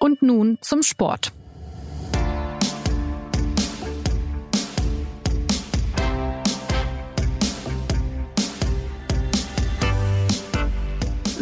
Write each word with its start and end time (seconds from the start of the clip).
Und 0.00 0.22
nun 0.22 0.58
zum 0.62 0.82
Sport. 0.82 1.32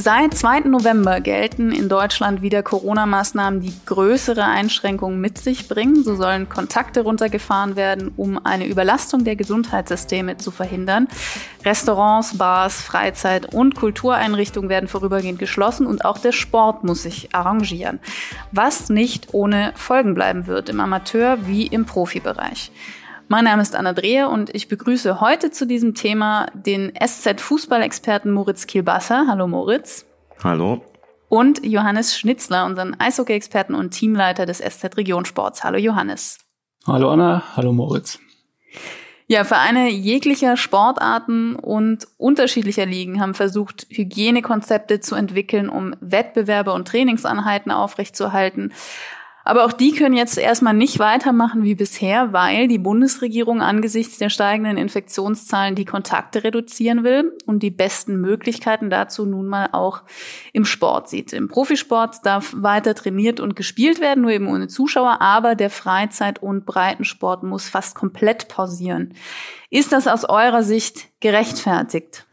Seit 0.00 0.32
2. 0.32 0.60
November 0.60 1.20
gelten 1.20 1.72
in 1.72 1.88
Deutschland 1.88 2.40
wieder 2.40 2.62
Corona-Maßnahmen, 2.62 3.60
die 3.60 3.74
größere 3.84 4.44
Einschränkungen 4.44 5.20
mit 5.20 5.38
sich 5.38 5.66
bringen. 5.66 6.04
So 6.04 6.14
sollen 6.14 6.48
Kontakte 6.48 7.00
runtergefahren 7.00 7.74
werden, 7.74 8.12
um 8.16 8.38
eine 8.46 8.68
Überlastung 8.68 9.24
der 9.24 9.34
Gesundheitssysteme 9.34 10.36
zu 10.36 10.52
verhindern. 10.52 11.08
Restaurants, 11.64 12.38
Bars, 12.38 12.80
Freizeit- 12.80 13.52
und 13.52 13.74
Kultureinrichtungen 13.74 14.70
werden 14.70 14.88
vorübergehend 14.88 15.40
geschlossen 15.40 15.84
und 15.84 16.04
auch 16.04 16.18
der 16.18 16.30
Sport 16.30 16.84
muss 16.84 17.02
sich 17.02 17.34
arrangieren. 17.34 17.98
Was 18.52 18.90
nicht 18.90 19.34
ohne 19.34 19.72
Folgen 19.74 20.14
bleiben 20.14 20.46
wird, 20.46 20.68
im 20.68 20.78
Amateur- 20.78 21.38
wie 21.48 21.66
im 21.66 21.86
Profibereich. 21.86 22.70
Mein 23.30 23.44
Name 23.44 23.60
ist 23.60 23.76
Anna 23.76 23.92
Dreher 23.92 24.30
und 24.30 24.54
ich 24.54 24.68
begrüße 24.68 25.20
heute 25.20 25.50
zu 25.50 25.66
diesem 25.66 25.94
Thema 25.94 26.46
den 26.54 26.94
SZ-Fußballexperten 26.98 28.32
Moritz 28.32 28.66
Kielbasser. 28.66 29.26
Hallo 29.28 29.46
Moritz. 29.46 30.06
Hallo. 30.42 30.82
Und 31.28 31.62
Johannes 31.62 32.16
Schnitzler, 32.16 32.64
unseren 32.64 32.98
Eishockey-Experten 32.98 33.74
und 33.74 33.90
Teamleiter 33.90 34.46
des 34.46 34.60
SZ 34.60 34.96
Regionsports. 34.96 35.62
Hallo 35.62 35.76
Johannes. 35.76 36.38
Hallo 36.86 37.10
Anna, 37.10 37.42
hallo 37.54 37.74
Moritz. 37.74 38.18
Ja, 39.26 39.44
Vereine 39.44 39.90
jeglicher 39.90 40.56
Sportarten 40.56 41.54
und 41.54 42.08
unterschiedlicher 42.16 42.86
Ligen 42.86 43.20
haben 43.20 43.34
versucht, 43.34 43.86
Hygienekonzepte 43.90 45.00
zu 45.00 45.14
entwickeln, 45.16 45.68
um 45.68 45.94
Wettbewerbe 46.00 46.72
und 46.72 46.88
Trainingsanheiten 46.88 47.70
aufrechtzuerhalten. 47.70 48.72
Aber 49.48 49.64
auch 49.64 49.72
die 49.72 49.92
können 49.92 50.14
jetzt 50.14 50.36
erstmal 50.36 50.74
nicht 50.74 50.98
weitermachen 50.98 51.62
wie 51.62 51.74
bisher, 51.74 52.34
weil 52.34 52.68
die 52.68 52.76
Bundesregierung 52.76 53.62
angesichts 53.62 54.18
der 54.18 54.28
steigenden 54.28 54.76
Infektionszahlen 54.76 55.74
die 55.74 55.86
Kontakte 55.86 56.44
reduzieren 56.44 57.02
will 57.02 57.32
und 57.46 57.62
die 57.62 57.70
besten 57.70 58.20
Möglichkeiten 58.20 58.90
dazu 58.90 59.24
nun 59.24 59.46
mal 59.46 59.70
auch 59.72 60.02
im 60.52 60.66
Sport 60.66 61.08
sieht. 61.08 61.32
Im 61.32 61.48
Profisport 61.48 62.26
darf 62.26 62.52
weiter 62.58 62.94
trainiert 62.94 63.40
und 63.40 63.56
gespielt 63.56 64.02
werden, 64.02 64.20
nur 64.20 64.32
eben 64.32 64.48
ohne 64.48 64.68
Zuschauer, 64.68 65.22
aber 65.22 65.54
der 65.54 65.70
Freizeit- 65.70 66.42
und 66.42 66.66
Breitensport 66.66 67.42
muss 67.42 67.70
fast 67.70 67.94
komplett 67.94 68.48
pausieren. 68.48 69.14
Ist 69.70 69.92
das 69.92 70.08
aus 70.08 70.26
eurer 70.26 70.62
Sicht 70.62 71.08
gerechtfertigt? 71.20 72.26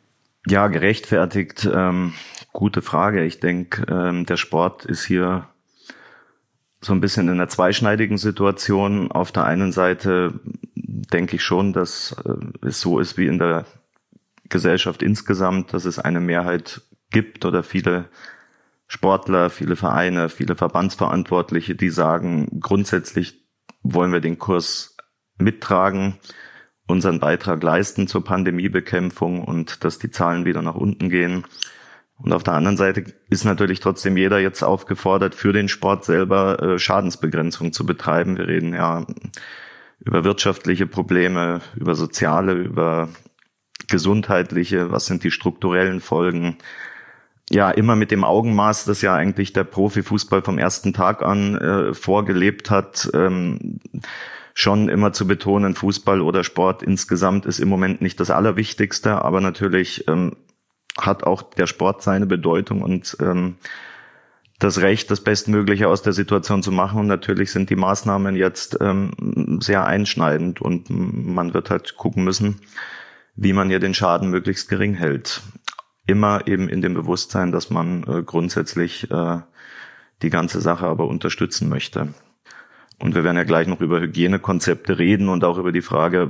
Ja, 0.47 0.67
gerechtfertigt. 0.67 1.65
Ähm, 1.73 2.13
gute 2.51 2.81
Frage. 2.81 3.23
Ich 3.23 3.39
denke, 3.39 3.85
ähm, 3.89 4.25
der 4.25 4.35
Sport 4.35 4.83
ist 4.83 5.05
hier 5.05 5.47
so 6.85 6.93
ein 6.93 7.01
bisschen 7.01 7.27
in 7.27 7.33
einer 7.33 7.49
zweischneidigen 7.49 8.17
Situation. 8.17 9.11
Auf 9.11 9.31
der 9.31 9.45
einen 9.45 9.71
Seite 9.71 10.39
denke 10.75 11.35
ich 11.37 11.43
schon, 11.43 11.73
dass 11.73 12.15
äh, 12.25 12.67
es 12.67 12.79
so 12.79 12.99
ist 12.99 13.17
wie 13.17 13.27
in 13.27 13.39
der 13.39 13.65
Gesellschaft 14.49 15.01
insgesamt, 15.01 15.73
dass 15.73 15.85
es 15.85 15.99
eine 15.99 16.19
Mehrheit 16.19 16.81
gibt 17.09 17.45
oder 17.45 17.63
viele 17.63 18.05
Sportler, 18.87 19.49
viele 19.49 19.75
Vereine, 19.75 20.29
viele 20.29 20.55
Verbandsverantwortliche, 20.55 21.75
die 21.75 21.89
sagen, 21.89 22.59
grundsätzlich 22.61 23.43
wollen 23.81 24.13
wir 24.13 24.21
den 24.21 24.37
Kurs 24.37 24.95
mittragen, 25.37 26.19
unseren 26.87 27.19
Beitrag 27.19 27.63
leisten 27.63 28.07
zur 28.07 28.23
Pandemiebekämpfung 28.23 29.43
und 29.43 29.83
dass 29.83 29.97
die 29.97 30.11
Zahlen 30.11 30.45
wieder 30.45 30.61
nach 30.61 30.75
unten 30.75 31.09
gehen. 31.09 31.45
Und 32.17 32.31
auf 32.33 32.43
der 32.43 32.53
anderen 32.53 32.77
Seite 32.77 33.03
ist 33.29 33.43
natürlich 33.43 33.81
trotzdem 33.81 34.15
jeder 34.15 34.39
jetzt 34.39 34.63
aufgefordert, 34.63 35.35
für 35.35 35.51
den 35.51 35.67
Sport 35.67 36.05
selber 36.05 36.61
äh, 36.61 36.79
Schadensbegrenzung 36.79 37.73
zu 37.73 37.85
betreiben. 37.85 38.37
Wir 38.37 38.47
reden 38.47 38.73
ja 38.73 39.05
über 39.99 40.23
wirtschaftliche 40.23 40.87
Probleme, 40.87 41.61
über 41.75 41.95
soziale, 41.95 42.53
über 42.53 43.09
gesundheitliche, 43.87 44.91
was 44.91 45.05
sind 45.05 45.23
die 45.23 45.31
strukturellen 45.31 45.99
Folgen. 45.99 46.57
Ja, 47.51 47.69
immer 47.69 47.95
mit 47.95 48.11
dem 48.11 48.23
Augenmaß, 48.23 48.85
das 48.85 49.01
ja 49.01 49.13
eigentlich 49.13 49.53
der 49.53 49.65
Profifußball 49.65 50.41
vom 50.41 50.57
ersten 50.57 50.93
Tag 50.93 51.21
an 51.21 51.55
äh, 51.55 51.93
vorgelebt 51.93 52.71
hat. 52.71 53.09
Ähm, 53.13 53.79
schon 54.55 54.87
immer 54.87 55.11
zu 55.11 55.27
betonen, 55.27 55.75
Fußball 55.75 56.21
oder 56.21 56.43
Sport 56.43 56.81
insgesamt 56.81 57.45
ist 57.45 57.59
im 57.59 57.67
Moment 57.67 58.01
nicht 58.01 58.19
das 58.19 58.31
Allerwichtigste, 58.31 59.21
aber 59.21 59.41
natürlich 59.41 60.07
ähm, 60.07 60.37
hat 60.97 61.23
auch 61.23 61.43
der 61.43 61.67
Sport 61.67 62.01
seine 62.01 62.25
Bedeutung 62.25 62.81
und 62.81 63.17
ähm, 63.19 63.55
das 64.59 64.81
Recht, 64.81 65.11
das 65.11 65.21
Bestmögliche 65.21 65.89
aus 65.89 66.01
der 66.01 66.13
Situation 66.13 66.63
zu 66.63 66.71
machen. 66.71 66.99
Und 66.99 67.07
natürlich 67.07 67.51
sind 67.51 67.69
die 67.69 67.75
Maßnahmen 67.75 68.35
jetzt 68.35 68.77
ähm, 68.79 69.59
sehr 69.61 69.85
einschneidend 69.85 70.61
und 70.61 70.89
man 70.89 71.53
wird 71.53 71.69
halt 71.69 71.97
gucken 71.97 72.23
müssen, 72.23 72.61
wie 73.35 73.53
man 73.53 73.69
hier 73.69 73.79
den 73.79 73.93
Schaden 73.93 74.29
möglichst 74.29 74.69
gering 74.69 74.93
hält. 74.93 75.41
Immer 76.07 76.47
eben 76.47 76.69
in 76.69 76.81
dem 76.81 76.93
Bewusstsein, 76.93 77.51
dass 77.51 77.69
man 77.69 78.03
äh, 78.03 78.23
grundsätzlich 78.23 79.11
äh, 79.11 79.39
die 80.21 80.29
ganze 80.29 80.61
Sache 80.61 80.85
aber 80.85 81.07
unterstützen 81.07 81.67
möchte. 81.67 82.13
Und 82.97 83.13
wir 83.13 83.25
werden 83.25 83.35
ja 83.35 83.43
gleich 83.43 83.67
noch 83.67 83.81
über 83.81 83.99
Hygienekonzepte 83.99 84.97
reden 84.97 85.27
und 85.27 85.43
auch 85.43 85.57
über 85.57 85.73
die 85.73 85.81
Frage, 85.81 86.29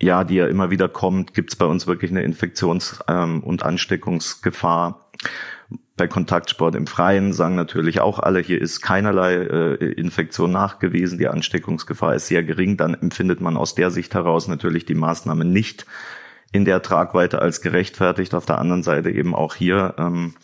ja, 0.00 0.24
die 0.24 0.36
ja 0.36 0.46
immer 0.46 0.70
wieder 0.70 0.88
kommt, 0.88 1.34
gibt 1.34 1.50
es 1.50 1.56
bei 1.56 1.66
uns 1.66 1.86
wirklich 1.86 2.10
eine 2.10 2.22
Infektions- 2.22 3.00
ähm, 3.08 3.42
und 3.42 3.62
Ansteckungsgefahr. 3.62 5.08
Bei 5.96 6.08
Kontaktsport 6.08 6.74
im 6.74 6.86
Freien 6.86 7.32
sagen 7.32 7.54
natürlich 7.54 8.00
auch 8.00 8.18
alle, 8.18 8.40
hier 8.40 8.60
ist 8.60 8.80
keinerlei 8.80 9.34
äh, 9.34 9.74
Infektion 9.92 10.50
nachgewiesen, 10.50 11.18
die 11.18 11.28
Ansteckungsgefahr 11.28 12.14
ist 12.14 12.26
sehr 12.26 12.42
gering. 12.42 12.76
Dann 12.76 12.94
empfindet 12.94 13.40
man 13.40 13.56
aus 13.56 13.74
der 13.74 13.90
Sicht 13.90 14.14
heraus 14.14 14.48
natürlich 14.48 14.86
die 14.86 14.94
Maßnahmen 14.94 15.52
nicht 15.52 15.86
in 16.50 16.64
der 16.64 16.82
Tragweite 16.82 17.40
als 17.40 17.60
gerechtfertigt. 17.60 18.34
Auf 18.34 18.46
der 18.46 18.58
anderen 18.58 18.82
Seite 18.82 19.10
eben 19.10 19.34
auch 19.34 19.54
hier 19.54 19.94
ähm, 19.98 20.34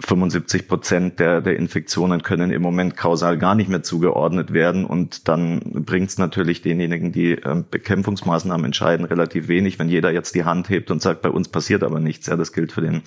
75 0.00 0.68
Prozent 0.68 1.18
der, 1.18 1.40
der 1.40 1.56
Infektionen 1.56 2.22
können 2.22 2.52
im 2.52 2.62
Moment 2.62 2.96
kausal 2.96 3.36
gar 3.36 3.54
nicht 3.54 3.68
mehr 3.68 3.82
zugeordnet 3.82 4.52
werden. 4.52 4.84
Und 4.84 5.28
dann 5.28 5.60
bringt 5.84 6.10
es 6.10 6.18
natürlich 6.18 6.62
denjenigen, 6.62 7.10
die 7.10 7.32
äh, 7.32 7.64
Bekämpfungsmaßnahmen 7.68 8.66
entscheiden, 8.66 9.04
relativ 9.06 9.48
wenig, 9.48 9.78
wenn 9.78 9.88
jeder 9.88 10.12
jetzt 10.12 10.34
die 10.34 10.44
Hand 10.44 10.68
hebt 10.70 10.90
und 10.90 11.02
sagt, 11.02 11.22
bei 11.22 11.30
uns 11.30 11.48
passiert 11.48 11.82
aber 11.82 11.98
nichts. 11.98 12.26
Ja, 12.26 12.36
das 12.36 12.52
gilt 12.52 12.70
für 12.70 12.82
den 12.82 13.02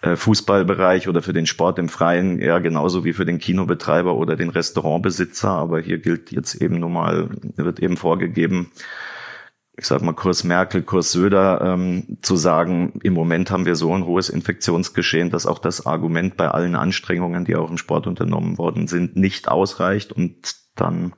äh, 0.00 0.16
Fußballbereich 0.16 1.08
oder 1.08 1.20
für 1.20 1.34
den 1.34 1.46
Sport 1.46 1.78
im 1.78 1.90
Freien, 1.90 2.40
ja, 2.40 2.58
genauso 2.58 3.04
wie 3.04 3.12
für 3.12 3.26
den 3.26 3.38
Kinobetreiber 3.38 4.14
oder 4.14 4.34
den 4.36 4.48
Restaurantbesitzer. 4.48 5.50
Aber 5.50 5.80
hier 5.80 5.98
gilt 5.98 6.32
jetzt 6.32 6.54
eben 6.54 6.78
normal, 6.80 7.28
wird 7.56 7.80
eben 7.80 7.98
vorgegeben, 7.98 8.70
ich 9.78 9.86
sag 9.86 10.02
mal, 10.02 10.12
Kurs 10.12 10.42
Merkel, 10.42 10.82
Kurs 10.82 11.12
Söder, 11.12 11.60
ähm, 11.62 12.18
zu 12.20 12.34
sagen, 12.36 12.98
im 13.04 13.14
Moment 13.14 13.52
haben 13.52 13.64
wir 13.64 13.76
so 13.76 13.94
ein 13.94 14.04
hohes 14.04 14.28
Infektionsgeschehen, 14.28 15.30
dass 15.30 15.46
auch 15.46 15.60
das 15.60 15.86
Argument 15.86 16.36
bei 16.36 16.48
allen 16.48 16.74
Anstrengungen, 16.74 17.44
die 17.44 17.54
auch 17.54 17.70
im 17.70 17.78
Sport 17.78 18.08
unternommen 18.08 18.58
worden 18.58 18.88
sind, 18.88 19.16
nicht 19.16 19.48
ausreicht. 19.48 20.12
Und 20.12 20.56
dann 20.74 21.12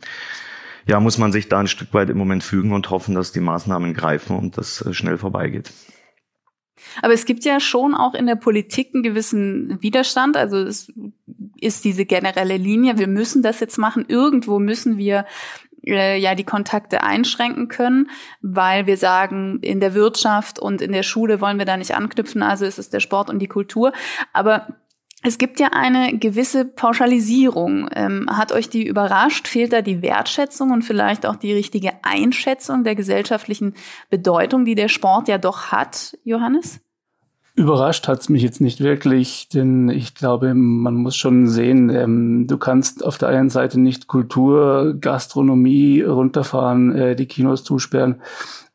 ja, 0.87 1.01
muss 1.01 1.17
man 1.17 1.33
sich 1.33 1.49
da 1.49 1.61
ein 1.61 1.69
Stück 1.69 1.95
weit 1.95 2.11
im 2.11 2.19
Moment 2.19 2.45
fügen 2.45 2.73
und 2.73 2.91
hoffen, 2.91 3.15
dass 3.15 3.33
die 3.33 3.41
Maßnahmen 3.41 3.95
greifen 3.95 4.37
und 4.37 4.59
das 4.59 4.85
äh, 4.85 4.93
schnell 4.93 5.17
vorbeigeht. 5.17 5.73
Aber 7.03 7.15
es 7.15 7.25
gibt 7.25 7.45
ja 7.45 7.61
schon 7.61 7.95
auch 7.95 8.15
in 8.15 8.27
der 8.27 8.37
Politik 8.37 8.91
einen 8.95 9.03
gewissen 9.03 9.81
Widerstand. 9.83 10.37
Also 10.37 10.59
es 10.59 10.93
ist 11.61 11.85
diese 11.85 12.05
generelle 12.05 12.57
Linie, 12.57 12.99
wir 12.99 13.07
müssen 13.07 13.43
das 13.43 13.61
jetzt 13.61 13.79
machen. 13.79 14.05
Irgendwo 14.09 14.59
müssen 14.59 14.99
wir 14.99 15.27
äh, 15.85 16.19
ja 16.19 16.35
die 16.35 16.45
Kontakte 16.45 17.03
einschränken 17.03 17.69
können, 17.69 18.11
weil 18.43 18.87
wir 18.87 18.97
sagen, 18.97 19.61
in 19.61 19.81
der 19.81 19.95
Wirtschaft 19.95 20.59
und 20.59 20.83
in 20.83 20.93
der 20.93 21.03
Schule 21.03 21.41
wollen 21.41 21.59
wir 21.59 21.67
da 21.67 21.77
nicht 21.77 21.95
anknüpfen, 21.95 22.43
also 22.43 22.65
ist 22.65 22.79
es 22.79 22.91
der 22.91 23.01
Sport 23.01 23.31
und 23.31 23.41
die 23.41 23.49
Kultur. 23.49 23.93
Aber 24.33 24.69
es 25.23 25.37
gibt 25.37 25.61
ja 25.61 25.69
eine 25.73 26.17
gewisse 26.17 26.65
Pauschalisierung. 26.65 27.91
Ähm, 27.95 28.27
hat 28.31 28.53
euch 28.53 28.71
die 28.71 28.87
überrascht? 28.87 29.49
Fehlt 29.49 29.73
da 29.73 29.83
die 29.83 30.01
Wertschätzung 30.01 30.71
und 30.71 30.83
vielleicht 30.83 31.27
auch 31.27 31.37
die 31.37 31.53
richtige 31.53 31.93
Einschätzung 32.03 32.85
der 32.85 32.95
gesellschaftlichen 32.95 33.75
Bedeutung, 34.09 34.65
die 34.65 34.75
der 34.75 34.89
Sport 34.89 35.29
ja 35.29 35.37
doch 35.37 35.73
hat, 35.73 36.17
Johannes? 36.25 36.81
Überrascht 37.61 38.09
hat's 38.09 38.31
mich 38.31 38.43
jetzt 38.43 38.63
nicht 38.63 38.81
wirklich, 38.81 39.47
denn 39.53 39.91
ich 39.91 40.15
glaube, 40.15 40.55
man 40.55 40.95
muss 40.95 41.15
schon 41.15 41.47
sehen, 41.47 41.91
ähm, 41.91 42.47
du 42.47 42.57
kannst 42.57 43.05
auf 43.05 43.19
der 43.19 43.29
einen 43.29 43.51
Seite 43.51 43.79
nicht 43.79 44.07
Kultur, 44.07 44.97
Gastronomie 44.99 46.01
runterfahren, 46.01 46.97
äh, 46.97 47.15
die 47.15 47.27
Kinos 47.27 47.63
zusperren 47.63 48.23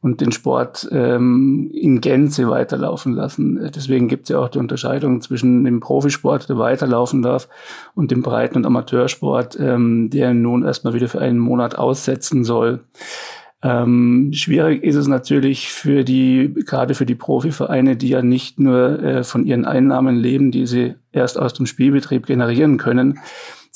und 0.02 0.22
den 0.22 0.32
Sport 0.32 0.88
ähm, 0.92 1.72
in 1.74 2.00
Gänze 2.00 2.48
weiterlaufen 2.48 3.14
lassen. 3.14 3.72
Deswegen 3.74 4.08
gibt's 4.08 4.30
ja 4.30 4.38
auch 4.38 4.50
die 4.50 4.60
Unterscheidung 4.60 5.20
zwischen 5.20 5.64
dem 5.64 5.80
Profisport, 5.80 6.48
der 6.48 6.60
weiterlaufen 6.60 7.24
darf, 7.24 7.50
und 7.96 8.12
dem 8.12 8.22
Breiten- 8.22 8.58
und 8.58 8.68
Amateursport, 8.68 9.60
ähm, 9.60 10.12
der 10.12 10.36
nun 10.36 10.64
erstmal 10.64 10.94
wieder 10.94 11.08
für 11.08 11.22
einen 11.22 11.40
Monat 11.40 11.76
aussetzen 11.76 12.44
soll. 12.44 12.82
Ähm, 13.65 14.29
schwierig 14.31 14.83
ist 14.83 14.95
es 14.95 15.07
natürlich 15.07 15.69
für 15.69 16.03
die, 16.03 16.53
gerade 16.67 16.94
für 16.94 17.07
die 17.07 17.15
Profivereine, 17.15 17.97
die 17.97 18.09
ja 18.09 18.21
nicht 18.21 18.59
nur 18.59 19.01
äh, 19.01 19.23
von 19.23 19.44
ihren 19.44 19.65
Einnahmen 19.65 20.17
leben, 20.17 20.51
die 20.51 20.67
sie 20.67 20.94
erst 21.12 21.39
aus 21.39 21.56
dem 21.56 21.65
Spielbetrieb 21.65 22.27
generieren 22.27 22.77
können, 22.77 23.17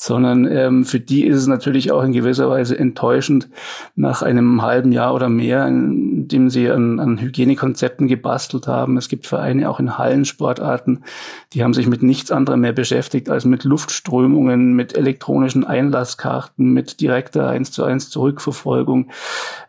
sondern 0.02 0.46
ähm, 0.50 0.86
für 0.86 0.98
die 0.98 1.26
ist 1.26 1.36
es 1.36 1.46
natürlich 1.46 1.92
auch 1.92 2.02
in 2.02 2.12
gewisser 2.12 2.48
Weise 2.48 2.78
enttäuschend, 2.78 3.50
nach 3.96 4.22
einem 4.22 4.62
halben 4.62 4.92
Jahr 4.92 5.14
oder 5.14 5.28
mehr, 5.28 5.66
in 5.66 6.26
dem 6.26 6.48
sie 6.48 6.70
an, 6.70 6.98
an 6.98 7.20
Hygienekonzepten 7.20 8.08
gebastelt 8.08 8.66
haben. 8.66 8.96
Es 8.96 9.10
gibt 9.10 9.26
Vereine 9.26 9.68
auch 9.68 9.78
in 9.78 9.98
Hallensportarten, 9.98 11.04
die 11.52 11.62
haben 11.62 11.74
sich 11.74 11.86
mit 11.86 12.02
nichts 12.02 12.30
anderem 12.30 12.60
mehr 12.60 12.72
beschäftigt 12.72 13.28
als 13.28 13.44
mit 13.44 13.64
Luftströmungen, 13.64 14.72
mit 14.72 14.96
elektronischen 14.96 15.64
Einlasskarten, 15.64 16.72
mit 16.72 17.02
direkter 17.02 17.50
1 17.50 17.70
zu 17.70 17.84
1 17.84 18.08
Zurückverfolgung. 18.08 19.10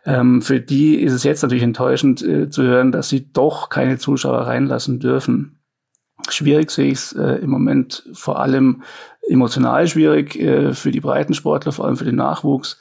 Ähm, 0.06 0.40
für 0.40 0.60
die 0.60 0.96
ist 0.96 1.12
es 1.12 1.24
jetzt 1.24 1.42
natürlich 1.42 1.62
enttäuschend 1.62 2.22
äh, 2.22 2.48
zu 2.48 2.62
hören, 2.62 2.90
dass 2.90 3.10
sie 3.10 3.30
doch 3.34 3.68
keine 3.68 3.98
Zuschauer 3.98 4.46
reinlassen 4.46 4.98
dürfen. 4.98 5.58
Schwierig 6.28 6.70
sehe 6.70 6.86
ich 6.86 6.98
es 6.98 7.12
äh, 7.12 7.36
im 7.42 7.50
Moment 7.50 8.04
vor 8.12 8.40
allem 8.40 8.82
emotional 9.28 9.86
schwierig 9.86 10.36
äh, 10.36 10.74
für 10.74 10.90
die 10.90 11.00
Breitensportler, 11.00 11.72
vor 11.72 11.84
allem 11.84 11.96
für 11.96 12.04
den 12.04 12.16
Nachwuchs, 12.16 12.80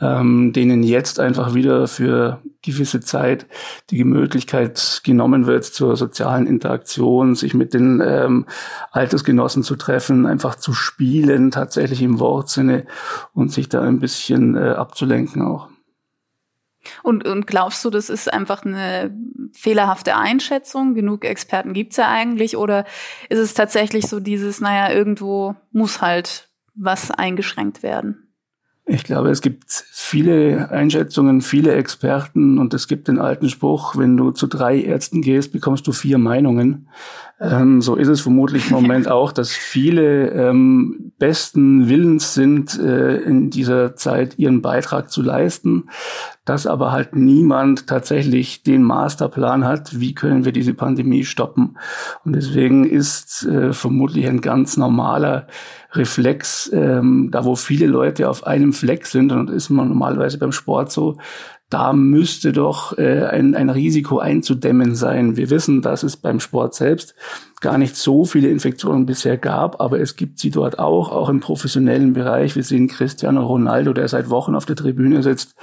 ähm, 0.00 0.52
denen 0.52 0.82
jetzt 0.82 1.18
einfach 1.18 1.54
wieder 1.54 1.88
für 1.88 2.40
gewisse 2.62 3.00
Zeit 3.00 3.46
die 3.90 4.04
Möglichkeit 4.04 5.00
genommen 5.04 5.46
wird 5.46 5.64
zur 5.64 5.96
sozialen 5.96 6.46
Interaktion, 6.46 7.34
sich 7.34 7.54
mit 7.54 7.74
den 7.74 8.00
ähm, 8.04 8.46
Altersgenossen 8.92 9.64
zu 9.64 9.74
treffen, 9.74 10.26
einfach 10.26 10.54
zu 10.54 10.72
spielen, 10.72 11.50
tatsächlich 11.50 12.02
im 12.02 12.20
Wortsinne 12.20 12.86
und 13.34 13.50
sich 13.50 13.68
da 13.68 13.82
ein 13.82 13.98
bisschen 13.98 14.56
äh, 14.56 14.70
abzulenken 14.70 15.42
auch. 15.42 15.71
Und, 17.02 17.26
und 17.26 17.46
glaubst 17.46 17.84
du, 17.84 17.90
das 17.90 18.10
ist 18.10 18.32
einfach 18.32 18.64
eine 18.64 19.14
fehlerhafte 19.52 20.16
Einschätzung? 20.16 20.94
Genug 20.94 21.24
Experten 21.24 21.72
gibt's 21.72 21.96
ja 21.96 22.08
eigentlich. 22.08 22.56
Oder 22.56 22.84
ist 23.28 23.38
es 23.38 23.54
tatsächlich 23.54 24.06
so 24.06 24.20
dieses, 24.20 24.60
naja, 24.60 24.94
irgendwo 24.94 25.54
muss 25.70 26.00
halt 26.00 26.48
was 26.74 27.10
eingeschränkt 27.10 27.82
werden? 27.82 28.32
Ich 28.84 29.04
glaube, 29.04 29.30
es 29.30 29.40
gibt 29.42 29.64
viele 29.68 30.70
Einschätzungen, 30.70 31.40
viele 31.40 31.72
Experten 31.74 32.58
und 32.58 32.74
es 32.74 32.88
gibt 32.88 33.06
den 33.06 33.20
alten 33.20 33.48
Spruch, 33.48 33.96
wenn 33.96 34.16
du 34.16 34.32
zu 34.32 34.48
drei 34.48 34.82
Ärzten 34.82 35.22
gehst, 35.22 35.52
bekommst 35.52 35.86
du 35.86 35.92
vier 35.92 36.18
Meinungen. 36.18 36.88
Ähm, 37.42 37.82
so 37.82 37.96
ist 37.96 38.08
es 38.08 38.20
vermutlich 38.20 38.66
im 38.66 38.72
Moment 38.82 39.10
auch, 39.10 39.32
dass 39.32 39.50
viele 39.50 40.30
ähm, 40.30 41.12
besten 41.18 41.88
Willens 41.88 42.34
sind, 42.34 42.78
äh, 42.78 43.16
in 43.16 43.50
dieser 43.50 43.96
Zeit 43.96 44.38
ihren 44.38 44.62
Beitrag 44.62 45.10
zu 45.10 45.22
leisten, 45.22 45.88
dass 46.44 46.66
aber 46.68 46.92
halt 46.92 47.16
niemand 47.16 47.88
tatsächlich 47.88 48.62
den 48.62 48.82
Masterplan 48.82 49.64
hat, 49.64 49.98
wie 49.98 50.14
können 50.14 50.44
wir 50.44 50.52
diese 50.52 50.74
Pandemie 50.74 51.24
stoppen. 51.24 51.78
Und 52.24 52.34
deswegen 52.34 52.84
ist 52.84 53.44
äh, 53.44 53.72
vermutlich 53.72 54.28
ein 54.28 54.40
ganz 54.40 54.76
normaler 54.76 55.48
Reflex, 55.94 56.70
ähm, 56.72 57.30
da 57.32 57.44
wo 57.44 57.56
viele 57.56 57.86
Leute 57.86 58.28
auf 58.28 58.46
einem 58.46 58.72
Fleck 58.72 59.06
sind, 59.06 59.32
und 59.32 59.48
das 59.48 59.56
ist 59.56 59.70
man 59.70 59.88
normalerweise 59.88 60.38
beim 60.38 60.52
Sport 60.52 60.92
so, 60.92 61.18
da 61.72 61.94
müsste 61.94 62.52
doch 62.52 62.98
äh, 62.98 63.24
ein, 63.24 63.54
ein 63.54 63.70
Risiko 63.70 64.18
einzudämmen 64.18 64.94
sein. 64.94 65.38
Wir 65.38 65.48
wissen, 65.48 65.80
dass 65.80 66.02
es 66.02 66.18
beim 66.18 66.38
Sport 66.38 66.74
selbst 66.74 67.14
gar 67.62 67.78
nicht 67.78 67.96
so 67.96 68.26
viele 68.26 68.48
Infektionen 68.48 69.06
bisher 69.06 69.38
gab, 69.38 69.80
aber 69.80 69.98
es 69.98 70.16
gibt 70.16 70.38
sie 70.38 70.50
dort 70.50 70.78
auch, 70.78 71.10
auch 71.10 71.30
im 71.30 71.40
professionellen 71.40 72.12
Bereich. 72.12 72.56
Wir 72.56 72.62
sehen 72.62 72.88
Cristiano 72.88 73.46
Ronaldo, 73.46 73.94
der 73.94 74.06
seit 74.08 74.28
Wochen 74.28 74.54
auf 74.54 74.66
der 74.66 74.76
Tribüne 74.76 75.22
sitzt, 75.22 75.54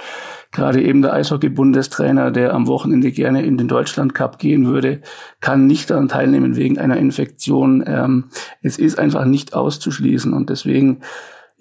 gerade 0.50 0.82
eben 0.82 1.02
der 1.02 1.12
Eishockey-Bundestrainer, 1.12 2.32
der 2.32 2.54
am 2.54 2.66
Wochenende 2.66 3.12
gerne 3.12 3.44
in 3.44 3.56
den 3.56 3.68
Deutschland 3.68 4.12
Cup 4.12 4.40
gehen 4.40 4.66
würde, 4.66 5.02
kann 5.40 5.68
nicht 5.68 5.90
daran 5.90 6.08
teilnehmen 6.08 6.56
wegen 6.56 6.78
einer 6.78 6.96
Infektion. 6.96 7.84
Ähm, 7.86 8.24
es 8.62 8.78
ist 8.78 8.98
einfach 8.98 9.26
nicht 9.26 9.54
auszuschließen 9.54 10.32
und 10.32 10.50
deswegen 10.50 11.02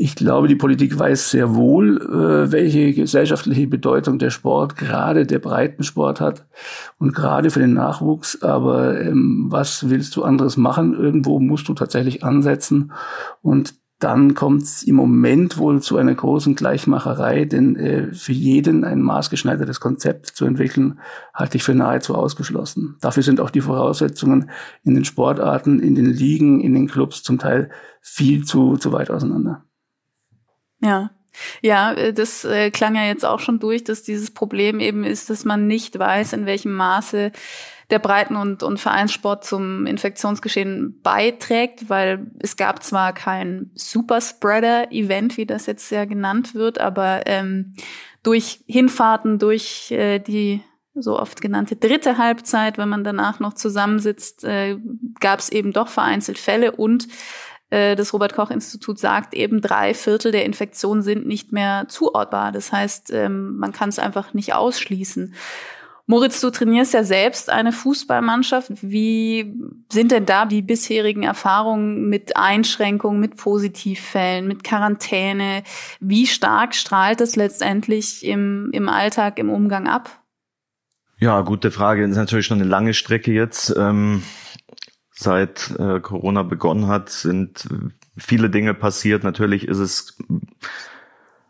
ich 0.02 0.16
glaube, 0.16 0.48
die 0.48 0.56
Politik 0.56 0.98
weiß 0.98 1.32
sehr 1.32 1.56
wohl, 1.56 1.98
äh, 1.98 2.54
welche 2.54 2.94
gesellschaftliche 2.94 3.68
Bedeutung 3.68 4.18
der 4.18 4.30
Sport, 4.30 4.78
gerade 4.78 5.26
der 5.26 5.40
Breitensport 5.40 6.22
hat 6.22 6.48
und 7.00 7.14
gerade 7.14 7.50
für 7.50 7.60
den 7.60 7.74
Nachwuchs. 7.74 8.42
Aber 8.42 8.98
ähm, 8.98 9.48
was 9.50 9.90
willst 9.90 10.16
du 10.16 10.24
anderes 10.24 10.56
machen? 10.56 10.94
Irgendwo 10.94 11.42
musst 11.42 11.68
du 11.68 11.74
tatsächlich 11.74 12.24
ansetzen. 12.24 12.94
Und 13.42 13.76
dann 14.00 14.36
kommt 14.36 14.64
es 14.64 14.84
im 14.84 14.96
Moment 14.96 15.58
wohl 15.58 15.82
zu 15.82 15.98
einer 15.98 16.16
großen 16.16 16.56
Gleichmacherei, 16.56 17.44
denn 17.44 17.76
äh, 17.76 18.14
für 18.14 18.32
jeden 18.32 18.86
ein 18.86 19.02
maßgeschneidertes 19.02 19.82
Konzept 19.82 20.28
zu 20.28 20.46
entwickeln, 20.46 21.02
halte 21.34 21.58
ich 21.58 21.64
für 21.64 21.76
nahezu 21.76 22.16
ausgeschlossen. 22.16 22.96
Dafür 23.02 23.24
sind 23.24 23.42
auch 23.42 23.50
die 23.50 23.60
Voraussetzungen 23.60 24.50
in 24.86 24.96
den 24.96 25.04
Sportarten, 25.04 25.82
in 25.82 25.96
den 25.96 26.06
Ligen, 26.06 26.62
in 26.62 26.74
den 26.74 26.88
Clubs 26.88 27.22
zum 27.22 27.38
Teil 27.38 27.70
viel 28.00 28.46
zu, 28.46 28.78
zu 28.78 28.94
weit 28.94 29.12
auseinander. 29.12 29.66
Ja. 30.82 31.12
Ja, 31.62 31.94
äh, 31.94 32.14
das 32.14 32.44
äh, 32.44 32.72
klang 32.72 32.96
ja 32.96 33.06
jetzt 33.06 33.26
auch 33.26 33.40
schon 33.40 33.60
durch, 33.60 33.84
dass 33.84 34.04
dieses 34.04 34.32
Problem 34.32 34.80
eben 34.80 35.04
ist, 35.04 35.30
dass 35.30 35.46
man 35.46 35.68
nicht 35.68 35.98
weiß, 35.98 36.34
in 36.34 36.46
welchem 36.46 36.74
Maße 36.74 37.32
der 37.90 38.00
Breiten- 38.00 38.36
und, 38.36 38.62
und 38.62 38.80
Vereinssport 38.80 39.44
zum 39.44 39.86
Infektionsgeschehen 39.86 41.02
beiträgt, 41.02 41.90
weil 41.90 42.28
es 42.40 42.56
gab 42.56 42.84
zwar 42.84 43.14
kein 43.14 43.72
Superspreader-Event, 43.74 45.38
wie 45.38 45.46
das 45.46 45.66
jetzt 45.66 45.90
ja 45.92 46.06
genannt 46.06 46.54
wird, 46.54 46.80
aber 46.80 47.24
ähm, 47.26 47.74
durch 48.22 48.60
Hinfahrten, 48.68 49.40
durch 49.40 49.92
äh, 49.92 50.20
die 50.20 50.62
so 50.94 51.18
oft 51.18 51.42
genannte 51.42 51.76
dritte 51.76 52.18
Halbzeit, 52.18 52.78
wenn 52.78 52.90
man 52.90 53.04
danach 53.04 53.40
noch 53.40 53.54
zusammensitzt, 53.54 54.44
äh, 54.44 54.78
gab 55.20 55.40
es 55.40 55.50
eben 55.50 55.72
doch 55.72 55.88
vereinzelt 55.88 56.38
Fälle 56.38 56.74
und 56.74 57.08
äh, 57.70 57.96
das 57.96 58.14
Robert 58.14 58.34
Koch 58.34 58.52
Institut 58.52 59.00
sagt 59.00 59.34
eben, 59.34 59.62
drei 59.62 59.94
Viertel 59.94 60.32
der 60.32 60.46
Infektionen 60.46 61.02
sind 61.02 61.26
nicht 61.26 61.52
mehr 61.52 61.86
zuortbar. 61.88 62.52
Das 62.52 62.72
heißt, 62.72 63.12
ähm, 63.12 63.58
man 63.58 63.72
kann 63.72 63.90
es 63.90 64.00
einfach 64.00 64.34
nicht 64.34 64.54
ausschließen. 64.54 65.34
Moritz, 66.10 66.42
du 66.42 66.50
trainierst 66.50 66.96
ja 66.96 67.04
selbst 67.04 67.52
eine 67.52 67.72
Fußballmannschaft. 67.72 68.72
Wie 68.82 69.54
sind 69.92 70.12
denn 70.12 70.26
da 70.26 70.48
die 70.48 70.64
bisherigen 70.64 71.22
Erfahrungen 71.22 72.10
mit 72.10 72.36
Einschränkungen, 72.36 73.20
mit 73.20 73.38
Positivfällen, 73.38 74.48
mit 74.48 74.64
Quarantäne? 74.64 75.62
Wie 76.00 76.26
stark 76.26 76.74
strahlt 76.74 77.22
es 77.22 77.36
letztendlich 77.36 78.26
im, 78.26 78.72
im 78.74 78.90
Alltag, 78.90 79.38
im 79.38 79.52
Umgang 79.52 79.88
ab? 79.88 80.10
Ja, 81.20 81.42
gute 81.42 81.70
Frage. 81.70 82.02
Das 82.02 82.12
ist 82.12 82.18
natürlich 82.18 82.48
schon 82.48 82.60
eine 82.60 82.68
lange 82.68 82.96
Strecke 82.96 83.32
jetzt. 83.32 83.76
Ähm, 83.78 84.24
seit 85.20 85.76
äh, 85.78 86.00
Corona 86.00 86.44
begonnen 86.44 86.88
hat, 86.88 87.10
sind 87.10 87.68
viele 88.18 88.50
Dinge 88.50 88.74
passiert. 88.74 89.26
Natürlich 89.26 89.68
ist 89.68 89.80
es 89.80 90.18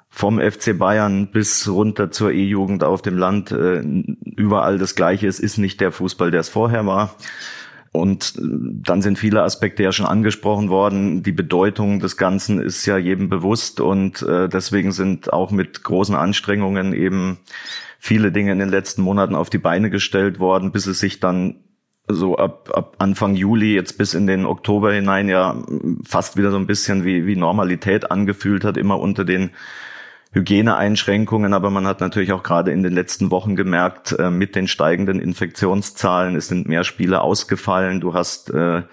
vom 0.09 0.39
FC 0.39 0.75
Bayern 0.77 1.31
bis 1.31 1.67
runter 1.67 2.09
zur 2.09 2.31
E-Jugend 2.31 2.83
auf 2.83 3.03
dem 3.03 3.15
Land 3.15 3.51
äh, 3.51 3.81
überall 4.35 4.79
das 4.79 4.95
Gleiche. 4.95 5.27
Es 5.27 5.39
ist 5.39 5.59
nicht 5.59 5.81
der 5.81 5.91
Fußball, 5.91 6.31
der 6.31 6.39
es 6.39 6.49
vorher 6.49 6.87
war. 6.87 7.15
Und 7.91 8.33
äh, 8.37 8.41
dann 8.41 9.03
sind 9.03 9.19
viele 9.19 9.43
Aspekte 9.43 9.83
ja 9.83 9.91
schon 9.91 10.07
angesprochen 10.07 10.69
worden. 10.69 11.21
Die 11.21 11.31
Bedeutung 11.31 11.99
des 11.99 12.17
Ganzen 12.17 12.59
ist 12.59 12.87
ja 12.87 12.97
jedem 12.97 13.29
bewusst 13.29 13.81
und 13.81 14.23
äh, 14.23 14.49
deswegen 14.49 14.91
sind 14.91 15.31
auch 15.31 15.51
mit 15.51 15.83
großen 15.83 16.15
Anstrengungen 16.15 16.93
eben 16.93 17.37
viele 17.99 18.31
Dinge 18.31 18.51
in 18.51 18.59
den 18.59 18.69
letzten 18.69 19.03
Monaten 19.03 19.35
auf 19.35 19.51
die 19.51 19.59
Beine 19.59 19.91
gestellt 19.91 20.39
worden, 20.39 20.71
bis 20.71 20.87
es 20.87 20.99
sich 20.99 21.19
dann 21.19 21.57
so 22.09 22.37
ab, 22.37 22.69
ab 22.73 22.95
Anfang 22.97 23.35
Juli 23.35 23.75
jetzt 23.75 23.97
bis 23.97 24.13
in 24.13 24.27
den 24.27 24.45
Oktober 24.45 24.91
hinein 24.91 25.29
ja 25.29 25.63
fast 26.05 26.37
wieder 26.37 26.51
so 26.51 26.57
ein 26.57 26.67
bisschen 26.67 27.05
wie, 27.05 27.25
wie 27.25 27.35
Normalität 27.35 28.11
angefühlt 28.11 28.63
hat, 28.63 28.77
immer 28.77 28.99
unter 28.99 29.23
den 29.23 29.51
Hygieneeinschränkungen, 30.31 31.53
aber 31.53 31.69
man 31.69 31.87
hat 31.87 32.01
natürlich 32.01 32.33
auch 32.33 32.43
gerade 32.43 32.71
in 32.71 32.83
den 32.83 32.93
letzten 32.93 33.31
Wochen 33.31 33.55
gemerkt, 33.55 34.15
äh, 34.19 34.29
mit 34.29 34.55
den 34.55 34.67
steigenden 34.67 35.19
Infektionszahlen, 35.19 36.35
es 36.35 36.47
sind 36.47 36.67
mehr 36.67 36.83
Spiele 36.83 37.21
ausgefallen, 37.21 37.99
du 37.99 38.13
hast 38.13 38.51
äh, 38.51 38.83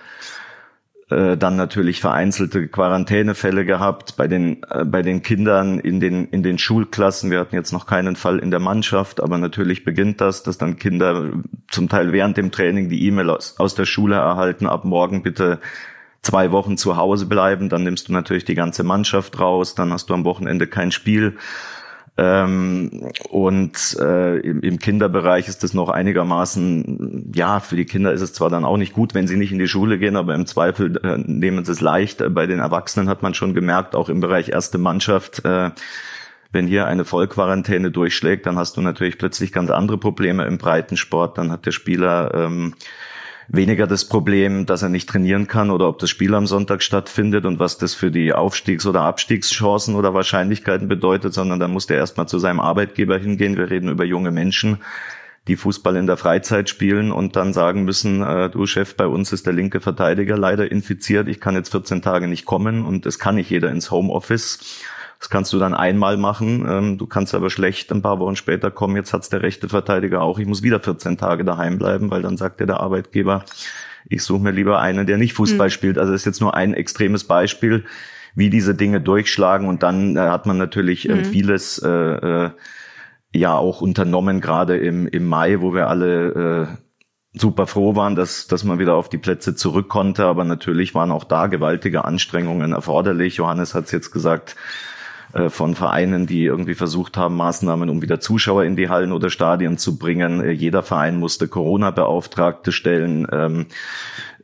äh, 1.09 1.37
dann 1.37 1.55
natürlich 1.55 2.01
vereinzelte 2.01 2.67
Quarantänefälle 2.67 3.65
gehabt 3.65 4.17
bei 4.17 4.27
den 4.27 4.65
äh, 4.69 4.85
bei 4.85 5.03
den 5.03 5.23
Kindern 5.23 5.79
in 5.79 6.01
den 6.01 6.27
in 6.27 6.43
den 6.43 6.59
Schulklassen. 6.59 7.31
Wir 7.31 7.39
hatten 7.39 7.55
jetzt 7.55 7.73
noch 7.73 7.87
keinen 7.87 8.17
Fall 8.17 8.41
in 8.41 8.51
der 8.51 8.59
Mannschaft, 8.59 9.23
aber 9.23 9.39
natürlich 9.39 9.85
beginnt 9.85 10.21
das, 10.21 10.43
dass 10.43 10.59
dann 10.59 10.79
Kinder 10.79 11.31
zum 11.69 11.89
Teil 11.89 12.13
während 12.13 12.37
dem 12.37 12.51
Training 12.51 12.89
die 12.89 13.07
E-Mail 13.07 13.31
aus, 13.31 13.55
aus 13.59 13.77
der 13.77 13.85
Schule 13.85 14.17
erhalten: 14.17 14.67
Ab 14.67 14.85
morgen 14.85 15.23
bitte 15.23 15.61
zwei 16.23 16.51
Wochen 16.51 16.77
zu 16.77 16.97
Hause 16.97 17.27
bleiben. 17.27 17.69
Dann 17.69 17.85
nimmst 17.85 18.09
du 18.09 18.13
natürlich 18.13 18.45
die 18.45 18.57
ganze 18.57 18.83
Mannschaft 18.83 19.39
raus. 19.39 19.77
Dann 19.77 19.93
hast 19.93 20.11
du 20.11 20.15
am 20.15 20.25
Wochenende 20.25 20.67
kein 20.67 20.91
Spiel. 20.91 21.37
Ähm, 22.19 23.11
und 23.29 23.97
äh, 24.01 24.39
im, 24.39 24.61
im 24.61 24.79
Kinderbereich 24.79 25.49
ist 25.49 25.63
es 25.65 25.75
noch 25.75 25.91
einigermaßen, 25.91 27.33
ja, 27.35 27.61
für 27.61 27.77
die 27.77 27.85
Kinder 27.85 28.13
ist 28.13 28.23
es 28.23 28.33
zwar 28.33 28.49
dann 28.49 28.65
auch 28.65 28.79
nicht 28.79 28.95
gut, 28.95 29.13
wenn 29.15 29.29
sie 29.29 29.37
nicht 29.37 29.53
in 29.53 29.59
die 29.59 29.69
Schule 29.69 29.99
gehen, 29.99 30.17
aber 30.17 30.35
im 30.35 30.47
Zweifel 30.47 30.97
äh, 31.05 31.19
nehmen 31.19 31.67
sie 31.67 31.73
es 31.73 31.83
leicht. 31.83 32.23
Bei 32.35 32.47
den 32.47 32.61
Erwachsenen 32.61 33.11
hat 33.11 33.23
man 33.23 33.35
schon 33.35 33.53
gemerkt, 33.53 33.95
auch 33.95 34.09
im 34.09 34.21
Bereich 34.21 34.49
erste 34.49 34.79
Mannschaft, 34.79 35.45
äh, 35.45 35.73
Wenn 36.53 36.67
hier 36.67 36.87
eine 36.87 37.05
Vollquarantäne 37.05 37.91
durchschlägt, 37.91 38.47
dann 38.47 38.57
hast 38.57 38.77
du 38.77 38.81
natürlich 38.81 39.19
plötzlich 39.19 39.53
ganz 39.53 39.71
andere 39.71 39.99
Probleme 39.99 40.47
im 40.47 40.59
Breitensport. 40.59 41.37
Dann 41.37 41.51
hat 41.53 41.67
der 41.67 41.73
Spieler 41.73 42.33
ähm, 42.35 42.75
weniger 43.49 43.87
das 43.87 44.05
Problem, 44.05 44.67
dass 44.67 44.83
er 44.83 44.89
nicht 44.89 45.09
trainieren 45.09 45.47
kann 45.47 45.71
oder 45.71 45.89
ob 45.89 45.99
das 45.99 46.11
Spiel 46.11 46.35
am 46.35 46.47
Sonntag 46.47 46.83
stattfindet 46.83 47.45
und 47.45 47.59
was 47.59 47.79
das 47.79 47.95
für 47.95 48.11
die 48.11 48.33
Aufstiegs- 48.33 48.87
oder 48.87 49.03
Abstiegschancen 49.03 49.95
oder 49.95 50.15
Wahrscheinlichkeiten 50.15 50.89
bedeutet, 50.89 51.35
sondern 51.35 51.61
dann 51.61 51.73
muss 51.73 51.87
der 51.87 51.99
erstmal 51.99 52.29
zu 52.29 52.39
seinem 52.39 52.61
Arbeitgeber 52.61 53.19
hingehen. 53.19 53.57
Wir 53.57 53.71
reden 53.71 53.89
über 53.89 54.05
junge 54.05 54.31
Menschen, 54.31 54.79
die 55.49 55.57
Fußball 55.57 55.97
in 55.97 56.07
der 56.07 56.17
Freizeit 56.17 56.69
spielen 56.69 57.13
und 57.13 57.37
dann 57.37 57.53
sagen 57.53 57.85
müssen, 57.85 58.23
äh, 58.23 58.51
du 58.51 58.67
Chef, 58.67 58.97
bei 58.97 59.07
uns 59.07 59.33
ist 59.33 59.47
der 59.47 59.53
linke 59.53 59.81
Verteidiger 59.81 60.37
leider 60.37 60.71
infiziert, 60.71 61.29
ich 61.29 61.41
kann 61.41 61.55
jetzt 61.55 61.71
14 61.71 62.03
Tage 62.03 62.27
nicht 62.27 62.47
kommen 62.47 62.85
und 62.85 63.07
es 63.07 63.19
kann 63.19 63.37
nicht 63.37 63.51
jeder 63.51 63.71
ins 63.71 63.91
Homeoffice. 63.91 64.83
Das 65.19 65.31
kannst 65.31 65.53
du 65.53 65.59
dann 65.59 65.75
einmal 65.75 66.17
machen. 66.17 66.67
Ähm, 66.69 66.99
du 66.99 67.07
kannst 67.07 67.35
aber 67.35 67.51
schlecht 67.51 67.91
ein 67.91 68.03
paar 68.03 68.19
Wochen 68.19 68.37
später 68.37 68.71
kommen. 68.71 68.97
Jetzt 68.97 69.13
hat's 69.13 69.29
der 69.29 69.43
rechte 69.43 69.69
Verteidiger 69.69 70.21
auch. 70.21 70.39
Ich 70.39 70.47
muss 70.47 70.63
wieder 70.63 70.81
14 70.81 71.17
Tage 71.17 71.45
daheim 71.45 71.79
bleiben, 71.79 72.11
weil 72.11 72.23
dann 72.23 72.37
sagt 72.37 72.61
dir 72.61 72.67
der 72.67 72.81
Arbeitgeber, 72.81 73.45
ich 74.09 74.23
suche 74.23 74.43
mir 74.43 74.53
lieber 74.53 74.79
einen, 74.81 75.07
der 75.07 75.17
nicht 75.17 75.33
Fußball 75.33 75.69
mhm. 75.69 75.73
spielt. 75.73 75.99
Also 75.99 76.13
das 76.13 76.23
ist 76.23 76.27
jetzt 76.27 76.41
nur 76.41 76.55
ein 76.55 76.75
extremes 76.75 77.25
Beispiel, 77.25 77.85
wie 78.35 78.51
diese 78.51 78.75
Dinge 78.75 79.01
durchschlagen. 79.01 79.69
Und 79.69 79.83
dann 79.83 80.17
äh, 80.17 80.21
hat 80.21 80.47
man 80.47 80.59
natürlich 80.59 81.09
äh, 81.09 81.15
mhm. 81.15 81.25
vieles 81.25 81.79
äh, 81.79 81.89
äh, 81.89 82.51
ja 83.33 83.55
auch 83.57 83.81
unternommen, 83.81 84.41
gerade 84.41 84.77
im, 84.77 85.07
im 85.07 85.27
Mai, 85.27 85.61
wo 85.61 85.75
wir 85.75 85.89
alle 85.89 86.69
äh, 86.69 87.39
super 87.39 87.67
froh 87.67 87.97
waren, 87.97 88.17
dass, 88.17 88.47
dass 88.47 88.65
man 88.65 88.79
wieder 88.79 88.95
auf 88.95 89.09
die 89.09 89.19
Plätze 89.19 89.55
zurück 89.55 89.89
konnte. 89.89 90.25
Aber 90.25 90.45
natürlich 90.45 90.95
waren 90.95 91.11
auch 91.11 91.25
da 91.25 91.47
gewaltige 91.47 92.05
Anstrengungen 92.05 92.73
erforderlich. 92.73 93.37
Johannes 93.37 93.75
hat 93.75 93.87
es 93.87 93.93
jetzt 93.93 94.11
gesagt, 94.11 94.57
von 95.49 95.75
Vereinen, 95.75 96.27
die 96.27 96.45
irgendwie 96.45 96.75
versucht 96.75 97.17
haben, 97.17 97.37
Maßnahmen, 97.37 97.91
um 97.91 98.03
wieder 98.03 98.21
Zuschauer 98.21 98.65
in 98.65 98.77
die 98.77 98.89
Hallen 98.89 99.13
oder 99.13 99.31
Stadien 99.31 99.79
zu 99.79 99.99
bringen. 99.99 100.41
Äh, 100.41 100.53
jeder 100.53 100.83
Verein 100.83 101.19
musste 101.19 101.49
Corona-Beauftragte 101.49 102.73
stellen. 102.73 103.27
Ähm, 103.31 103.67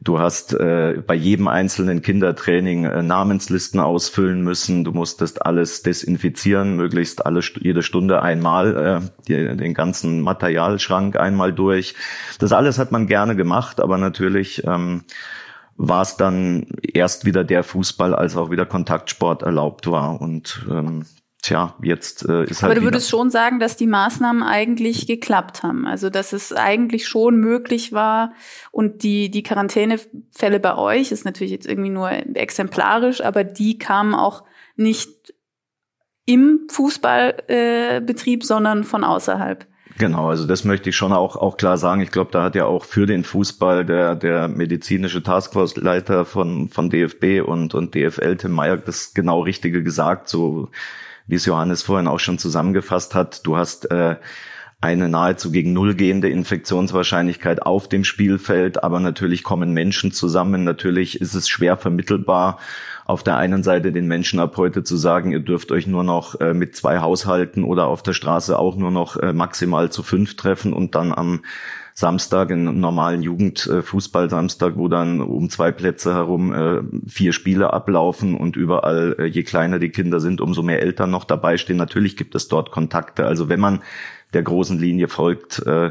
du 0.01 0.19
hast 0.19 0.55
äh, 0.55 1.03
bei 1.07 1.15
jedem 1.15 1.49
einzelnen 1.49 2.03
Kindertraining 2.03 2.85
äh, 2.85 3.03
Namenslisten 3.03 3.81
ausfüllen 3.81 4.43
müssen. 4.43 4.85
Du 4.85 4.93
musstest 4.93 5.45
alles 5.45 5.83
desinfizieren, 5.83 6.77
möglichst 6.77 7.25
alle 7.25 7.41
jede 7.61 7.83
Stunde 7.83 8.23
einmal 8.23 8.77
äh, 8.77 9.01
die, 9.29 9.57
den 9.57 9.75
ganzen 9.75 10.21
Materialschrank 10.21 11.17
einmal 11.17 11.53
durch. 11.53 11.95
Das 12.39 12.53
alles 12.53 12.79
hat 12.79 12.93
man 12.93 13.07
gerne 13.07 13.37
gemacht, 13.37 13.81
aber 13.81 13.99
natürlich 13.99 14.63
ähm, 14.67 15.05
war 15.83 16.03
es 16.03 16.17
dann 16.17 16.67
erst 16.81 17.25
wieder 17.25 17.43
der 17.43 17.65
Fußball, 17.65 18.15
als 18.15 18.37
auch 18.37 18.51
wieder 18.51 18.65
Kontaktsport 18.67 19.43
erlaubt 19.43 19.91
war. 19.91 20.21
Und 20.21 20.65
ähm, 20.71 21.05
tja, 21.43 21.75
jetzt 21.83 22.25
äh, 22.29 22.45
ist 22.45 22.63
halt. 22.63 22.71
Aber 22.71 22.81
du 22.81 22.87
würdest 22.87 23.11
schon 23.11 23.31
sagen, 23.31 23.59
dass 23.59 23.77
die 23.77 23.89
Maßnahmen 23.89 24.45
eigentlich 24.45 25.09
geklappt 25.09 25.65
haben. 25.65 25.85
Also 25.85 26.09
dass 26.09 26.33
es 26.33 26.53
eigentlich 26.53 27.09
schon 27.09 27.39
möglich 27.39 27.93
war 27.93 28.33
und 28.71 29.03
die, 29.03 29.29
die 29.29 29.43
Quarantänefälle 29.43 30.61
bei 30.61 30.77
euch 30.77 31.11
ist 31.11 31.25
natürlich 31.25 31.51
jetzt 31.51 31.67
irgendwie 31.67 31.91
nur 31.91 32.13
exemplarisch, 32.13 33.21
aber 33.21 33.43
die 33.43 33.77
kamen 33.77 34.15
auch 34.15 34.45
nicht 34.77 35.35
im 36.27 36.69
Fußballbetrieb, 36.71 38.43
äh, 38.43 38.47
sondern 38.47 38.85
von 38.85 39.03
außerhalb. 39.03 39.67
Genau, 39.99 40.31
also 40.31 40.47
das 40.47 40.65
möchte 40.65 40.91
ich 40.91 40.97
schon 40.97 41.13
auch, 41.13 41.37
auch 41.37 41.57
klar 41.57 41.77
sagen. 41.77 42.01
Ich 42.01 42.11
glaube, 42.11 42.31
da 42.33 42.43
hat 42.43 42.55
ja 42.55 42.65
auch 42.65 42.85
für 42.85 43.07
den 43.07 43.25
Fußball 43.25 43.85
der, 43.85 44.17
der 44.17 44.49
medizinische 44.49 45.23
Taskforce-Leiter 45.23 46.25
von, 46.25 46.69
von 46.69 46.91
DFB 46.91 47.47
und, 47.47 47.75
und 47.75 47.95
DFL, 47.95 48.37
Tim 48.37 48.53
Meyer, 48.53 48.79
das 48.79 49.15
genau 49.15 49.41
Richtige 49.41 49.83
gesagt, 49.83 50.29
so 50.29 50.71
wie 51.27 51.37
es 51.37 51.47
Johannes 51.47 51.83
vorhin 51.83 52.09
auch 52.09 52.21
schon 52.21 52.39
zusammengefasst 52.39 53.15
hat. 53.15 53.47
Du 53.47 53.57
hast 53.57 53.91
äh, 53.91 54.17
eine 54.81 55.09
nahezu 55.09 55.53
gegen 55.53 55.73
Null 55.73 55.95
gehende 55.95 56.29
Infektionswahrscheinlichkeit 56.29 57.63
auf 57.63 57.89
dem 57.89 58.03
Spielfeld, 58.03 58.83
aber 58.83 58.99
natürlich 58.99 59.45
kommen 59.45 59.73
Menschen 59.73 60.11
zusammen. 60.13 60.65
Natürlich 60.65 61.21
ist 61.21 61.35
es 61.35 61.49
schwer 61.49 61.77
vermittelbar, 61.77 62.59
auf 63.05 63.23
der 63.23 63.37
einen 63.37 63.63
Seite 63.63 63.93
den 63.93 64.07
Menschen 64.07 64.41
ab 64.41 64.57
heute 64.57 64.85
zu 64.85 64.97
sagen, 64.97 65.33
ihr 65.33 65.41
dürft 65.41 65.73
euch 65.73 65.87
nur 65.87 66.05
noch 66.05 66.41
äh, 66.41 66.55
mit 66.55 66.77
zwei 66.77 66.99
Haushalten 67.01 67.65
oder 67.65 67.87
auf 67.87 68.03
der 68.03 68.13
Straße 68.13 68.59
auch 68.59 68.77
nur 68.77 68.91
noch 68.91 69.17
äh, 69.17 69.33
maximal 69.33 69.91
zu 69.91 70.03
fünf 70.03 70.37
treffen 70.37 70.73
und 70.73 70.95
dann 70.95 71.13
am 71.13 71.41
Samstag, 71.95 72.51
in 72.51 72.81
normalen 72.81 73.23
Jugendfußball-Samstag, 73.23 74.77
wo 74.77 74.89
dann 74.89 75.21
um 75.21 75.51
zwei 75.51 75.73
Plätze 75.73 76.15
herum 76.15 76.53
äh, 76.55 76.81
vier 77.07 77.33
Spiele 77.35 77.73
ablaufen 77.73 78.35
und 78.35 78.57
überall, 78.57 79.17
äh, 79.19 79.27
je 79.27 79.43
kleiner 79.43 79.79
die 79.79 79.91
Kinder 79.91 80.19
sind, 80.19 80.41
umso 80.41 80.63
mehr 80.63 80.81
Eltern 80.81 81.11
noch 81.11 81.25
dabei 81.25 81.59
stehen. 81.59 81.77
Natürlich 81.77 82.17
gibt 82.17 82.35
es 82.35 82.49
dort 82.49 82.71
Kontakte. 82.71 83.27
Also 83.27 83.51
wenn 83.51 83.61
man 83.61 83.83
der 84.33 84.43
großen 84.43 84.79
Linie 84.79 85.09
folgt, 85.09 85.59
äh, 85.67 85.91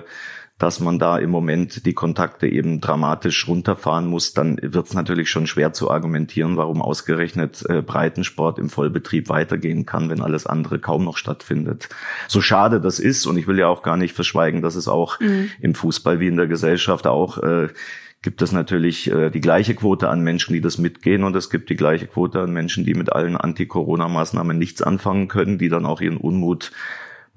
dass 0.62 0.80
man 0.80 1.00
da 1.00 1.18
im 1.18 1.32
Moment 1.32 1.88
die 1.88 1.94
Kontakte 1.94 2.48
eben 2.48 2.82
dramatisch 2.82 3.48
runterfahren 3.48 4.06
muss, 4.06 4.34
dann 4.34 4.60
wird 4.62 4.86
es 4.86 4.94
natürlich 4.94 5.28
schon 5.32 5.48
schwer 5.48 5.74
zu 5.74 5.90
argumentieren, 5.90 6.56
warum 6.56 6.84
ausgerechnet 6.84 7.66
äh, 7.68 7.82
Breitensport 7.82 8.60
im 8.60 8.70
Vollbetrieb 8.70 9.30
weitergehen 9.30 9.88
kann, 9.88 10.12
wenn 10.12 10.22
alles 10.22 10.46
andere 10.46 10.78
kaum 10.78 11.04
noch 11.04 11.18
stattfindet. 11.18 11.90
So 12.28 12.42
schade 12.42 12.80
das 12.80 13.00
ist, 13.00 13.26
und 13.26 13.38
ich 13.38 13.48
will 13.48 13.58
ja 13.58 13.68
auch 13.70 13.82
gar 13.82 13.98
nicht 13.98 14.14
verschweigen, 14.14 14.62
dass 14.62 14.76
es 14.76 14.88
auch 14.88 15.20
mhm. 15.20 15.50
im 15.62 15.74
Fußball 15.74 16.20
wie 16.20 16.28
in 16.28 16.38
der 16.38 16.48
Gesellschaft 16.48 17.08
auch 17.08 17.40
äh, 17.40 17.70
gibt 18.22 18.44
es 18.44 18.52
natürlich 18.52 19.12
äh, 19.12 19.32
die 19.32 19.42
gleiche 19.42 19.74
Quote 19.74 20.10
an 20.10 20.22
Menschen, 20.22 20.54
die 20.54 20.62
das 20.62 20.78
mitgehen 20.78 21.24
und 21.24 21.36
es 21.36 21.50
gibt 21.50 21.72
die 21.72 21.76
gleiche 21.76 22.06
Quote 22.06 22.40
an 22.40 22.54
Menschen, 22.54 22.86
die 22.86 22.94
mit 22.94 23.12
allen 23.12 23.36
Anti-Corona-Maßnahmen 23.36 24.60
nichts 24.60 24.84
anfangen 24.84 25.28
können, 25.28 25.58
die 25.58 25.70
dann 25.70 25.88
auch 25.88 26.02
ihren 26.02 26.18
Unmut 26.18 26.72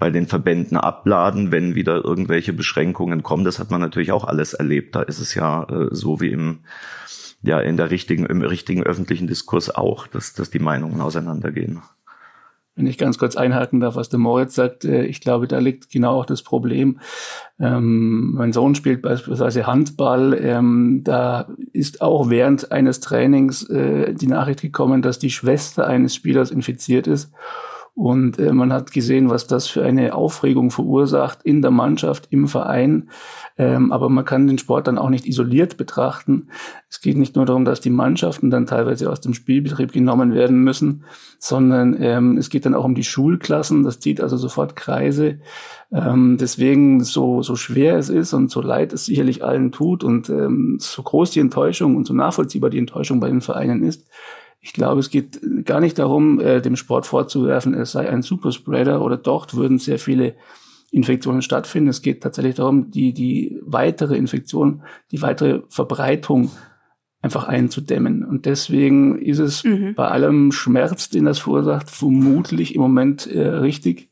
bei 0.04 0.10
den 0.10 0.26
Verbänden 0.26 0.76
abladen, 0.76 1.50
wenn 1.50 1.74
wieder 1.74 2.04
irgendwelche 2.04 2.52
Beschränkungen 2.52 3.22
kommen. 3.22 3.42
Das 3.42 3.58
hat 3.58 3.70
man 3.70 3.80
natürlich 3.80 4.12
auch 4.12 4.24
alles 4.24 4.52
erlebt. 4.52 4.94
Da 4.94 5.00
ist 5.00 5.18
es 5.18 5.34
ja 5.34 5.64
äh, 5.64 5.88
so 5.92 6.20
wie 6.20 6.28
im 6.28 6.58
ja 7.40 7.58
in 7.58 7.78
der 7.78 7.90
richtigen 7.90 8.26
im 8.26 8.42
richtigen 8.42 8.82
öffentlichen 8.82 9.26
Diskurs 9.26 9.74
auch, 9.74 10.06
dass 10.06 10.34
dass 10.34 10.50
die 10.50 10.58
Meinungen 10.58 11.00
auseinandergehen. 11.00 11.80
Wenn 12.76 12.86
ich 12.86 12.98
ganz 12.98 13.16
kurz 13.16 13.34
einhaken 13.34 13.80
darf, 13.80 13.96
was 13.96 14.10
der 14.10 14.18
Moritz 14.18 14.54
sagt, 14.54 14.84
äh, 14.84 15.06
ich 15.06 15.22
glaube, 15.22 15.48
da 15.48 15.58
liegt 15.58 15.88
genau 15.88 16.20
auch 16.20 16.26
das 16.26 16.42
Problem. 16.42 17.00
Ähm, 17.58 18.34
mein 18.34 18.52
Sohn 18.52 18.74
spielt 18.74 19.00
beispielsweise 19.00 19.66
Handball. 19.66 20.38
Ähm, 20.38 21.00
da 21.02 21.48
ist 21.72 22.02
auch 22.02 22.28
während 22.28 22.72
eines 22.72 23.00
Trainings 23.00 23.66
äh, 23.70 24.12
die 24.12 24.26
Nachricht 24.26 24.60
gekommen, 24.60 25.00
dass 25.00 25.18
die 25.18 25.30
Schwester 25.30 25.86
eines 25.86 26.14
Spielers 26.14 26.50
infiziert 26.50 27.06
ist. 27.06 27.32
Und 27.94 28.40
äh, 28.40 28.52
man 28.52 28.72
hat 28.72 28.90
gesehen, 28.90 29.30
was 29.30 29.46
das 29.46 29.68
für 29.68 29.84
eine 29.84 30.16
Aufregung 30.16 30.72
verursacht 30.72 31.44
in 31.44 31.62
der 31.62 31.70
Mannschaft, 31.70 32.26
im 32.30 32.48
Verein. 32.48 33.08
Ähm, 33.56 33.92
aber 33.92 34.08
man 34.08 34.24
kann 34.24 34.48
den 34.48 34.58
Sport 34.58 34.88
dann 34.88 34.98
auch 34.98 35.10
nicht 35.10 35.26
isoliert 35.26 35.76
betrachten. 35.76 36.48
Es 36.90 37.00
geht 37.00 37.16
nicht 37.16 37.36
nur 37.36 37.46
darum, 37.46 37.64
dass 37.64 37.80
die 37.80 37.90
Mannschaften 37.90 38.50
dann 38.50 38.66
teilweise 38.66 39.08
aus 39.08 39.20
dem 39.20 39.32
Spielbetrieb 39.32 39.92
genommen 39.92 40.34
werden 40.34 40.58
müssen, 40.58 41.04
sondern 41.38 41.96
ähm, 42.00 42.36
es 42.36 42.50
geht 42.50 42.66
dann 42.66 42.74
auch 42.74 42.84
um 42.84 42.96
die 42.96 43.04
Schulklassen. 43.04 43.84
Das 43.84 44.00
zieht 44.00 44.20
also 44.20 44.36
sofort 44.36 44.74
Kreise. 44.74 45.38
Ähm, 45.92 46.36
deswegen, 46.40 47.04
so, 47.04 47.42
so 47.42 47.54
schwer 47.54 47.96
es 47.96 48.08
ist 48.08 48.32
und 48.32 48.50
so 48.50 48.60
leid 48.60 48.92
es 48.92 49.04
sicherlich 49.04 49.44
allen 49.44 49.70
tut 49.70 50.02
und 50.02 50.28
ähm, 50.30 50.78
so 50.80 51.00
groß 51.04 51.30
die 51.30 51.40
Enttäuschung 51.40 51.94
und 51.94 52.08
so 52.08 52.14
nachvollziehbar 52.14 52.70
die 52.70 52.78
Enttäuschung 52.78 53.20
bei 53.20 53.28
den 53.28 53.40
Vereinen 53.40 53.84
ist, 53.84 54.04
ich 54.64 54.72
glaube, 54.72 54.98
es 55.00 55.10
geht 55.10 55.40
gar 55.66 55.78
nicht 55.78 55.98
darum, 55.98 56.40
äh, 56.40 56.62
dem 56.62 56.76
Sport 56.76 57.04
vorzuwerfen, 57.04 57.74
es 57.74 57.92
sei 57.92 58.08
ein 58.08 58.22
Superspreader 58.22 59.02
oder 59.02 59.18
dort 59.18 59.54
würden 59.54 59.78
sehr 59.78 59.98
viele 59.98 60.36
Infektionen 60.90 61.42
stattfinden. 61.42 61.90
Es 61.90 62.00
geht 62.00 62.22
tatsächlich 62.22 62.54
darum, 62.54 62.90
die, 62.90 63.12
die 63.12 63.60
weitere 63.62 64.16
Infektion, 64.16 64.82
die 65.12 65.20
weitere 65.20 65.60
Verbreitung 65.68 66.50
einfach 67.20 67.44
einzudämmen. 67.44 68.24
Und 68.24 68.46
deswegen 68.46 69.18
ist 69.18 69.38
es 69.38 69.64
mhm. 69.64 69.94
bei 69.96 70.08
allem 70.08 70.50
Schmerz, 70.50 71.10
den 71.10 71.26
das 71.26 71.40
verursacht, 71.40 71.90
vermutlich 71.90 72.74
im 72.74 72.80
Moment 72.80 73.26
äh, 73.26 73.46
richtig, 73.46 74.08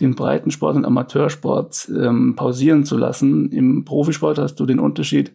den 0.00 0.14
Breitensport 0.14 0.76
und 0.76 0.84
Amateursport 0.84 1.88
ähm, 1.88 2.36
pausieren 2.36 2.84
zu 2.84 2.96
lassen. 2.96 3.50
Im 3.50 3.84
Profisport 3.84 4.38
hast 4.38 4.60
du 4.60 4.66
den 4.66 4.78
Unterschied, 4.78 5.34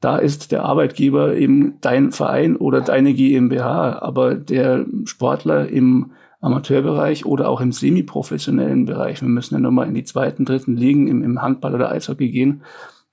da 0.00 0.16
ist 0.16 0.50
der 0.50 0.64
Arbeitgeber 0.64 1.36
eben 1.36 1.74
dein 1.80 2.10
Verein 2.10 2.56
oder 2.56 2.80
deine 2.80 3.12
GmbH, 3.12 3.98
aber 4.00 4.34
der 4.34 4.86
Sportler 5.04 5.68
im 5.68 6.12
Amateurbereich 6.40 7.26
oder 7.26 7.50
auch 7.50 7.60
im 7.60 7.72
semiprofessionellen 7.72 8.86
Bereich, 8.86 9.20
wir 9.20 9.28
müssen 9.28 9.54
ja 9.54 9.60
nochmal 9.60 9.88
in 9.88 9.94
die 9.94 10.04
zweiten, 10.04 10.46
dritten 10.46 10.74
Ligen 10.76 11.06
im, 11.06 11.22
im 11.22 11.42
Handball 11.42 11.74
oder 11.74 11.90
Eishockey 11.90 12.30
gehen, 12.30 12.62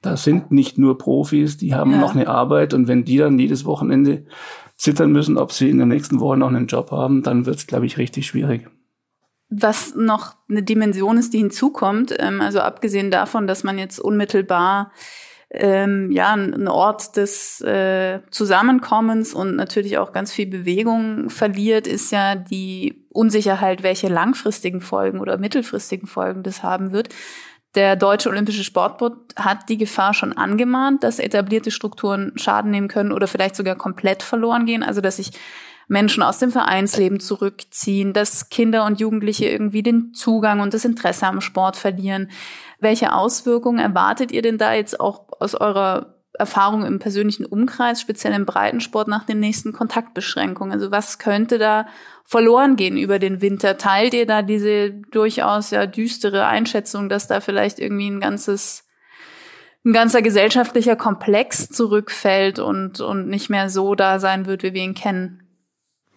da 0.01 0.15
sind 0.15 0.51
nicht 0.51 0.77
nur 0.77 0.97
Profis, 0.97 1.57
die 1.57 1.75
haben 1.75 1.91
ja. 1.91 1.97
noch 1.97 2.15
eine 2.15 2.29
Arbeit 2.29 2.73
und 2.73 2.87
wenn 2.87 3.03
die 3.03 3.17
dann 3.17 3.37
jedes 3.37 3.65
Wochenende 3.65 4.25
zittern 4.75 5.11
müssen, 5.11 5.37
ob 5.37 5.51
sie 5.51 5.69
in 5.69 5.77
der 5.77 5.87
nächsten 5.87 6.21
Woche 6.21 6.37
noch 6.37 6.47
einen 6.47 6.67
Job 6.67 6.91
haben, 6.91 7.23
dann 7.23 7.45
wird 7.45 7.57
es, 7.57 7.67
glaube 7.67 7.85
ich, 7.85 7.97
richtig 7.97 8.27
schwierig. 8.27 8.69
Was 9.49 9.95
noch 9.95 10.35
eine 10.49 10.63
Dimension 10.63 11.17
ist, 11.17 11.33
die 11.33 11.39
hinzukommt, 11.39 12.13
ähm, 12.19 12.41
also 12.41 12.59
abgesehen 12.59 13.11
davon, 13.11 13.47
dass 13.47 13.63
man 13.63 13.77
jetzt 13.77 13.99
unmittelbar 13.99 14.91
ähm, 15.49 16.11
ja 16.11 16.33
ein 16.33 16.67
Ort 16.67 17.15
des 17.15 17.61
äh, 17.61 18.19
Zusammenkommens 18.31 19.33
und 19.33 19.55
natürlich 19.55 19.97
auch 19.97 20.11
ganz 20.11 20.33
viel 20.33 20.47
Bewegung 20.47 21.29
verliert, 21.29 21.87
ist 21.87 22.11
ja 22.11 22.35
die 22.35 23.05
Unsicherheit, 23.09 23.81
welche 23.81 24.09
langfristigen 24.09 24.81
Folgen 24.81 25.19
oder 25.19 25.37
mittelfristigen 25.37 26.07
Folgen 26.07 26.43
das 26.43 26.63
haben 26.63 26.91
wird. 26.91 27.09
Der 27.75 27.95
Deutsche 27.95 28.29
Olympische 28.29 28.63
Sportbund 28.63 29.17
hat 29.35 29.69
die 29.69 29.77
Gefahr 29.77 30.13
schon 30.13 30.33
angemahnt, 30.33 31.03
dass 31.03 31.19
etablierte 31.19 31.71
Strukturen 31.71 32.33
Schaden 32.35 32.71
nehmen 32.71 32.87
können 32.87 33.11
oder 33.11 33.27
vielleicht 33.27 33.55
sogar 33.55 33.75
komplett 33.75 34.23
verloren 34.23 34.65
gehen. 34.65 34.83
Also 34.83 34.99
dass 34.99 35.17
sich 35.17 35.31
Menschen 35.87 36.21
aus 36.21 36.39
dem 36.39 36.51
Vereinsleben 36.51 37.19
zurückziehen, 37.19 38.13
dass 38.13 38.49
Kinder 38.49 38.85
und 38.85 38.99
Jugendliche 38.99 39.45
irgendwie 39.47 39.83
den 39.83 40.13
Zugang 40.13 40.59
und 40.59 40.73
das 40.73 40.85
Interesse 40.85 41.27
am 41.27 41.39
Sport 41.39 41.77
verlieren. 41.77 42.29
Welche 42.79 43.13
Auswirkungen 43.13 43.79
erwartet 43.79 44.31
ihr 44.31 44.41
denn 44.41 44.57
da 44.57 44.73
jetzt 44.73 44.99
auch 44.99 45.26
aus 45.39 45.55
eurer 45.55 46.15
Erfahrung 46.33 46.85
im 46.85 46.99
persönlichen 46.99 47.45
Umkreis, 47.45 47.99
speziell 47.99 48.33
im 48.33 48.45
Breitensport 48.45 49.07
nach 49.07 49.25
den 49.25 49.39
nächsten 49.39 49.73
Kontaktbeschränkungen? 49.73 50.73
Also 50.73 50.91
was 50.91 51.17
könnte 51.19 51.57
da 51.57 51.87
verloren 52.25 52.75
gehen 52.75 52.97
über 52.97 53.19
den 53.19 53.41
Winter? 53.41 53.77
Teilt 53.77 54.13
ihr 54.13 54.25
da 54.25 54.41
diese 54.41 54.91
durchaus 54.91 55.71
ja 55.71 55.85
düstere 55.85 56.45
Einschätzung, 56.45 57.09
dass 57.09 57.27
da 57.27 57.41
vielleicht 57.41 57.79
irgendwie 57.79 58.09
ein 58.09 58.19
ganzes 58.19 58.83
ein 59.85 59.93
ganzer 59.93 60.21
gesellschaftlicher 60.21 60.97
Komplex 60.97 61.69
zurückfällt 61.69 62.59
und, 62.59 62.99
und 62.99 63.29
nicht 63.29 63.49
mehr 63.49 63.69
so 63.69 63.95
da 63.95 64.19
sein 64.19 64.45
wird, 64.45 64.63
wie 64.63 64.73
wir 64.73 64.83
ihn 64.83 64.95
kennen? 64.95 65.46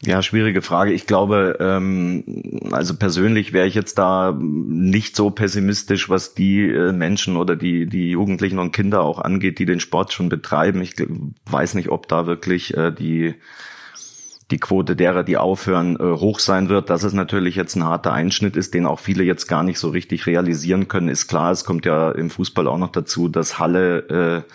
Ja, 0.03 0.23
schwierige 0.23 0.63
Frage. 0.63 0.93
Ich 0.93 1.07
glaube, 1.07 1.59
ähm, 1.61 2.25
also 2.71 2.97
persönlich 2.97 3.53
wäre 3.53 3.67
ich 3.67 3.75
jetzt 3.75 3.99
da 3.99 4.35
nicht 4.41 5.15
so 5.15 5.31
pessimistisch, 5.31 6.09
was 6.09 6.33
die 6.33 6.63
äh, 6.63 6.93
Menschen 6.93 7.37
oder 7.37 7.55
die, 7.55 7.85
die 7.85 8.11
Jugendlichen 8.11 8.59
und 8.59 8.73
Kinder 8.73 9.03
auch 9.03 9.19
angeht, 9.19 9.59
die 9.59 9.67
den 9.67 9.79
Sport 9.79 10.15
schon 10.15 10.31
betreiben. 10.31 10.81
Ich 10.81 10.95
weiß 11.51 11.75
nicht, 11.75 11.91
ob 11.91 12.09
da 12.09 12.27
wirklich 12.27 12.75
äh, 12.75 12.93
die, 12.93 13.35
die 14.51 14.59
Quote 14.59 14.97
derer, 14.97 15.23
die 15.23 15.37
aufhören, 15.37 15.97
äh, 15.97 16.19
hoch 16.19 16.39
sein 16.39 16.71
wird. 16.71 16.89
Dass 16.89 17.03
es 17.03 17.13
natürlich 17.13 17.55
jetzt 17.55 17.77
ein 17.77 17.85
harter 17.85 18.15
Einschnitt 18.15 18.57
ist, 18.57 18.73
den 18.73 18.87
auch 18.87 19.01
viele 19.01 19.25
jetzt 19.25 19.49
gar 19.49 19.63
nicht 19.63 19.79
so 19.79 19.91
richtig 19.91 20.27
realisieren 20.27 20.89
können, 20.89 21.11
ist 21.11 21.29
klar. 21.29 21.53
Es 21.53 21.67
kommt 21.67 21.85
ja 21.85 22.11
im 22.11 22.31
Fußball 22.31 22.69
auch 22.69 22.79
noch 22.79 22.93
dazu, 22.93 23.29
dass 23.29 23.59
Halle 23.59 24.47
äh, 24.49 24.53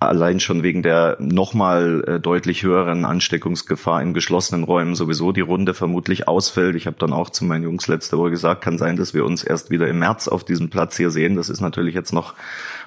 allein 0.00 0.40
schon 0.40 0.62
wegen 0.62 0.82
der 0.82 1.18
nochmal 1.20 2.02
äh, 2.06 2.20
deutlich 2.20 2.62
höheren 2.62 3.04
Ansteckungsgefahr 3.04 4.00
in 4.00 4.14
geschlossenen 4.14 4.64
Räumen 4.64 4.94
sowieso 4.94 5.30
die 5.30 5.42
Runde 5.42 5.74
vermutlich 5.74 6.26
ausfällt. 6.26 6.74
Ich 6.74 6.86
habe 6.86 6.96
dann 6.98 7.12
auch 7.12 7.28
zu 7.28 7.44
meinen 7.44 7.64
Jungs 7.64 7.86
letzte 7.86 8.16
Woche 8.16 8.30
gesagt, 8.30 8.62
kann 8.62 8.78
sein, 8.78 8.96
dass 8.96 9.12
wir 9.12 9.26
uns 9.26 9.44
erst 9.44 9.70
wieder 9.70 9.86
im 9.88 9.98
März 9.98 10.26
auf 10.26 10.42
diesem 10.42 10.70
Platz 10.70 10.96
hier 10.96 11.10
sehen. 11.10 11.36
Das 11.36 11.50
ist 11.50 11.60
natürlich 11.60 11.94
jetzt 11.94 12.14
noch 12.14 12.34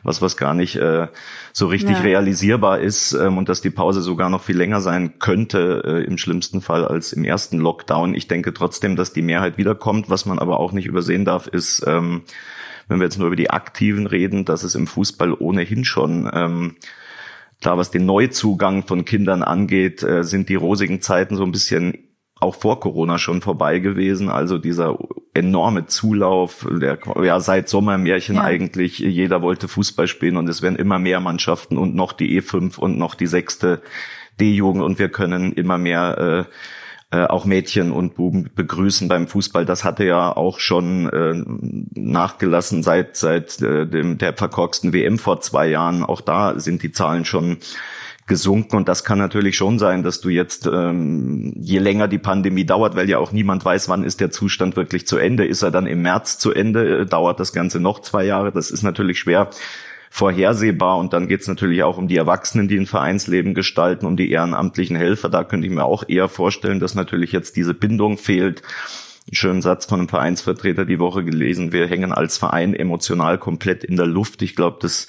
was, 0.02 0.24
was 0.24 0.38
gar 0.38 0.56
nicht 0.56 0.76
äh, 0.76 1.08
so 1.54 1.68
richtig 1.68 1.98
ja. 1.98 2.02
realisierbar 2.02 2.80
ist 2.80 3.14
ähm, 3.14 3.38
und 3.38 3.48
dass 3.48 3.62
die 3.62 3.70
Pause 3.70 4.02
sogar 4.02 4.32
noch 4.32 4.42
viel 4.42 4.58
länger 4.58 4.82
sein 4.82 5.20
könnte, 5.20 5.84
äh, 5.86 6.04
im 6.06 6.18
schlimmsten 6.18 6.62
Fall 6.62 6.84
als 6.84 7.14
im 7.14 7.24
ersten 7.24 7.60
Lockdown. 7.60 8.16
Ich 8.16 8.28
denke 8.28 8.56
trotzdem, 8.56 8.96
dass 8.96 9.14
die 9.14 9.22
Mehrheit 9.22 9.60
wiederkommt. 9.60 10.10
Was 10.10 10.26
man 10.26 10.40
aber 10.40 10.60
auch 10.60 10.72
nicht 10.72 10.88
übersehen 10.88 11.26
darf, 11.26 11.46
ist, 11.46 11.84
ähm, 11.86 12.24
wenn 12.88 13.00
wir 13.00 13.06
jetzt 13.06 13.20
nur 13.20 13.28
über 13.28 13.36
die 13.36 13.52
Aktiven 13.52 14.08
reden, 14.08 14.46
dass 14.46 14.64
es 14.64 14.74
im 14.74 14.88
Fußball 14.88 15.34
ohnehin 15.34 15.86
schon 15.86 16.30
ähm, 16.34 16.76
Klar, 17.64 17.78
was 17.78 17.92
den 17.92 18.06
Neuzugang 18.06 18.86
von 18.86 19.06
Kindern 19.06 19.42
angeht, 19.42 20.04
äh, 20.04 20.26
sind 20.26 20.50
die 20.50 20.56
rosigen 20.56 21.00
Zeiten 21.00 21.38
so 21.38 21.46
ein 21.46 21.54
bisschen 21.54 22.10
auch 22.38 22.56
vor 22.56 22.82
Corona 22.82 23.18
schon 23.18 23.42
vorbei 23.42 23.80
gewesen. 23.80 24.28
Also 24.28 24.58
dieser 24.58 25.00
enorme 25.34 25.86
Zulauf, 25.86 26.68
der 26.70 27.00
ja 27.24 27.40
seit 27.40 27.70
Sommermärchen 27.70 28.36
ja. 28.36 28.44
eigentlich, 28.44 29.00
jeder 29.00 29.42
wollte 29.42 29.70
Fußball 29.70 30.08
spielen 30.08 30.36
und 30.36 30.50
es 30.50 30.62
werden 30.62 30.76
immer 30.76 31.00
mehr 31.00 31.22
Mannschaften 31.22 31.78
und 31.78 31.96
noch 31.96 32.12
die 32.12 32.38
E5 32.38 32.78
und 32.78 32.98
noch 32.98 33.16
die 33.16 33.28
sechste 33.28 33.82
D-Jugend 34.42 34.84
und 34.84 35.00
wir 35.00 35.08
können 35.08 35.54
immer 35.54 35.78
mehr 35.78 36.18
äh, 36.50 36.54
äh, 37.14 37.26
auch 37.26 37.46
Mädchen 37.46 37.92
und 37.92 38.16
Buben 38.16 38.50
begrüßen 38.56 39.08
beim 39.08 39.28
Fußball. 39.28 39.66
Das 39.66 39.84
hatte 39.84 40.04
ja 40.04 40.36
auch 40.36 40.60
schon 40.60 41.08
äh, 41.10 41.44
nachgelassen 41.94 42.82
seit 42.82 43.18
seit 43.18 43.62
äh, 43.62 43.86
dem 43.86 44.18
der 44.18 44.34
verkorksten 44.34 44.94
WM 44.94 45.20
vor 45.20 45.40
zwei 45.40 45.68
Jahren. 45.68 46.04
Auch 46.04 46.22
da 46.22 46.60
sind 46.60 46.82
die 46.82 46.92
Zahlen 46.92 47.24
schon 47.24 47.58
gesunken 48.26 48.78
und 48.78 48.88
das 48.88 49.04
kann 49.04 49.20
natürlich 49.20 49.56
schon 49.56 49.78
sein, 49.78 50.02
dass 50.02 50.22
du 50.22 50.30
jetzt 50.30 50.66
ähm, 50.66 51.54
je 51.60 51.78
länger 51.78 52.08
die 52.08 52.18
Pandemie 52.18 52.66
dauert, 52.66 52.96
weil 52.96 53.08
ja 53.08 53.20
auch 53.20 53.32
niemand 53.32 53.64
weiß, 53.64 53.90
wann 53.90 54.04
ist 54.04 54.20
der 54.20 54.32
Zustand 54.32 54.76
wirklich 54.76 55.06
zu 55.06 55.18
Ende. 55.18 55.46
Ist 55.46 55.62
er 55.62 55.70
dann 55.70 55.86
im 55.86 56.02
März 56.02 56.40
zu 56.40 56.52
Ende? 56.52 57.02
Äh, 57.02 57.06
dauert 57.06 57.40
das 57.40 57.54
Ganze 57.54 57.80
noch 57.80 58.00
zwei 58.00 58.24
Jahre? 58.24 58.52
Das 58.52 58.72
ist 58.72 58.82
natürlich 58.82 59.20
schwer 59.20 59.52
vorhersehbar. 60.14 61.00
Und 61.00 61.12
dann 61.12 61.28
geht 61.28 61.42
es 61.42 61.48
natürlich 61.48 61.82
auch 61.82 61.98
um 61.98 62.08
die 62.08 62.18
Erwachsenen, 62.18 62.68
die 62.68 62.78
ein 62.78 62.86
Vereinsleben 62.86 63.56
gestalten, 63.56 64.06
um 64.06 64.16
die 64.16 64.30
ehrenamtlichen 64.30 64.96
Helfer. 64.96 65.28
Da 65.28 65.44
könnte 65.44 65.66
ich 65.66 65.74
mir 65.74 65.86
auch 65.86 66.08
eher 66.08 66.30
vorstellen, 66.30 66.80
dass 66.80 66.94
natürlich 66.94 67.32
jetzt 67.32 67.56
diese 67.56 67.74
Bindung 67.74 68.20
fehlt. 68.20 68.62
Einen 68.62 69.36
schönen 69.36 69.62
Satz 69.64 69.88
von 69.88 70.02
einem 70.02 70.10
Vereinsvertreter 70.10 70.86
die 70.86 71.00
Woche 71.00 71.24
gelesen. 71.24 71.72
Wir 71.72 71.88
hängen 71.88 72.12
als 72.12 72.38
Verein 72.38 72.76
emotional 72.76 73.40
komplett 73.40 73.84
in 73.84 73.96
der 73.96 74.06
Luft. 74.06 74.44
Ich 74.44 74.56
glaube, 74.56 74.78
das 74.82 75.08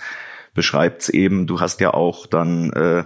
beschreibt 0.55 1.03
es 1.03 1.11
eben. 1.11 1.47
Du 1.47 1.61
hast 1.61 1.83
ja 1.83 1.93
auch 1.93 2.27
dann 2.27 2.73
äh, 2.73 3.05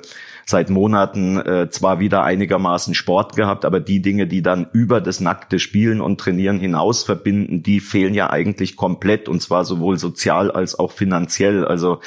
seit 0.48 0.70
Monaten 0.70 1.38
äh, 1.38 1.68
zwar 1.68 2.00
wieder 2.00 2.24
einigermaßen 2.24 2.94
Sport 2.94 3.37
gehabt, 3.37 3.66
aber 3.66 3.80
die 3.80 4.00
Dinge, 4.00 4.26
die 4.26 4.40
dann 4.40 4.66
über 4.72 5.02
das 5.02 5.20
nackte 5.20 5.58
Spielen 5.58 6.00
und 6.00 6.18
Trainieren 6.18 6.58
hinaus 6.58 7.02
verbinden, 7.02 7.62
die 7.62 7.80
fehlen 7.80 8.14
ja 8.14 8.30
eigentlich 8.30 8.74
komplett 8.74 9.28
und 9.28 9.42
zwar 9.42 9.66
sowohl 9.66 9.98
sozial 9.98 10.50
als 10.50 10.78
auch 10.78 10.92
finanziell. 10.92 11.66
Also 11.66 12.00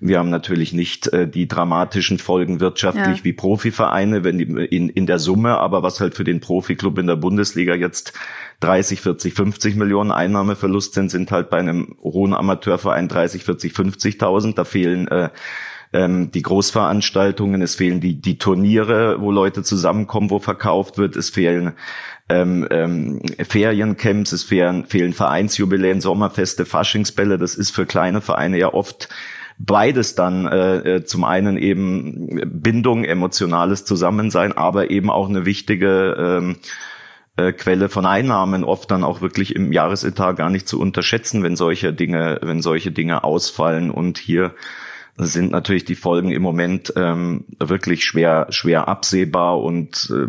wir 0.00 0.18
haben 0.18 0.28
natürlich 0.28 0.74
nicht 0.74 1.08
äh, 1.14 1.26
die 1.26 1.48
dramatischen 1.48 2.18
Folgen 2.18 2.60
wirtschaftlich 2.60 3.18
ja. 3.18 3.24
wie 3.24 3.32
Profivereine, 3.32 4.22
wenn 4.22 4.36
die, 4.36 4.44
in, 4.44 4.90
in 4.90 5.06
der 5.06 5.18
Summe, 5.18 5.56
aber 5.56 5.82
was 5.82 5.98
halt 5.98 6.14
für 6.14 6.24
den 6.24 6.40
Profiklub 6.40 6.98
in 6.98 7.06
der 7.06 7.16
Bundesliga 7.16 7.74
jetzt 7.74 8.12
30, 8.60 9.00
40, 9.00 9.32
50 9.32 9.76
Millionen 9.76 10.12
Einnahmeverlust 10.12 10.92
sind, 10.92 11.10
sind 11.10 11.30
halt 11.30 11.48
bei 11.48 11.56
einem 11.56 11.96
hohen 12.02 12.34
Amateurverein 12.34 13.08
30, 13.08 13.44
40, 13.44 13.72
50.000. 13.72 14.54
Da 14.54 14.64
fehlen 14.64 15.08
äh, 15.08 15.30
ähm, 15.92 16.30
die 16.30 16.42
Großveranstaltungen, 16.42 17.62
es 17.62 17.74
fehlen 17.74 18.00
die, 18.00 18.20
die 18.20 18.38
Turniere, 18.38 19.20
wo 19.20 19.30
Leute 19.30 19.62
zusammenkommen, 19.62 20.30
wo 20.30 20.38
verkauft 20.38 20.98
wird, 20.98 21.16
es 21.16 21.30
fehlen 21.30 21.72
ähm, 22.28 22.66
ähm, 22.70 23.22
Feriencamps, 23.38 24.32
es 24.32 24.44
fehlen, 24.44 24.84
fehlen 24.84 25.14
Vereinsjubiläen, 25.14 26.00
Sommerfeste, 26.00 26.66
Faschingsbälle. 26.66 27.38
Das 27.38 27.54
ist 27.54 27.70
für 27.70 27.86
kleine 27.86 28.20
Vereine 28.20 28.58
ja 28.58 28.72
oft 28.72 29.08
beides 29.58 30.14
dann 30.14 30.46
äh, 30.46 30.96
äh 30.96 31.04
zum 31.04 31.24
einen 31.24 31.56
eben 31.56 32.40
Bindung, 32.62 33.04
emotionales 33.04 33.84
Zusammensein, 33.84 34.52
aber 34.52 34.90
eben 34.90 35.10
auch 35.10 35.28
eine 35.28 35.46
wichtige 35.46 36.14
ähm, 36.18 36.56
äh, 37.36 37.52
Quelle 37.52 37.88
von 37.88 38.04
Einnahmen, 38.04 38.62
oft 38.62 38.90
dann 38.90 39.04
auch 39.04 39.20
wirklich 39.20 39.56
im 39.56 39.72
Jahresetat 39.72 40.36
gar 40.36 40.50
nicht 40.50 40.68
zu 40.68 40.78
unterschätzen, 40.78 41.42
wenn 41.42 41.56
solche 41.56 41.92
Dinge, 41.92 42.38
wenn 42.42 42.60
solche 42.60 42.92
Dinge 42.92 43.24
ausfallen. 43.24 43.90
Und 43.90 44.18
hier 44.18 44.54
sind 45.18 45.50
natürlich 45.50 45.84
die 45.84 45.96
Folgen 45.96 46.30
im 46.30 46.42
Moment 46.42 46.92
ähm, 46.96 47.44
wirklich 47.58 48.04
schwer 48.04 48.46
schwer 48.50 48.88
absehbar 48.88 49.60
und 49.60 50.12
äh, 50.14 50.28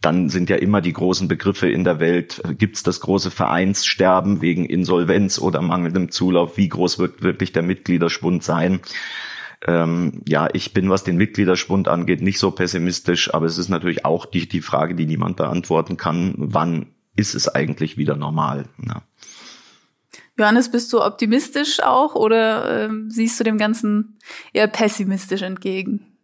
dann 0.00 0.28
sind 0.28 0.50
ja 0.50 0.56
immer 0.56 0.82
die 0.82 0.92
großen 0.92 1.26
Begriffe 1.26 1.70
in 1.70 1.84
der 1.84 2.00
Welt. 2.00 2.42
Gibt 2.58 2.76
es 2.76 2.82
das 2.82 3.00
große 3.00 3.30
Vereinssterben 3.30 4.42
wegen 4.42 4.66
Insolvenz 4.66 5.38
oder 5.38 5.62
mangelndem 5.62 6.10
Zulauf? 6.10 6.58
Wie 6.58 6.68
groß 6.68 6.98
wird 6.98 7.22
wirklich 7.22 7.52
der 7.52 7.62
Mitgliederschwund 7.62 8.42
sein? 8.42 8.80
Ähm, 9.66 10.20
ja 10.28 10.48
ich 10.52 10.74
bin 10.74 10.90
was 10.90 11.02
den 11.02 11.16
Mitgliederschwund 11.16 11.88
angeht 11.88 12.20
nicht 12.20 12.38
so 12.38 12.50
pessimistisch 12.50 13.32
aber 13.32 13.46
es 13.46 13.56
ist 13.56 13.70
natürlich 13.70 14.04
auch 14.04 14.26
die 14.26 14.46
die 14.46 14.60
Frage 14.60 14.94
die 14.94 15.06
niemand 15.06 15.36
beantworten 15.36 15.96
kann. 15.96 16.34
Wann 16.36 16.88
ist 17.16 17.34
es 17.34 17.48
eigentlich 17.48 17.96
wieder 17.96 18.16
normal? 18.16 18.66
Ja. 18.86 19.02
Johannes, 20.38 20.70
bist 20.70 20.92
du 20.92 21.02
optimistisch 21.02 21.82
auch 21.82 22.14
oder 22.14 22.88
äh, 22.88 22.90
siehst 23.08 23.40
du 23.40 23.44
dem 23.44 23.58
Ganzen 23.58 24.18
eher 24.52 24.66
pessimistisch 24.66 25.42
entgegen? 25.42 26.16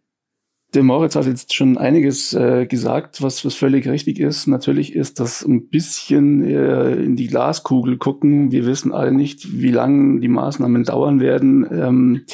Der 0.73 0.83
Moritz 0.83 1.15
hat 1.15 1.27
jetzt 1.27 1.53
schon 1.53 1.77
einiges 1.77 2.33
äh, 2.33 2.65
gesagt, 2.65 3.21
was, 3.21 3.45
was 3.45 3.53
völlig 3.53 3.87
richtig 3.87 4.19
ist. 4.19 4.47
Natürlich 4.47 4.95
ist 4.95 5.19
das 5.19 5.43
ein 5.43 5.69
bisschen 5.69 6.43
äh, 6.43 6.95
in 6.95 7.15
die 7.15 7.27
Glaskugel 7.27 7.97
gucken. 7.97 8.51
Wir 8.51 8.65
wissen 8.65 8.91
alle 8.91 9.11
nicht, 9.11 9.61
wie 9.61 9.71
lange 9.71 10.19
die 10.19 10.27
Maßnahmen 10.27 10.83
dauern 10.83 11.19
werden. 11.19 11.67
Ähm, 11.71 12.25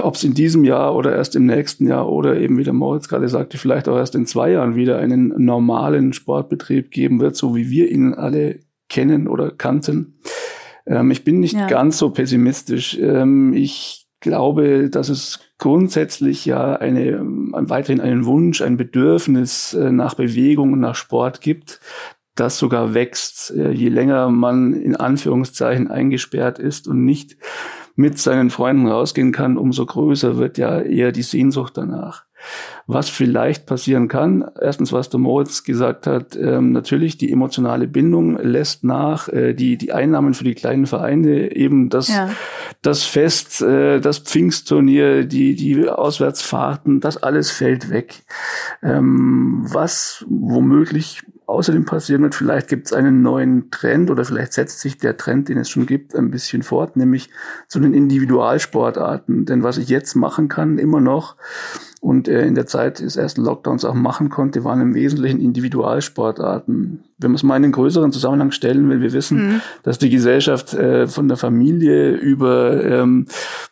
ob 0.00 0.14
es 0.14 0.24
in 0.24 0.32
diesem 0.32 0.64
Jahr 0.64 0.96
oder 0.96 1.14
erst 1.14 1.36
im 1.36 1.44
nächsten 1.44 1.86
Jahr 1.86 2.08
oder 2.08 2.40
eben, 2.40 2.56
wie 2.56 2.64
der 2.64 2.72
Moritz 2.72 3.08
gerade 3.08 3.28
sagte, 3.28 3.58
vielleicht 3.58 3.88
auch 3.88 3.96
erst 3.96 4.14
in 4.14 4.24
zwei 4.24 4.52
Jahren 4.52 4.76
wieder 4.76 4.98
einen 4.98 5.44
normalen 5.44 6.14
Sportbetrieb 6.14 6.90
geben 6.90 7.20
wird, 7.20 7.36
so 7.36 7.54
wie 7.54 7.68
wir 7.68 7.90
ihn 7.90 8.14
alle 8.14 8.60
kennen 8.88 9.28
oder 9.28 9.50
kannten. 9.50 10.18
Ähm, 10.86 11.10
ich 11.10 11.24
bin 11.24 11.40
nicht 11.40 11.54
ja. 11.54 11.66
ganz 11.66 11.98
so 11.98 12.10
pessimistisch. 12.10 12.98
Ähm, 12.98 13.52
ich 13.52 14.06
glaube, 14.20 14.88
dass 14.90 15.08
es 15.08 15.40
grundsätzlich 15.58 16.46
ja 16.46 16.76
eine, 16.76 17.06
ähm, 17.08 17.52
weiterhin 17.54 18.00
einen 18.00 18.24
Wunsch, 18.24 18.62
ein 18.62 18.76
Bedürfnis 18.76 19.74
äh, 19.74 19.92
nach 19.92 20.14
Bewegung 20.14 20.72
und 20.72 20.80
nach 20.80 20.94
Sport 20.94 21.40
gibt, 21.40 21.80
das 22.34 22.58
sogar 22.58 22.94
wächst, 22.94 23.52
äh, 23.54 23.70
je 23.70 23.88
länger 23.88 24.30
man 24.30 24.72
in 24.72 24.96
Anführungszeichen 24.96 25.88
eingesperrt 25.88 26.58
ist 26.58 26.88
und 26.88 27.04
nicht 27.04 27.36
mit 27.96 28.18
seinen 28.18 28.50
Freunden 28.50 28.88
rausgehen 28.88 29.30
kann, 29.30 29.56
umso 29.56 29.86
größer 29.86 30.36
wird 30.36 30.58
ja 30.58 30.80
eher 30.80 31.12
die 31.12 31.22
Sehnsucht 31.22 31.76
danach. 31.76 32.24
Was 32.86 33.08
vielleicht 33.08 33.66
passieren 33.66 34.08
kann, 34.08 34.44
erstens, 34.60 34.92
was 34.92 35.08
der 35.08 35.20
Moritz 35.20 35.64
gesagt 35.64 36.06
hat, 36.06 36.36
ähm, 36.36 36.72
natürlich 36.72 37.16
die 37.16 37.32
emotionale 37.32 37.88
Bindung 37.88 38.36
lässt 38.38 38.84
nach, 38.84 39.28
äh, 39.28 39.54
die, 39.54 39.78
die 39.78 39.92
Einnahmen 39.92 40.34
für 40.34 40.44
die 40.44 40.54
kleinen 40.54 40.86
Vereine, 40.86 41.54
eben 41.56 41.88
das, 41.88 42.08
ja. 42.08 42.30
das 42.82 43.04
Fest, 43.04 43.62
äh, 43.62 44.00
das 44.00 44.18
Pfingstturnier, 44.18 45.24
die, 45.24 45.54
die 45.54 45.88
Auswärtsfahrten, 45.88 47.00
das 47.00 47.16
alles 47.16 47.50
fällt 47.50 47.90
weg. 47.90 48.22
Ähm, 48.82 49.64
was 49.66 50.24
womöglich 50.28 51.22
außerdem 51.46 51.84
passieren 51.84 52.22
wird, 52.22 52.34
vielleicht 52.34 52.68
gibt 52.68 52.86
es 52.86 52.92
einen 52.92 53.22
neuen 53.22 53.70
Trend 53.70 54.10
oder 54.10 54.24
vielleicht 54.24 54.54
setzt 54.54 54.80
sich 54.80 54.98
der 54.98 55.16
Trend, 55.16 55.48
den 55.48 55.58
es 55.58 55.68
schon 55.68 55.86
gibt, 55.86 56.14
ein 56.14 56.30
bisschen 56.30 56.62
fort, 56.62 56.96
nämlich 56.96 57.30
zu 57.68 57.80
den 57.80 57.92
Individualsportarten. 57.92 59.44
Denn 59.44 59.62
was 59.62 59.78
ich 59.78 59.88
jetzt 59.88 60.14
machen 60.14 60.48
kann, 60.48 60.78
immer 60.78 61.00
noch, 61.00 61.36
und 62.04 62.28
äh, 62.28 62.46
in 62.46 62.54
der 62.54 62.66
Zeit 62.66 63.00
des 63.00 63.16
ersten 63.16 63.42
Lockdowns 63.42 63.82
auch 63.86 63.94
machen 63.94 64.28
konnte, 64.28 64.62
waren 64.62 64.82
im 64.82 64.94
Wesentlichen 64.94 65.40
Individualsportarten. 65.40 67.02
Wenn 67.16 67.30
man 67.30 67.36
es 67.36 67.42
mal 67.42 67.56
in 67.56 67.64
einen 67.64 67.72
größeren 67.72 68.12
Zusammenhang 68.12 68.50
stellen 68.50 68.90
will, 68.90 69.00
wir 69.00 69.14
wissen, 69.14 69.38
mhm. 69.38 69.60
dass 69.84 69.96
die 69.96 70.10
Gesellschaft 70.10 70.74
äh, 70.74 71.06
von 71.06 71.28
der 71.28 71.38
Familie 71.38 72.10
über 72.10 72.84
ähm, 72.84 73.24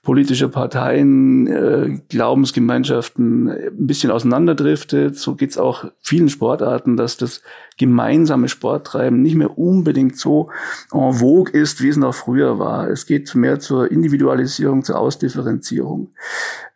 politische 0.03 0.49
Parteien, 0.49 1.47
äh, 1.47 1.99
Glaubensgemeinschaften 2.09 3.51
ein 3.51 3.87
bisschen 3.87 4.11
auseinanderdriftet. 4.11 5.18
So 5.18 5.35
geht's 5.35 5.59
auch 5.59 5.85
vielen 6.01 6.31
Sportarten, 6.31 6.97
dass 6.97 7.18
das 7.18 7.42
gemeinsame 7.77 8.49
Sporttreiben 8.49 9.23
nicht 9.23 9.35
mehr 9.35 9.59
unbedingt 9.59 10.17
so 10.17 10.51
en 10.93 11.13
vogue 11.13 11.53
ist, 11.53 11.83
wie 11.83 11.89
es 11.89 11.97
noch 11.97 12.15
früher 12.15 12.59
war. 12.59 12.89
Es 12.89 13.07
geht 13.07 13.35
mehr 13.35 13.59
zur 13.61 13.91
Individualisierung, 13.91 14.85
zur 14.85 14.99
Ausdifferenzierung. 14.99 16.15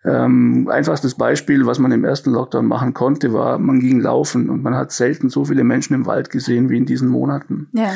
Ähm, 0.04 0.68
einfachstes 0.70 1.14
Beispiel, 1.14 1.66
was 1.66 1.78
man 1.78 1.92
im 1.92 2.04
ersten 2.04 2.30
Lockdown 2.30 2.66
machen 2.66 2.94
konnte, 2.94 3.32
war, 3.32 3.58
man 3.58 3.80
ging 3.80 4.00
laufen 4.00 4.50
und 4.50 4.62
man 4.62 4.74
hat 4.74 4.92
selten 4.92 5.28
so 5.28 5.44
viele 5.44 5.64
Menschen 5.64 5.94
im 5.94 6.06
Wald 6.06 6.30
gesehen 6.30 6.70
wie 6.70 6.76
in 6.76 6.86
diesen 6.86 7.08
Monaten. 7.08 7.68
Ja. 7.72 7.90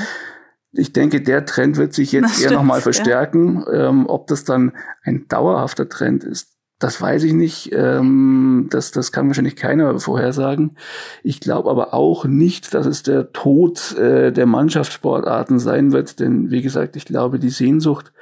Ich 0.73 0.93
denke, 0.93 1.21
der 1.21 1.47
Trend 1.47 1.77
wird 1.77 1.95
sich 1.95 2.13
jetzt 2.13 2.37
das 2.37 2.43
eher 2.43 2.53
nochmal 2.53 2.81
verstärken. 2.81 3.65
Ja. 3.67 3.89
Ähm, 3.89 4.07
ob 4.07 4.27
das 4.29 4.45
dann 4.45 4.73
ein 5.03 5.27
dauerhafter 5.29 5.89
Trend 5.89 6.25
ist, 6.25 6.60
das 6.81 7.01
weiß 7.01 7.25
ich 7.25 7.35
nicht. 7.35 7.71
Ähm, 7.73 8.69
das, 8.71 8.90
das 8.90 9.12
kann 9.12 9.27
wahrscheinlich 9.29 9.55
keiner 9.55 10.01
vorhersagen. 10.01 10.77
Ich 11.23 11.38
glaube 11.38 11.71
aber 11.71 11.93
auch 11.93 12.25
nicht, 12.25 12.73
dass 12.73 12.87
es 12.87 13.03
der 13.03 13.33
Tod 13.33 13.97
äh, 13.99 14.33
der 14.33 14.47
Mannschaftssportarten 14.47 15.59
sein 15.59 15.93
wird. 15.93 16.19
Denn 16.21 16.51
wie 16.51 16.62
gesagt, 16.62 16.97
ich 16.97 17.05
glaube, 17.05 17.38
die 17.38 17.51
Sehnsucht, 17.51 18.12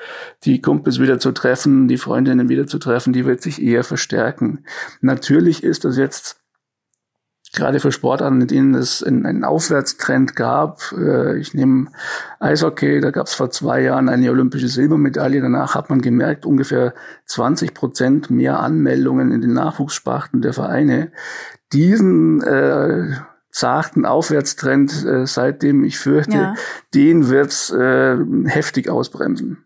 die 0.45 0.61
Kumpels 0.61 0.99
wieder 0.99 1.21
zu 1.21 1.31
treffen, 1.31 1.87
die 1.87 1.99
Freundinnen 1.99 2.49
wieder 2.49 2.67
zu 2.67 2.79
treffen, 2.79 3.13
die 3.13 3.25
wird 3.25 3.41
sich 3.41 3.63
eher 3.63 3.85
verstärken. 3.85 4.65
Natürlich 5.01 5.63
ist 5.63 5.85
das 5.85 5.97
jetzt 5.97 6.38
gerade 7.53 7.81
für 7.81 7.93
Sportarten, 7.93 8.43
in 8.43 8.47
denen 8.47 8.75
es 8.75 9.03
einen 9.03 9.45
Aufwärtstrend 9.45 10.37
gab. 10.37 10.93
Äh, 10.93 11.39
ich 11.39 11.55
nehme 11.55 11.89
Eishockey, 12.41 13.01
da 13.01 13.11
gab 13.11 13.27
es 13.27 13.35
vor 13.35 13.51
zwei 13.51 13.83
Jahren 13.83 14.09
eine 14.09 14.31
olympische 14.31 14.69
Silbermedaille. 14.69 15.41
Danach 15.41 15.75
hat 15.75 15.91
man 15.91 16.01
gemerkt, 16.01 16.47
ungefähr 16.47 16.95
20 17.27 17.75
Prozent 17.75 18.31
mehr 18.31 18.61
Anmeldungen 18.61 19.33
in 19.33 19.41
den 19.41 19.53
Nachwuchssparten 19.53 20.43
der 20.43 20.53
Vereine. 20.53 21.13
Diesen 21.73 22.43
äh, 22.43 23.17
zarten 23.51 24.07
Aufwärtstrend 24.07 25.05
äh, 25.05 25.27
seitdem, 25.27 25.85
ich 25.85 25.99
fürchte, 25.99 26.37
ja. 26.37 26.55
den 26.95 27.29
wird's 27.29 27.71
äh, 27.71 28.17
heftig 28.47 28.89
ausbremsen. 28.89 29.65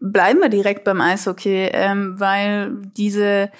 Bleiben 0.00 0.40
wir 0.40 0.48
direkt 0.48 0.84
beim 0.84 1.00
Eishockey, 1.00 1.70
ähm, 1.72 2.14
weil 2.18 2.76
diese 2.96 3.50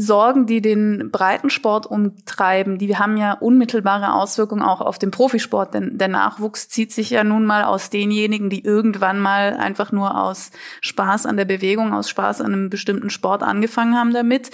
Sorgen, 0.00 0.46
die 0.46 0.62
den 0.62 1.10
Breitensport 1.10 1.84
umtreiben, 1.84 2.78
die 2.78 2.96
haben 2.96 3.18
ja 3.18 3.34
unmittelbare 3.34 4.14
Auswirkungen 4.14 4.62
auch 4.62 4.80
auf 4.80 4.98
den 4.98 5.10
Profisport, 5.10 5.74
denn 5.74 5.98
der 5.98 6.08
Nachwuchs 6.08 6.70
zieht 6.70 6.90
sich 6.90 7.10
ja 7.10 7.22
nun 7.22 7.44
mal 7.44 7.64
aus 7.64 7.90
denjenigen, 7.90 8.48
die 8.48 8.64
irgendwann 8.64 9.20
mal 9.20 9.58
einfach 9.58 9.92
nur 9.92 10.18
aus 10.18 10.52
Spaß 10.80 11.26
an 11.26 11.36
der 11.36 11.44
Bewegung, 11.44 11.92
aus 11.92 12.08
Spaß 12.08 12.40
an 12.40 12.54
einem 12.54 12.70
bestimmten 12.70 13.10
Sport 13.10 13.42
angefangen 13.42 13.94
haben 13.94 14.14
damit. 14.14 14.50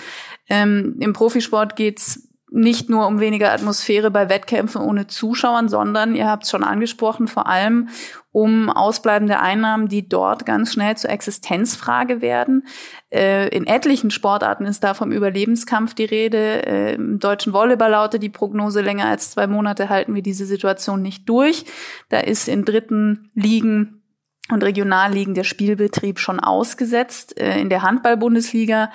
Ähm, 0.48 0.96
Im 0.98 1.12
Profisport 1.12 1.76
geht's 1.76 2.25
nicht 2.56 2.88
nur 2.88 3.06
um 3.06 3.20
weniger 3.20 3.52
Atmosphäre 3.52 4.10
bei 4.10 4.30
Wettkämpfen 4.30 4.80
ohne 4.80 5.06
Zuschauern, 5.06 5.68
sondern, 5.68 6.14
ihr 6.14 6.26
habt 6.26 6.44
es 6.44 6.50
schon 6.50 6.64
angesprochen, 6.64 7.28
vor 7.28 7.46
allem 7.46 7.90
um 8.32 8.70
ausbleibende 8.70 9.40
Einnahmen, 9.40 9.88
die 9.88 10.08
dort 10.08 10.46
ganz 10.46 10.72
schnell 10.72 10.96
zur 10.96 11.10
Existenzfrage 11.10 12.22
werden. 12.22 12.66
Äh, 13.12 13.48
in 13.48 13.66
etlichen 13.66 14.10
Sportarten 14.10 14.64
ist 14.64 14.82
da 14.84 14.94
vom 14.94 15.12
Überlebenskampf 15.12 15.94
die 15.94 16.06
Rede. 16.06 16.66
Äh, 16.66 16.94
Im 16.94 17.18
deutschen 17.18 17.52
Volleyball 17.52 17.90
lautet 17.90 18.22
die 18.22 18.30
Prognose, 18.30 18.80
länger 18.80 19.06
als 19.06 19.30
zwei 19.30 19.46
Monate 19.46 19.90
halten 19.90 20.14
wir 20.14 20.22
diese 20.22 20.46
Situation 20.46 21.02
nicht 21.02 21.28
durch. 21.28 21.66
Da 22.08 22.20
ist 22.20 22.48
in 22.48 22.64
dritten 22.64 23.30
Ligen 23.34 24.02
und 24.50 24.64
Regionalligen 24.64 25.34
der 25.34 25.44
Spielbetrieb 25.44 26.18
schon 26.18 26.40
ausgesetzt. 26.40 27.38
Äh, 27.38 27.60
in 27.60 27.68
der 27.68 27.82
Handball-Bundesliga 27.82 28.90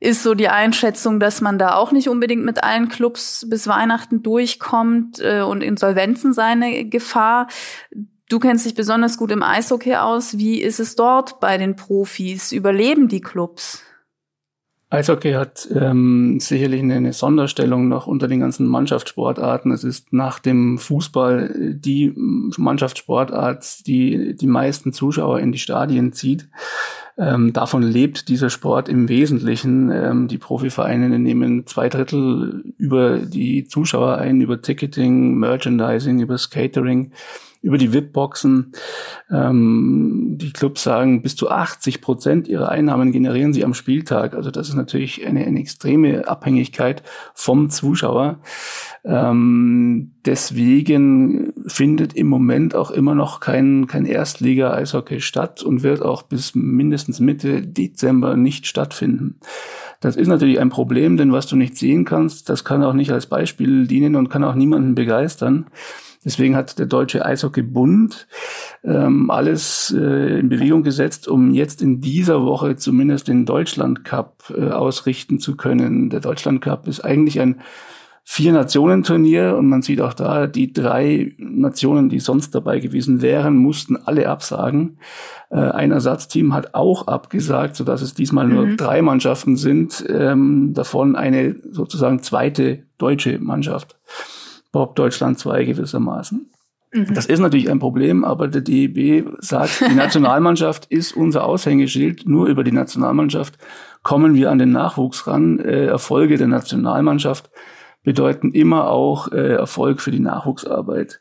ist 0.00 0.22
so 0.22 0.34
die 0.34 0.48
Einschätzung, 0.48 1.18
dass 1.18 1.40
man 1.40 1.58
da 1.58 1.74
auch 1.74 1.92
nicht 1.92 2.08
unbedingt 2.08 2.44
mit 2.44 2.62
allen 2.62 2.88
Clubs 2.88 3.46
bis 3.48 3.66
Weihnachten 3.66 4.22
durchkommt 4.22 5.20
äh, 5.20 5.42
und 5.42 5.62
Insolvenzen 5.62 6.32
seine 6.32 6.84
Gefahr. 6.84 7.48
Du 8.28 8.38
kennst 8.38 8.66
dich 8.66 8.74
besonders 8.74 9.16
gut 9.16 9.30
im 9.30 9.42
Eishockey 9.42 9.96
aus. 9.96 10.38
Wie 10.38 10.60
ist 10.60 10.80
es 10.80 10.94
dort 10.94 11.40
bei 11.40 11.56
den 11.56 11.76
Profis? 11.76 12.52
Überleben 12.52 13.08
die 13.08 13.22
Clubs? 13.22 13.82
Eishockey 14.90 15.32
hat 15.32 15.68
ähm, 15.74 16.38
sicherlich 16.40 16.80
eine 16.80 17.12
Sonderstellung 17.12 17.88
noch 17.88 18.06
unter 18.06 18.26
den 18.26 18.40
ganzen 18.40 18.66
Mannschaftssportarten. 18.66 19.70
Es 19.70 19.84
ist 19.84 20.14
nach 20.14 20.38
dem 20.38 20.78
Fußball 20.78 21.74
die 21.74 22.14
Mannschaftssportart, 22.16 23.86
die 23.86 24.34
die 24.34 24.46
meisten 24.46 24.94
Zuschauer 24.94 25.40
in 25.40 25.52
die 25.52 25.58
Stadien 25.58 26.12
zieht. 26.12 26.48
Ähm, 27.18 27.52
davon 27.52 27.82
lebt 27.82 28.28
dieser 28.28 28.48
Sport 28.48 28.88
im 28.88 29.08
Wesentlichen. 29.08 29.90
Ähm, 29.90 30.28
die 30.28 30.38
Profivereine 30.38 31.18
nehmen 31.18 31.66
zwei 31.66 31.88
Drittel 31.88 32.62
über 32.78 33.18
die 33.18 33.64
Zuschauer 33.64 34.18
ein, 34.18 34.40
über 34.40 34.62
Ticketing, 34.62 35.34
Merchandising, 35.34 36.20
über 36.20 36.38
Skatering 36.38 37.10
über 37.60 37.78
die 37.78 37.92
VIP-Boxen. 37.92 38.72
Ähm, 39.30 40.36
die 40.38 40.52
Clubs 40.52 40.82
sagen, 40.82 41.22
bis 41.22 41.36
zu 41.36 41.50
80 41.50 42.00
Prozent 42.00 42.48
ihrer 42.48 42.68
Einnahmen 42.68 43.12
generieren 43.12 43.52
sie 43.52 43.64
am 43.64 43.74
Spieltag. 43.74 44.34
Also 44.34 44.50
das 44.50 44.68
ist 44.68 44.74
natürlich 44.74 45.26
eine, 45.26 45.44
eine 45.44 45.60
extreme 45.60 46.28
Abhängigkeit 46.28 47.02
vom 47.34 47.70
Zuschauer. 47.70 48.40
Ähm, 49.04 50.12
deswegen 50.24 51.52
findet 51.66 52.14
im 52.14 52.28
Moment 52.28 52.74
auch 52.74 52.90
immer 52.90 53.14
noch 53.14 53.40
kein, 53.40 53.86
kein 53.86 54.06
Erstliga-Eishockey 54.06 55.20
statt 55.20 55.62
und 55.62 55.82
wird 55.82 56.02
auch 56.02 56.22
bis 56.22 56.54
mindestens 56.54 57.20
Mitte 57.20 57.62
Dezember 57.62 58.36
nicht 58.36 58.66
stattfinden. 58.66 59.40
Das 60.00 60.14
ist 60.14 60.28
natürlich 60.28 60.60
ein 60.60 60.68
Problem, 60.68 61.16
denn 61.16 61.32
was 61.32 61.48
du 61.48 61.56
nicht 61.56 61.76
sehen 61.76 62.04
kannst, 62.04 62.48
das 62.48 62.64
kann 62.64 62.84
auch 62.84 62.92
nicht 62.92 63.10
als 63.10 63.26
Beispiel 63.26 63.86
dienen 63.88 64.14
und 64.14 64.28
kann 64.28 64.44
auch 64.44 64.54
niemanden 64.54 64.94
begeistern. 64.94 65.66
Deswegen 66.24 66.56
hat 66.56 66.78
der 66.78 66.86
Deutsche 66.86 67.24
Eishockeybund 67.24 68.26
ähm, 68.84 69.30
alles 69.30 69.94
äh, 69.96 70.40
in 70.40 70.48
Bewegung 70.48 70.82
gesetzt, 70.82 71.28
um 71.28 71.52
jetzt 71.52 71.80
in 71.80 72.00
dieser 72.00 72.44
Woche 72.44 72.76
zumindest 72.76 73.28
den 73.28 73.46
Deutschland 73.46 74.04
Cup 74.04 74.52
äh, 74.56 74.70
ausrichten 74.70 75.38
zu 75.38 75.56
können. 75.56 76.10
Der 76.10 76.20
Deutschland 76.20 76.60
Cup 76.60 76.88
ist 76.88 77.00
eigentlich 77.00 77.40
ein 77.40 77.60
Vier-Nationen-Turnier 78.30 79.56
und 79.56 79.70
man 79.70 79.80
sieht 79.80 80.02
auch 80.02 80.12
da, 80.12 80.46
die 80.46 80.74
drei 80.74 81.32
Nationen, 81.38 82.10
die 82.10 82.20
sonst 82.20 82.54
dabei 82.54 82.78
gewesen 82.78 83.22
wären, 83.22 83.56
mussten 83.56 83.96
alle 83.96 84.28
absagen. 84.28 84.98
Äh, 85.48 85.56
ein 85.56 85.92
Ersatzteam 85.92 86.52
hat 86.52 86.74
auch 86.74 87.06
abgesagt, 87.06 87.74
sodass 87.74 88.02
es 88.02 88.12
diesmal 88.12 88.46
mhm. 88.46 88.54
nur 88.54 88.76
drei 88.76 89.00
Mannschaften 89.00 89.56
sind, 89.56 90.04
ähm, 90.10 90.74
davon 90.74 91.16
eine 91.16 91.56
sozusagen 91.70 92.22
zweite 92.22 92.82
deutsche 92.98 93.38
Mannschaft. 93.38 93.96
Bob 94.78 94.94
Deutschland 94.94 95.40
2 95.40 95.64
gewissermaßen. 95.64 96.48
Mhm. 96.92 97.12
Das 97.12 97.26
ist 97.26 97.40
natürlich 97.40 97.68
ein 97.68 97.80
Problem, 97.80 98.24
aber 98.24 98.46
der 98.46 98.60
DEB 98.60 99.28
sagt, 99.40 99.82
die 99.90 99.94
Nationalmannschaft 99.96 100.86
ist 100.86 101.16
unser 101.16 101.44
Aushängeschild. 101.44 102.28
Nur 102.28 102.46
über 102.46 102.62
die 102.62 102.70
Nationalmannschaft 102.70 103.58
kommen 104.04 104.36
wir 104.36 104.52
an 104.52 104.58
den 104.60 104.70
Nachwuchs 104.70 105.26
ran. 105.26 105.58
Äh, 105.58 105.86
Erfolge 105.86 106.38
der 106.38 106.46
Nationalmannschaft 106.46 107.50
bedeuten 108.04 108.52
immer 108.52 108.88
auch 108.88 109.32
äh, 109.32 109.54
Erfolg 109.54 110.00
für 110.00 110.12
die 110.12 110.20
Nachwuchsarbeit. 110.20 111.20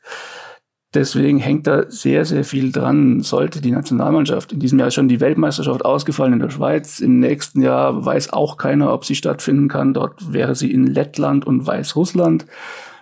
Deswegen 0.94 1.40
hängt 1.40 1.66
da 1.66 1.90
sehr, 1.90 2.26
sehr 2.26 2.44
viel 2.44 2.72
dran. 2.72 3.22
Sollte 3.22 3.60
die 3.60 3.72
Nationalmannschaft 3.72 4.54
in 4.54 4.60
diesem 4.60 4.78
Jahr 4.78 4.92
schon 4.92 5.08
die 5.08 5.20
Weltmeisterschaft 5.20 5.84
ausgefallen 5.84 6.34
in 6.34 6.40
der 6.40 6.52
Schweiz, 6.52 7.00
im 7.00 7.20
nächsten 7.20 7.62
Jahr 7.62 8.06
weiß 8.06 8.32
auch 8.34 8.58
keiner, 8.58 8.94
ob 8.94 9.04
sie 9.04 9.16
stattfinden 9.16 9.68
kann. 9.68 9.96
Dort 9.96 10.32
wäre 10.32 10.54
sie 10.54 10.72
in 10.72 10.86
Lettland 10.86 11.46
und 11.48 11.66
Weißrussland. 11.66 12.46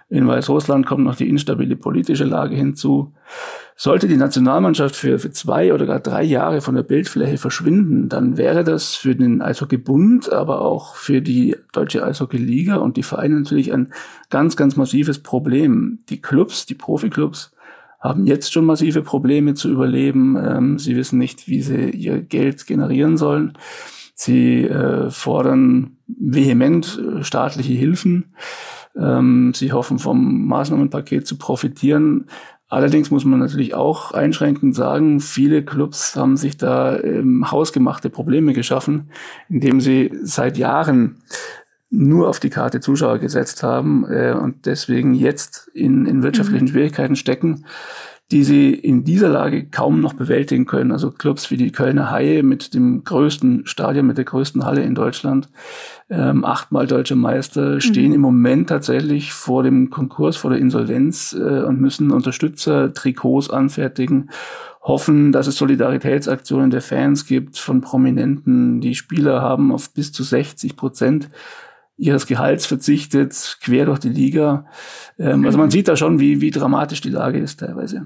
In 0.08 0.28
Weißrussland 0.28 0.86
kommt 0.86 1.04
noch 1.04 1.16
die 1.16 1.28
instabile 1.28 1.76
politische 1.76 2.26
Lage 2.26 2.56
hinzu. 2.56 3.14
Sollte 3.76 4.08
die 4.08 4.18
Nationalmannschaft 4.18 4.96
für, 4.96 5.18
für 5.18 5.32
zwei 5.32 5.74
oder 5.74 5.86
gar 5.86 6.00
drei 6.00 6.24
Jahre 6.24 6.62
von 6.62 6.76
der 6.76 6.84
Bildfläche 6.84 7.38
verschwinden, 7.38 8.08
dann 8.08 8.38
wäre 8.38 8.64
das 8.64 8.96
für 8.96 9.16
den 9.16 9.42
Eishockeybund, 9.42 10.32
aber 10.32 10.62
auch 10.62 10.96
für 10.96 11.22
die 11.22 11.56
deutsche 11.74 12.06
Eishockeyliga 12.06 12.76
und 12.76 12.98
die 12.98 13.04
Vereine 13.04 13.40
natürlich 13.40 13.74
ein 13.74 13.92
ganz, 14.30 14.56
ganz 14.56 14.76
massives 14.76 15.20
Problem. 15.20 16.00
Die 16.10 16.22
Clubs, 16.22 16.66
die 16.66 16.76
Profiklubs, 16.76 17.52
haben 18.00 18.28
jetzt 18.28 18.54
schon 18.54 18.66
massive 18.66 19.02
Probleme 19.02 19.56
zu 19.56 19.70
überleben. 19.70 20.38
Ähm, 20.38 20.80
sie 20.80 20.96
wissen 20.96 21.18
nicht, 21.18 21.48
wie 21.48 21.62
sie 21.62 21.90
ihr 21.90 22.22
Geld 22.22 22.68
generieren 22.68 23.18
sollen. 23.18 23.58
Sie 24.14 24.64
äh, 24.64 25.10
fordern 25.10 25.98
vehement 26.08 27.00
äh, 27.00 27.24
staatliche 27.24 27.74
Hilfen. 27.74 28.36
Ähm, 28.98 29.54
sie 29.54 29.72
hoffen 29.72 30.00
vom 30.00 30.48
Maßnahmenpaket 30.48 31.28
zu 31.28 31.38
profitieren. 31.38 32.28
Allerdings 32.68 33.12
muss 33.12 33.26
man 33.26 33.40
natürlich 33.40 33.76
auch 33.76 34.12
einschränkend 34.12 34.76
sagen, 34.76 35.20
viele 35.20 35.64
Clubs 35.64 36.16
haben 36.16 36.36
sich 36.36 36.58
da 36.58 37.00
ähm, 37.00 37.52
hausgemachte 37.52 38.10
Probleme 38.10 38.54
geschaffen, 38.54 39.12
indem 39.50 39.82
sie 39.82 40.12
seit 40.24 40.58
Jahren 40.58 41.18
nur 41.92 42.28
auf 42.28 42.40
die 42.40 42.50
Karte 42.50 42.80
Zuschauer 42.80 43.20
gesetzt 43.20 43.64
haben 43.64 44.06
äh, 44.10 44.34
und 44.34 44.66
deswegen 44.66 45.14
jetzt 45.14 45.70
in, 45.74 46.06
in 46.06 46.24
wirtschaftlichen 46.24 46.66
mhm. 46.66 46.70
Schwierigkeiten 46.70 47.16
stecken 47.16 47.66
die 48.32 48.44
sie 48.44 48.74
in 48.74 49.04
dieser 49.04 49.30
Lage 49.30 49.66
kaum 49.66 50.02
noch 50.02 50.14
bewältigen 50.14 50.66
können. 50.66 50.92
Also 50.92 51.12
Clubs 51.12 51.52
wie 51.52 51.58
die 51.58 51.72
Kölner 51.72 52.10
Haie 52.10 52.42
mit 52.42 52.74
dem 52.74 53.04
größten 53.04 53.68
Stadion, 53.68 54.08
mit 54.08 54.18
der 54.18 54.26
größten 54.26 54.66
Halle 54.66 54.82
in 54.82 54.96
Deutschland, 54.96 55.48
ähm, 56.10 56.44
achtmal 56.44 56.88
deutsche 56.88 57.16
Meister, 57.16 57.80
stehen 57.80 58.10
mhm. 58.10 58.16
im 58.16 58.22
Moment 58.22 58.70
tatsächlich 58.70 59.32
vor 59.32 59.62
dem 59.62 59.92
Konkurs, 59.92 60.38
vor 60.38 60.50
der 60.50 60.60
Insolvenz 60.60 61.34
äh, 61.34 61.64
und 61.64 61.80
müssen 61.80 62.12
Unterstützer 62.12 62.94
Trikots 62.94 63.50
anfertigen 63.52 64.30
hoffen, 64.82 65.32
dass 65.32 65.48
es 65.48 65.58
Solidaritätsaktionen 65.58 66.70
der 66.70 66.82
Fans 66.82 67.26
gibt 67.26 67.58
von 67.58 67.82
Prominenten. 67.82 68.82
Die 68.82 68.94
Spieler 68.94 69.42
haben 69.42 69.72
auf 69.72 69.92
bis 69.92 70.12
zu 70.12 70.24
60 70.24 70.76
Prozent 70.78 71.30
ihres 71.98 72.28
Gehalts 72.28 72.66
verzichtet, 72.66 73.58
quer 73.62 73.86
durch 73.86 74.00
die 74.00 74.10
Liga. 74.10 74.66
Ähm, 75.18 75.46
also 75.46 75.58
man 75.58 75.68
mhm. 75.68 75.72
sieht 75.72 75.88
da 75.88 75.96
schon, 75.96 76.20
wie, 76.20 76.42
wie 76.42 76.52
dramatisch 76.52 77.02
die 77.02 77.10
Lage 77.10 77.40
ist 77.40 77.60
teilweise. 77.60 78.06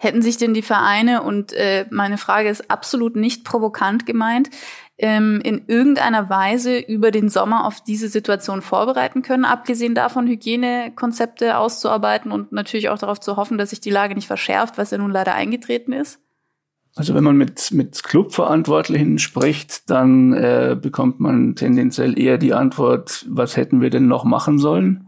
Hätten 0.00 0.22
sich 0.22 0.38
denn 0.38 0.54
die 0.54 0.62
Vereine, 0.62 1.22
und 1.22 1.52
äh, 1.52 1.86
meine 1.90 2.16
Frage 2.16 2.48
ist 2.48 2.70
absolut 2.70 3.16
nicht 3.16 3.44
provokant 3.44 4.06
gemeint, 4.06 4.48
ähm, 4.96 5.40
in 5.42 5.64
irgendeiner 5.66 6.28
Weise 6.28 6.78
über 6.78 7.10
den 7.10 7.28
Sommer 7.28 7.66
auf 7.66 7.82
diese 7.82 8.08
Situation 8.08 8.62
vorbereiten 8.62 9.22
können, 9.22 9.44
abgesehen 9.44 9.94
davon 9.94 10.26
Hygienekonzepte 10.26 11.56
auszuarbeiten 11.56 12.32
und 12.32 12.52
natürlich 12.52 12.88
auch 12.88 12.98
darauf 12.98 13.20
zu 13.20 13.36
hoffen, 13.36 13.58
dass 13.58 13.70
sich 13.70 13.80
die 13.80 13.90
Lage 13.90 14.14
nicht 14.14 14.26
verschärft, 14.26 14.78
was 14.78 14.90
ja 14.90 14.98
nun 14.98 15.12
leider 15.12 15.34
eingetreten 15.34 15.92
ist? 15.92 16.20
Also 16.98 17.14
wenn 17.14 17.22
man 17.22 17.36
mit, 17.36 17.70
mit 17.70 18.02
Clubverantwortlichen 18.02 19.20
spricht, 19.20 19.88
dann 19.88 20.32
äh, 20.32 20.76
bekommt 20.78 21.20
man 21.20 21.54
tendenziell 21.54 22.18
eher 22.18 22.38
die 22.38 22.54
Antwort, 22.54 23.24
was 23.28 23.56
hätten 23.56 23.80
wir 23.80 23.88
denn 23.88 24.08
noch 24.08 24.24
machen 24.24 24.58
sollen? 24.58 25.06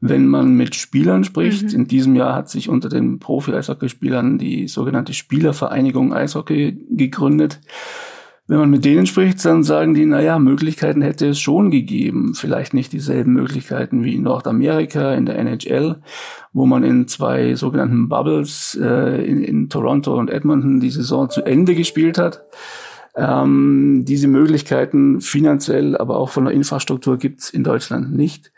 Wenn 0.00 0.26
man 0.26 0.54
mit 0.54 0.74
Spielern 0.74 1.24
spricht, 1.24 1.64
mhm. 1.64 1.80
in 1.80 1.86
diesem 1.86 2.16
Jahr 2.16 2.34
hat 2.34 2.48
sich 2.48 2.70
unter 2.70 2.88
den 2.88 3.18
Profi-Eishockeyspielern 3.18 4.38
die 4.38 4.68
sogenannte 4.68 5.12
Spielervereinigung 5.12 6.14
Eishockey 6.14 6.86
gegründet. 6.92 7.60
Wenn 8.50 8.60
man 8.60 8.70
mit 8.70 8.86
denen 8.86 9.06
spricht, 9.06 9.44
dann 9.44 9.62
sagen 9.62 9.92
die, 9.92 10.06
naja, 10.06 10.38
Möglichkeiten 10.38 11.02
hätte 11.02 11.28
es 11.28 11.38
schon 11.38 11.70
gegeben. 11.70 12.32
Vielleicht 12.34 12.72
nicht 12.72 12.94
dieselben 12.94 13.34
Möglichkeiten 13.34 14.04
wie 14.04 14.14
in 14.14 14.22
Nordamerika, 14.22 15.12
in 15.12 15.26
der 15.26 15.38
NHL, 15.38 15.96
wo 16.54 16.64
man 16.64 16.82
in 16.82 17.06
zwei 17.08 17.54
sogenannten 17.56 18.08
Bubbles 18.08 18.76
äh, 18.80 19.22
in, 19.22 19.44
in 19.44 19.68
Toronto 19.68 20.18
und 20.18 20.30
Edmonton 20.30 20.80
die 20.80 20.88
Saison 20.88 21.28
zu 21.28 21.42
Ende 21.42 21.74
gespielt 21.74 22.16
hat. 22.16 22.40
Ähm, 23.18 24.04
diese 24.06 24.28
Möglichkeiten 24.28 25.20
finanziell, 25.20 25.96
aber 25.96 26.18
auch 26.18 26.30
von 26.30 26.44
der 26.44 26.54
Infrastruktur 26.54 27.18
gibt's 27.18 27.50
in 27.50 27.64
Deutschland 27.64 28.14
nicht. 28.14 28.52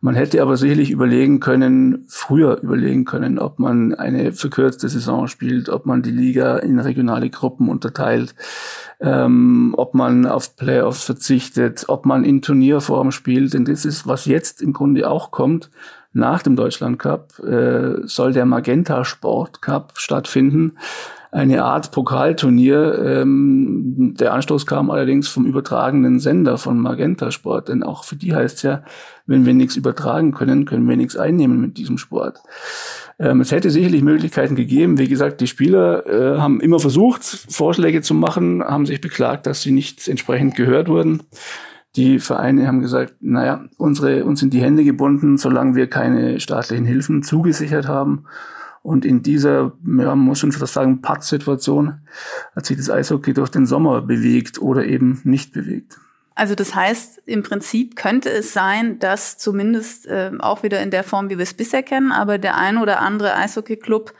Man 0.00 0.14
hätte 0.14 0.40
aber 0.40 0.56
sicherlich 0.56 0.90
überlegen 0.90 1.38
können, 1.38 2.06
früher 2.08 2.60
überlegen 2.62 3.04
können, 3.04 3.38
ob 3.38 3.58
man 3.58 3.94
eine 3.94 4.32
verkürzte 4.32 4.88
Saison 4.88 5.26
spielt, 5.28 5.68
ob 5.68 5.84
man 5.84 6.02
die 6.02 6.10
Liga 6.10 6.56
in 6.56 6.78
regionale 6.78 7.28
Gruppen 7.28 7.68
unterteilt 7.68 8.34
ähm, 9.00 9.74
ob 9.76 9.94
man 9.94 10.26
auf 10.26 10.56
Playoffs 10.56 11.04
verzichtet, 11.04 11.84
ob 11.88 12.06
man 12.06 12.24
in 12.24 12.42
Turnierform 12.42 13.12
spielt. 13.12 13.54
Denn 13.54 13.64
das 13.64 13.84
ist, 13.84 14.06
was 14.06 14.24
jetzt 14.24 14.62
im 14.62 14.72
Grunde 14.72 15.08
auch 15.10 15.30
kommt. 15.30 15.70
Nach 16.12 16.42
dem 16.42 16.56
Deutschland 16.56 16.98
Cup 16.98 17.38
äh, 17.40 18.06
soll 18.06 18.32
der 18.32 18.46
Magenta 18.46 19.04
Sport 19.04 19.60
Cup 19.60 19.92
stattfinden. 19.96 20.78
Eine 21.30 21.64
Art 21.64 21.92
Pokalturnier. 21.92 22.98
Ähm, 23.04 24.14
der 24.18 24.32
Anstoß 24.32 24.66
kam 24.66 24.90
allerdings 24.90 25.28
vom 25.28 25.46
übertragenen 25.46 26.20
Sender 26.20 26.58
von 26.58 26.78
Magenta 26.78 27.30
Sport. 27.30 27.68
Denn 27.68 27.82
auch 27.82 28.04
für 28.04 28.16
die 28.16 28.34
heißt 28.34 28.62
ja, 28.62 28.82
wenn 29.26 29.44
wir 29.44 29.54
nichts 29.54 29.76
übertragen 29.76 30.32
können, 30.32 30.64
können 30.64 30.88
wir 30.88 30.96
nichts 30.96 31.16
einnehmen 31.16 31.60
mit 31.60 31.78
diesem 31.78 31.98
Sport. 31.98 32.38
Ähm, 33.18 33.40
es 33.40 33.50
hätte 33.50 33.70
sicherlich 33.70 34.02
Möglichkeiten 34.02 34.56
gegeben. 34.56 34.98
Wie 34.98 35.08
gesagt, 35.08 35.40
die 35.40 35.46
Spieler 35.46 36.06
äh, 36.06 36.38
haben 36.38 36.60
immer 36.60 36.78
versucht, 36.78 37.24
Vorschläge 37.24 38.02
zu 38.02 38.14
machen, 38.14 38.62
haben 38.62 38.86
sich 38.86 39.00
beklagt, 39.00 39.46
dass 39.46 39.62
sie 39.62 39.72
nicht 39.72 40.06
entsprechend 40.06 40.54
gehört 40.54 40.88
wurden. 40.88 41.22
Die 41.96 42.18
Vereine 42.18 42.66
haben 42.66 42.80
gesagt, 42.80 43.14
naja, 43.20 43.64
unsere, 43.78 44.24
uns 44.26 44.40
sind 44.40 44.52
die 44.52 44.60
Hände 44.60 44.84
gebunden, 44.84 45.38
solange 45.38 45.76
wir 45.76 45.88
keine 45.88 46.40
staatlichen 46.40 46.84
Hilfen 46.84 47.22
zugesichert 47.22 47.88
haben. 47.88 48.26
Und 48.86 49.04
in 49.04 49.20
dieser, 49.20 49.72
ja, 49.98 50.14
muss 50.14 50.38
schon 50.38 50.52
fast 50.52 50.74
sagen, 50.74 51.00
Pattsituation 51.00 52.02
hat 52.54 52.66
sich 52.66 52.76
das 52.76 52.88
Eishockey 52.88 53.34
durch 53.34 53.48
den 53.48 53.66
Sommer 53.66 54.00
bewegt 54.00 54.62
oder 54.62 54.84
eben 54.84 55.20
nicht 55.24 55.52
bewegt. 55.52 55.98
Also 56.36 56.54
das 56.54 56.72
heißt, 56.72 57.22
im 57.26 57.42
Prinzip 57.42 57.96
könnte 57.96 58.30
es 58.30 58.52
sein, 58.52 59.00
dass 59.00 59.38
zumindest 59.38 60.06
äh, 60.06 60.30
auch 60.38 60.62
wieder 60.62 60.80
in 60.82 60.92
der 60.92 61.02
Form, 61.02 61.30
wie 61.30 61.36
wir 61.36 61.42
es 61.42 61.54
bisher 61.54 61.82
kennen, 61.82 62.12
aber 62.12 62.38
der 62.38 62.56
ein 62.58 62.78
oder 62.78 63.00
andere 63.00 63.34
Eishockey-Club, 63.34 64.12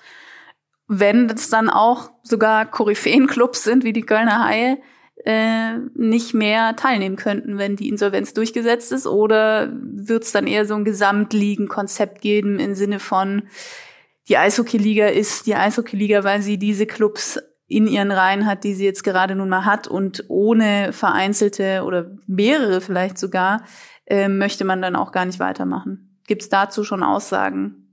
wenn 0.88 1.30
es 1.30 1.48
dann 1.48 1.70
auch 1.70 2.10
sogar 2.24 2.66
Koryphäen-Clubs 2.66 3.62
sind, 3.62 3.84
wie 3.84 3.92
die 3.92 4.02
Kölner 4.02 4.44
Haie, 4.46 4.78
äh, 5.24 5.76
nicht 5.94 6.34
mehr 6.34 6.74
teilnehmen 6.74 7.14
könnten, 7.14 7.56
wenn 7.58 7.76
die 7.76 7.88
Insolvenz 7.88 8.34
durchgesetzt 8.34 8.90
ist? 8.90 9.06
Oder 9.06 9.72
wird 9.72 10.24
es 10.24 10.32
dann 10.32 10.48
eher 10.48 10.66
so 10.66 10.74
ein 10.74 10.84
Gesamtligen-Konzept 10.84 12.20
geben 12.20 12.58
im 12.58 12.74
Sinne 12.74 12.98
von, 12.98 13.44
die 14.28 14.36
Eishockey-Liga 14.36 15.06
ist 15.06 15.46
die 15.46 15.54
Eishockey-Liga, 15.54 16.24
weil 16.24 16.42
sie 16.42 16.58
diese 16.58 16.86
Clubs 16.86 17.40
in 17.68 17.86
ihren 17.86 18.12
Reihen 18.12 18.46
hat, 18.46 18.64
die 18.64 18.74
sie 18.74 18.84
jetzt 18.84 19.02
gerade 19.02 19.34
nun 19.34 19.48
mal 19.48 19.64
hat 19.64 19.88
und 19.88 20.24
ohne 20.28 20.92
vereinzelte 20.92 21.82
oder 21.84 22.10
mehrere 22.26 22.80
vielleicht 22.80 23.18
sogar, 23.18 23.64
äh, 24.06 24.28
möchte 24.28 24.64
man 24.64 24.82
dann 24.82 24.96
auch 24.96 25.10
gar 25.10 25.24
nicht 25.24 25.40
weitermachen. 25.40 26.20
Gibt 26.26 26.42
es 26.42 26.48
dazu 26.48 26.84
schon 26.84 27.02
Aussagen? 27.02 27.85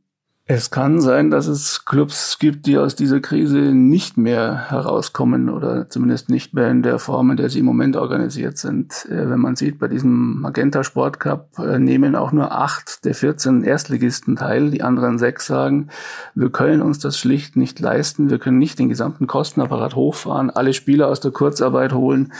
Es 0.46 0.72
kann 0.72 1.00
sein, 1.00 1.32
dass 1.32 1.48
es 1.48 1.86
Clubs 1.86 2.38
gibt, 2.38 2.66
die 2.66 2.78
aus 2.78 2.96
dieser 2.96 3.22
Krise 3.22 3.60
nicht 3.74 4.18
mehr 4.18 4.70
herauskommen 4.70 5.48
oder 5.50 5.88
zumindest 5.88 6.30
nicht 6.30 6.54
mehr 6.54 6.70
in 6.70 6.84
der 6.84 7.00
Form, 7.00 7.32
in 7.32 7.38
der 7.38 7.50
sie 7.50 7.60
im 7.60 7.66
Moment 7.66 7.96
organisiert 7.96 8.58
sind. 8.58 9.06
Äh, 9.10 9.30
wenn 9.30 9.40
man 9.40 9.56
sieht, 9.56 9.80
bei 9.80 9.88
diesem 9.88 10.42
Magenta 10.42 10.84
Sport 10.84 11.22
Cup 11.22 11.58
äh, 11.60 11.80
nehmen 11.80 12.18
auch 12.18 12.34
nur 12.34 12.52
acht 12.52 13.06
der 13.06 13.16
14 13.16 13.64
Erstligisten 13.64 14.36
teil. 14.36 14.70
Die 14.70 14.84
anderen 14.84 15.18
sechs 15.18 15.48
sagen, 15.48 15.88
wir 16.36 16.50
können 16.50 16.82
uns 16.82 17.00
das 17.00 17.18
schlicht 17.18 17.56
nicht 17.56 17.80
leisten. 17.80 18.30
Wir 18.30 18.38
können 18.38 18.58
nicht 18.60 18.80
den 18.80 18.90
gesamten 18.90 19.28
Kostenapparat 19.28 19.96
hochfahren, 19.96 20.50
alle 20.50 20.74
Spieler 20.74 21.08
aus 21.08 21.22
der 21.22 21.32
Kurzarbeit 21.32 21.94
holen, 21.94 22.34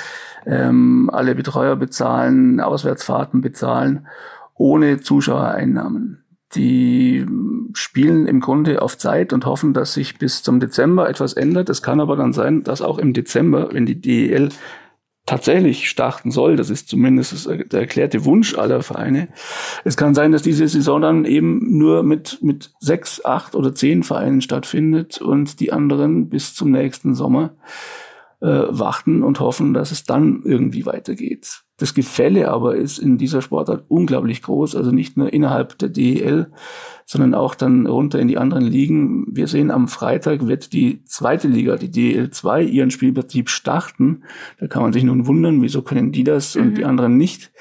ähm, 0.46 1.10
alle 1.13 1.36
Betreuer 1.36 1.78
bezahlen, 1.78 2.60
Auswärtsfahrten 2.60 3.39
bezahlen, 3.39 4.08
ohne 4.56 5.00
Zuschauereinnahmen 5.00 6.22
die 6.56 7.26
spielen 7.74 8.28
im 8.28 8.39
Grunde 8.39 8.82
auf 8.82 8.98
Zeit 8.98 9.34
und 9.34 9.46
hoffen, 9.46 9.74
dass 9.74 9.94
sich 9.94 10.18
bis 10.18 10.44
zum 10.44 10.60
Dezember 10.60 11.10
etwas 11.10 11.34
ändert. 11.34 11.70
Es 11.70 11.82
kann 11.82 12.00
aber 12.00 12.16
dann 12.16 12.34
sein, 12.34 12.63
dass 12.63 12.82
auch 12.82 12.98
im 12.98 13.13
Dezember, 13.13 13.70
wenn 13.72 13.86
die 13.86 14.00
DEL 14.00 14.50
tatsächlich 15.26 15.89
starten 15.89 16.32
soll, 16.32 16.58
das 16.58 16.70
ist 16.70 16.89
zumindest 16.89 17.48
der 17.48 17.80
erklärte 17.80 18.26
Wunsch 18.26 18.58
aller 18.58 18.84
Vereine, 18.84 19.30
es 19.86 19.96
kann 19.96 20.13
sein, 20.13 20.34
dass 20.34 20.42
diese 20.42 20.68
Saison 20.68 21.02
dann 21.02 21.26
eben 21.26 21.78
nur 21.78 22.04
mit, 22.04 22.39
mit 22.42 22.74
sechs, 22.80 23.24
acht 23.24 23.56
oder 23.56 23.74
zehn 23.74 24.04
Vereinen 24.04 24.42
stattfindet 24.42 25.22
und 25.22 25.60
die 25.62 25.72
anderen 25.72 26.30
bis 26.30 26.54
zum 26.54 26.72
nächsten 26.72 27.16
Sommer 27.16 27.56
äh, 28.43 28.67
warten 28.69 29.23
und 29.23 29.39
hoffen, 29.39 29.73
dass 29.73 29.91
es 29.91 30.03
dann 30.03 30.41
irgendwie 30.43 30.86
weitergeht. 30.86 31.63
Das 31.77 31.93
Gefälle 31.93 32.51
aber 32.51 32.75
ist 32.75 32.99
in 32.99 33.17
dieser 33.17 33.41
Sportart 33.41 33.86
unglaublich 33.88 34.41
groß, 34.41 34.75
also 34.75 34.91
nicht 34.91 35.15
nur 35.15 35.32
innerhalb 35.32 35.77
der 35.77 35.88
DEL, 35.88 36.51
sondern 37.06 37.36
auch 37.36 37.56
dann 37.56 37.88
runter 37.88 38.19
in 38.19 38.27
die 38.27 38.38
anderen 38.38 38.65
Ligen. 38.65 39.25
Wir 39.32 39.47
sehen 39.47 39.71
am 39.71 39.88
Freitag 39.88 40.45
wird 40.45 40.73
die 40.73 41.06
zweite 41.06 41.47
Liga, 41.47 41.77
die 41.77 41.89
DEL 41.89 42.32
2, 42.32 42.63
ihren 42.63 42.91
Spielbetrieb 42.91 43.49
starten. 43.49 44.23
Da 44.60 44.67
kann 44.67 44.84
man 44.84 44.93
sich 44.93 45.03
nun 45.03 45.25
wundern, 45.25 45.62
wieso 45.62 45.82
können 45.82 46.12
die 46.12 46.25
das 46.25 46.56
mhm. 46.56 46.62
und 46.62 46.77
die 46.77 46.86
anderen 46.86 47.17
nicht. 47.17 47.51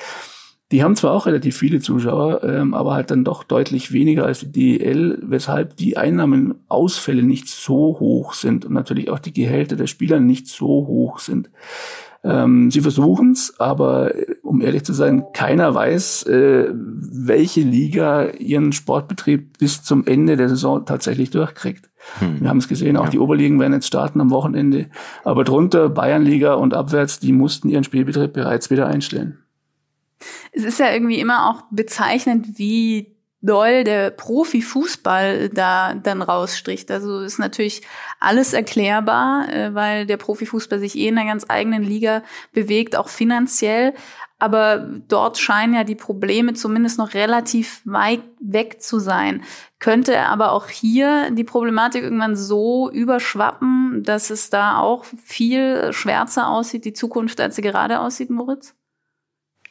Die 0.72 0.82
haben 0.82 0.96
zwar 0.96 1.12
auch 1.12 1.26
relativ 1.26 1.56
viele 1.56 1.80
Zuschauer, 1.80 2.42
ähm, 2.44 2.72
aber 2.72 2.94
halt 2.94 3.10
dann 3.10 3.24
doch 3.24 3.44
deutlich 3.44 3.92
weniger 3.92 4.24
als 4.24 4.40
die 4.40 4.78
DEL, 4.78 5.18
weshalb 5.22 5.76
die 5.76 5.98
Einnahmenausfälle 5.98 7.22
nicht 7.22 7.48
so 7.48 7.98
hoch 8.00 8.32
sind 8.32 8.64
und 8.64 8.72
natürlich 8.72 9.10
auch 9.10 9.18
die 9.18 9.34
Gehälter 9.34 9.76
der 9.76 9.86
Spieler 9.86 10.18
nicht 10.18 10.48
so 10.48 10.66
hoch 10.66 11.18
sind. 11.18 11.50
Ähm, 12.24 12.70
sie 12.70 12.80
versuchen 12.80 13.32
es, 13.32 13.58
aber 13.58 14.14
äh, 14.14 14.34
um 14.42 14.62
ehrlich 14.62 14.84
zu 14.84 14.94
sein, 14.94 15.24
keiner 15.34 15.74
weiß, 15.74 16.22
äh, 16.24 16.68
welche 16.72 17.60
Liga 17.60 18.30
ihren 18.30 18.72
Sportbetrieb 18.72 19.58
bis 19.58 19.82
zum 19.82 20.06
Ende 20.06 20.36
der 20.36 20.48
Saison 20.48 20.86
tatsächlich 20.86 21.30
durchkriegt. 21.30 21.90
Hm. 22.20 22.40
Wir 22.40 22.48
haben 22.48 22.58
es 22.58 22.68
gesehen, 22.68 22.96
auch 22.96 23.04
ja. 23.04 23.10
die 23.10 23.18
Oberligen 23.18 23.60
werden 23.60 23.74
jetzt 23.74 23.88
starten 23.88 24.20
am 24.20 24.30
Wochenende. 24.30 24.86
Aber 25.24 25.44
drunter 25.44 25.90
Bayernliga 25.90 26.54
und 26.54 26.72
abwärts, 26.72 27.18
die 27.18 27.32
mussten 27.32 27.68
ihren 27.68 27.84
Spielbetrieb 27.84 28.32
bereits 28.32 28.70
wieder 28.70 28.86
einstellen. 28.86 29.41
Es 30.52 30.64
ist 30.64 30.78
ja 30.78 30.92
irgendwie 30.92 31.20
immer 31.20 31.50
auch 31.50 31.64
bezeichnend, 31.70 32.58
wie 32.58 33.16
doll 33.42 33.82
der 33.82 34.10
Profifußball 34.10 35.48
da 35.48 35.94
dann 35.94 36.22
rausstricht. 36.22 36.90
Also 36.90 37.20
ist 37.20 37.38
natürlich 37.38 37.82
alles 38.20 38.52
erklärbar, 38.52 39.52
äh, 39.52 39.74
weil 39.74 40.06
der 40.06 40.16
Profifußball 40.16 40.78
sich 40.78 40.96
eh 40.96 41.08
in 41.08 41.18
einer 41.18 41.28
ganz 41.28 41.44
eigenen 41.48 41.82
Liga 41.82 42.22
bewegt, 42.52 42.96
auch 42.96 43.08
finanziell. 43.08 43.94
Aber 44.38 44.78
dort 45.08 45.38
scheinen 45.38 45.74
ja 45.74 45.84
die 45.84 45.94
Probleme 45.94 46.54
zumindest 46.54 46.98
noch 46.98 47.14
relativ 47.14 47.80
weit 47.84 48.22
weg 48.40 48.82
zu 48.82 48.98
sein. 48.98 49.42
Könnte 49.78 50.18
aber 50.20 50.52
auch 50.52 50.68
hier 50.68 51.30
die 51.30 51.44
Problematik 51.44 52.02
irgendwann 52.02 52.34
so 52.34 52.90
überschwappen, 52.90 54.02
dass 54.04 54.30
es 54.30 54.50
da 54.50 54.78
auch 54.78 55.04
viel 55.04 55.92
schwärzer 55.92 56.48
aussieht, 56.48 56.84
die 56.84 56.92
Zukunft, 56.92 57.40
als 57.40 57.56
sie 57.56 57.62
gerade 57.62 58.00
aussieht, 58.00 58.30
Moritz? 58.30 58.74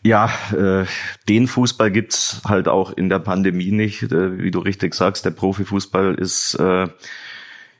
Ja, 0.04 0.32
äh, 0.52 0.86
den 1.30 1.48
Fußball 1.48 1.92
gibt's 1.92 2.42
halt 2.46 2.68
auch 2.68 2.92
in 2.92 3.10
der 3.10 3.20
Pandemie 3.20 3.72
nicht. 3.72 4.04
Äh, 4.04 4.40
wie 4.40 4.52
du 4.52 4.60
richtig 4.60 4.96
sagst, 4.96 5.26
der 5.26 5.32
Profifußball 5.32 6.16
ist 6.16 6.56
äh, 6.56 6.88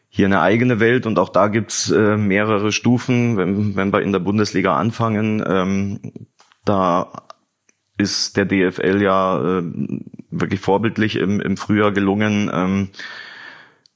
hier 0.08 0.26
eine 0.28 0.42
eigene 0.42 0.80
Welt 0.80 1.08
und 1.08 1.18
auch 1.18 1.30
da 1.30 1.48
gibt's 1.48 1.90
äh, 1.90 2.18
mehrere 2.18 2.72
Stufen. 2.72 3.38
Wenn, 3.38 3.76
wenn 3.76 3.92
wir 3.92 4.02
in 4.02 4.12
der 4.12 4.20
Bundesliga 4.20 4.78
anfangen, 4.78 5.44
ähm, 5.48 6.00
da 6.64 7.12
ist 7.98 8.38
der 8.38 8.46
DFL 8.46 9.02
ja 9.02 9.60
äh, 9.60 9.64
wirklich 10.30 10.60
vorbildlich 10.60 11.16
im, 11.16 11.40
im 11.40 11.58
Frühjahr 11.58 11.92
gelungen. 11.92 12.52
Ähm, 12.54 12.90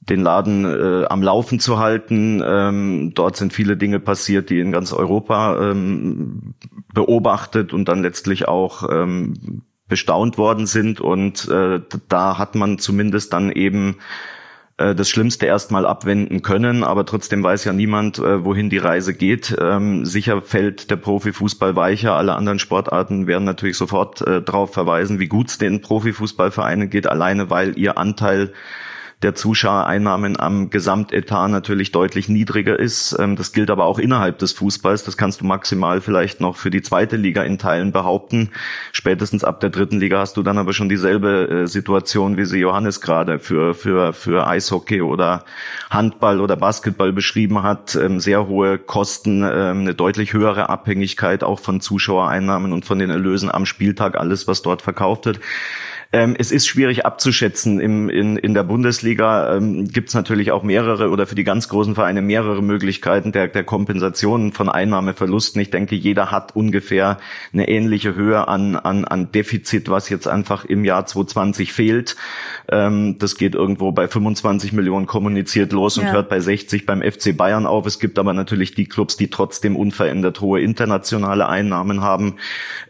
den 0.08 0.20
Laden 0.22 0.64
äh, 0.64 1.06
am 1.06 1.22
Laufen 1.22 1.58
zu 1.60 1.78
halten. 1.78 2.42
Ähm, 2.44 3.12
dort 3.14 3.36
sind 3.36 3.52
viele 3.52 3.76
Dinge 3.76 4.00
passiert, 4.00 4.50
die 4.50 4.60
in 4.60 4.72
ganz 4.72 4.92
Europa 4.92 5.70
ähm, 5.70 6.54
beobachtet 6.94 7.72
und 7.72 7.88
dann 7.88 8.02
letztlich 8.02 8.48
auch 8.48 8.88
ähm, 8.90 9.62
bestaunt 9.88 10.38
worden 10.38 10.66
sind. 10.66 11.00
Und 11.00 11.48
äh, 11.48 11.80
da 12.08 12.38
hat 12.38 12.54
man 12.54 12.78
zumindest 12.78 13.32
dann 13.32 13.50
eben 13.50 13.96
äh, 14.78 14.94
das 14.94 15.08
Schlimmste 15.08 15.46
erstmal 15.46 15.86
abwenden 15.86 16.42
können, 16.42 16.84
aber 16.84 17.06
trotzdem 17.06 17.42
weiß 17.42 17.64
ja 17.64 17.72
niemand, 17.72 18.18
äh, 18.18 18.44
wohin 18.44 18.70
die 18.70 18.78
Reise 18.78 19.14
geht. 19.14 19.56
Ähm, 19.60 20.04
sicher 20.04 20.42
fällt 20.42 20.90
der 20.90 20.96
Profifußball 20.96 21.76
weicher. 21.76 22.14
Alle 22.14 22.34
anderen 22.34 22.58
Sportarten 22.58 23.26
werden 23.26 23.44
natürlich 23.44 23.76
sofort 23.76 24.20
äh, 24.22 24.42
darauf 24.42 24.72
verweisen, 24.72 25.18
wie 25.18 25.28
gut 25.28 25.48
es 25.48 25.58
den 25.58 25.80
Profifußballvereinen 25.80 26.90
geht, 26.90 27.08
alleine 27.08 27.50
weil 27.50 27.78
ihr 27.78 27.98
Anteil 27.98 28.52
der 29.22 29.34
Zuschauereinnahmen 29.34 30.38
am 30.38 30.68
Gesamtetat 30.68 31.50
natürlich 31.50 31.90
deutlich 31.90 32.28
niedriger 32.28 32.78
ist. 32.78 33.16
Ähm, 33.18 33.34
das 33.34 33.52
gilt 33.52 33.70
aber 33.70 33.84
auch 33.84 33.98
innerhalb 33.98 34.38
des 34.38 34.52
Fußballs. 34.52 35.04
Das 35.04 35.16
kannst 35.16 35.40
du 35.40 35.46
maximal 35.46 36.02
vielleicht 36.02 36.42
noch 36.42 36.56
für 36.56 36.70
die 36.70 36.82
zweite 36.82 37.16
Liga 37.16 37.42
in 37.42 37.56
Teilen 37.56 37.92
behaupten. 37.92 38.50
Spätestens 38.92 39.42
ab 39.42 39.60
der 39.60 39.70
dritten 39.70 40.00
Liga 40.00 40.18
hast 40.18 40.36
du 40.36 40.42
dann 40.42 40.58
aber 40.58 40.74
schon 40.74 40.90
dieselbe 40.90 41.48
äh, 41.48 41.66
Situation, 41.66 42.36
wie 42.36 42.44
sie 42.44 42.58
Johannes 42.58 43.00
gerade 43.00 43.38
für, 43.38 43.72
für, 43.72 44.12
für 44.12 44.46
Eishockey 44.46 45.00
oder 45.00 45.44
Handball 45.88 46.42
oder 46.42 46.56
Basketball 46.56 47.14
beschrieben 47.14 47.62
hat. 47.62 47.94
Ähm, 47.94 48.20
sehr 48.20 48.46
hohe 48.48 48.76
Kosten, 48.78 49.42
ähm, 49.42 49.80
eine 49.80 49.94
deutlich 49.94 50.34
höhere 50.34 50.68
Abhängigkeit 50.68 51.42
auch 51.42 51.60
von 51.60 51.80
Zuschauereinnahmen 51.80 52.74
und 52.74 52.84
von 52.84 52.98
den 52.98 53.08
Erlösen 53.08 53.50
am 53.50 53.64
Spieltag, 53.64 54.16
alles, 54.16 54.46
was 54.46 54.60
dort 54.60 54.82
verkauft 54.82 55.24
wird. 55.24 55.40
Ähm, 56.12 56.36
es 56.38 56.52
ist 56.52 56.66
schwierig 56.66 57.04
abzuschätzen. 57.04 57.80
Im, 57.80 58.08
in, 58.08 58.36
in 58.36 58.54
der 58.54 58.62
Bundesliga 58.62 59.56
ähm, 59.56 59.88
gibt 59.88 60.08
es 60.08 60.14
natürlich 60.14 60.52
auch 60.52 60.62
mehrere 60.62 61.10
oder 61.10 61.26
für 61.26 61.34
die 61.34 61.44
ganz 61.44 61.68
großen 61.68 61.94
Vereine 61.94 62.22
mehrere 62.22 62.62
Möglichkeiten 62.62 63.32
der, 63.32 63.48
der 63.48 63.64
Kompensation 63.64 64.52
von 64.52 64.68
Einnahmeverlusten. 64.68 65.60
Ich 65.60 65.70
denke, 65.70 65.96
jeder 65.96 66.30
hat 66.30 66.54
ungefähr 66.54 67.18
eine 67.52 67.68
ähnliche 67.68 68.14
Höhe 68.14 68.46
an, 68.46 68.76
an, 68.76 69.04
an 69.04 69.32
Defizit, 69.32 69.88
was 69.88 70.08
jetzt 70.08 70.28
einfach 70.28 70.64
im 70.64 70.84
Jahr 70.84 71.06
2020 71.06 71.72
fehlt. 71.72 72.16
Ähm, 72.70 73.18
das 73.18 73.36
geht 73.36 73.54
irgendwo 73.54 73.92
bei 73.92 74.06
25 74.08 74.72
Millionen 74.72 75.06
kommuniziert 75.06 75.72
los 75.72 75.98
und 75.98 76.04
ja. 76.04 76.12
hört 76.12 76.28
bei 76.28 76.40
60 76.40 76.86
beim 76.86 77.02
FC 77.02 77.36
Bayern 77.36 77.66
auf. 77.66 77.84
Es 77.86 77.98
gibt 77.98 78.18
aber 78.18 78.32
natürlich 78.32 78.74
die 78.74 78.86
Clubs, 78.86 79.16
die 79.16 79.28
trotzdem 79.28 79.76
unverändert 79.76 80.40
hohe 80.40 80.60
internationale 80.60 81.48
Einnahmen 81.48 82.00
haben. 82.00 82.36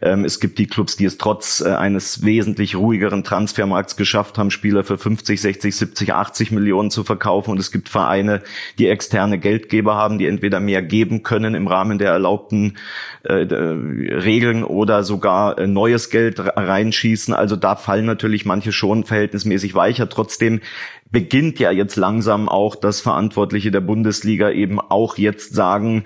Ähm, 0.01 0.23
es 0.23 0.39
gibt 0.39 0.59
die 0.59 0.67
Clubs, 0.67 0.95
die 0.95 1.05
es 1.05 1.17
trotz 1.17 1.61
äh, 1.61 1.69
eines 1.69 2.23
wesentlich 2.23 2.75
ruhigeren 2.75 3.06
günstigeren 3.07 3.23
Transfermarkts 3.23 3.95
geschafft 3.95 4.37
haben, 4.37 4.51
Spieler 4.51 4.83
für 4.83 4.97
50, 4.97 5.41
60, 5.41 5.75
70, 5.75 6.13
80 6.13 6.51
Millionen 6.51 6.91
zu 6.91 7.03
verkaufen. 7.03 7.51
Und 7.51 7.59
es 7.59 7.71
gibt 7.71 7.89
Vereine, 7.89 8.41
die 8.77 8.87
externe 8.87 9.39
Geldgeber 9.39 9.95
haben, 9.95 10.17
die 10.17 10.27
entweder 10.27 10.59
mehr 10.59 10.81
geben 10.81 11.23
können 11.23 11.55
im 11.55 11.67
Rahmen 11.67 11.97
der 11.97 12.11
erlaubten 12.11 12.77
äh, 13.23 13.33
Regeln 13.33 14.63
oder 14.63 15.03
sogar 15.03 15.57
äh, 15.57 15.67
neues 15.67 16.09
Geld 16.09 16.39
reinschießen. 16.39 17.33
Also 17.33 17.55
da 17.55 17.75
fallen 17.75 18.05
natürlich 18.05 18.45
manche 18.45 18.71
schon 18.71 19.03
verhältnismäßig 19.03 19.73
weicher. 19.73 20.09
Trotzdem 20.09 20.61
beginnt 21.09 21.59
ja 21.59 21.71
jetzt 21.71 21.95
langsam 21.95 22.49
auch 22.49 22.75
das 22.75 22.99
Verantwortliche 22.99 23.71
der 23.71 23.81
Bundesliga 23.81 24.51
eben 24.51 24.79
auch 24.79 25.17
jetzt 25.17 25.53
sagen, 25.53 26.03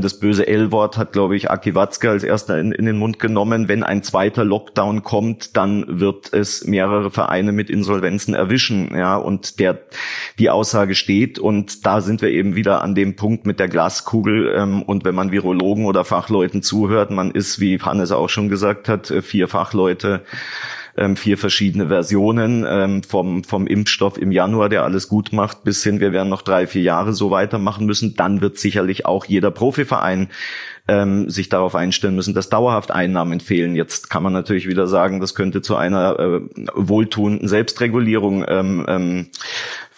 das 0.00 0.18
böse 0.18 0.46
L-Wort 0.46 0.96
hat, 0.96 1.12
glaube 1.12 1.36
ich, 1.36 1.50
Aki 1.50 1.74
Watzke 1.74 2.10
als 2.10 2.24
erster 2.24 2.58
in, 2.58 2.72
in, 2.72 2.86
den 2.86 2.98
Mund 2.98 3.18
genommen. 3.18 3.68
Wenn 3.68 3.82
ein 3.82 4.02
zweiter 4.02 4.44
Lockdown 4.44 5.02
kommt, 5.02 5.56
dann 5.56 6.00
wird 6.00 6.32
es 6.32 6.64
mehrere 6.66 7.10
Vereine 7.10 7.52
mit 7.52 7.70
Insolvenzen 7.70 8.34
erwischen. 8.34 8.96
Ja, 8.96 9.16
und 9.16 9.58
der, 9.60 9.80
die 10.38 10.50
Aussage 10.50 10.94
steht. 10.94 11.38
Und 11.38 11.86
da 11.86 12.00
sind 12.00 12.22
wir 12.22 12.30
eben 12.30 12.54
wieder 12.54 12.82
an 12.82 12.94
dem 12.94 13.16
Punkt 13.16 13.46
mit 13.46 13.60
der 13.60 13.68
Glaskugel. 13.68 14.54
Ähm, 14.56 14.82
und 14.82 15.04
wenn 15.04 15.14
man 15.14 15.32
Virologen 15.32 15.86
oder 15.86 16.04
Fachleuten 16.04 16.62
zuhört, 16.62 17.10
man 17.10 17.30
ist, 17.30 17.60
wie 17.60 17.78
Hannes 17.80 18.12
auch 18.12 18.28
schon 18.28 18.48
gesagt 18.48 18.88
hat, 18.88 19.10
äh, 19.10 19.22
vier 19.22 19.48
Fachleute 19.48 20.22
ähm, 20.96 21.16
vier 21.16 21.38
verschiedene 21.38 21.88
Versionen 21.88 22.64
ähm, 22.68 23.02
vom, 23.02 23.44
vom 23.44 23.66
Impfstoff 23.66 24.18
im 24.18 24.32
Januar, 24.32 24.68
der 24.68 24.84
alles 24.84 25.08
gut 25.08 25.32
macht, 25.32 25.64
bis 25.64 25.82
hin, 25.82 26.00
wir 26.00 26.12
werden 26.12 26.28
noch 26.28 26.42
drei, 26.42 26.66
vier 26.66 26.82
Jahre 26.82 27.12
so 27.12 27.30
weitermachen 27.30 27.86
müssen. 27.86 28.14
Dann 28.14 28.40
wird 28.40 28.58
sicherlich 28.58 29.06
auch 29.06 29.24
jeder 29.24 29.50
Profiverein 29.50 30.28
ähm, 30.88 31.30
sich 31.30 31.48
darauf 31.48 31.74
einstellen 31.74 32.16
müssen, 32.16 32.34
dass 32.34 32.48
dauerhaft 32.48 32.90
Einnahmen 32.90 33.40
fehlen. 33.40 33.76
Jetzt 33.76 34.10
kann 34.10 34.22
man 34.22 34.32
natürlich 34.32 34.68
wieder 34.68 34.86
sagen, 34.86 35.20
das 35.20 35.34
könnte 35.34 35.62
zu 35.62 35.76
einer 35.76 36.18
äh, 36.18 36.40
wohltuenden 36.74 37.48
Selbstregulierung 37.48 38.44
ähm, 38.48 38.84
ähm, 38.88 39.26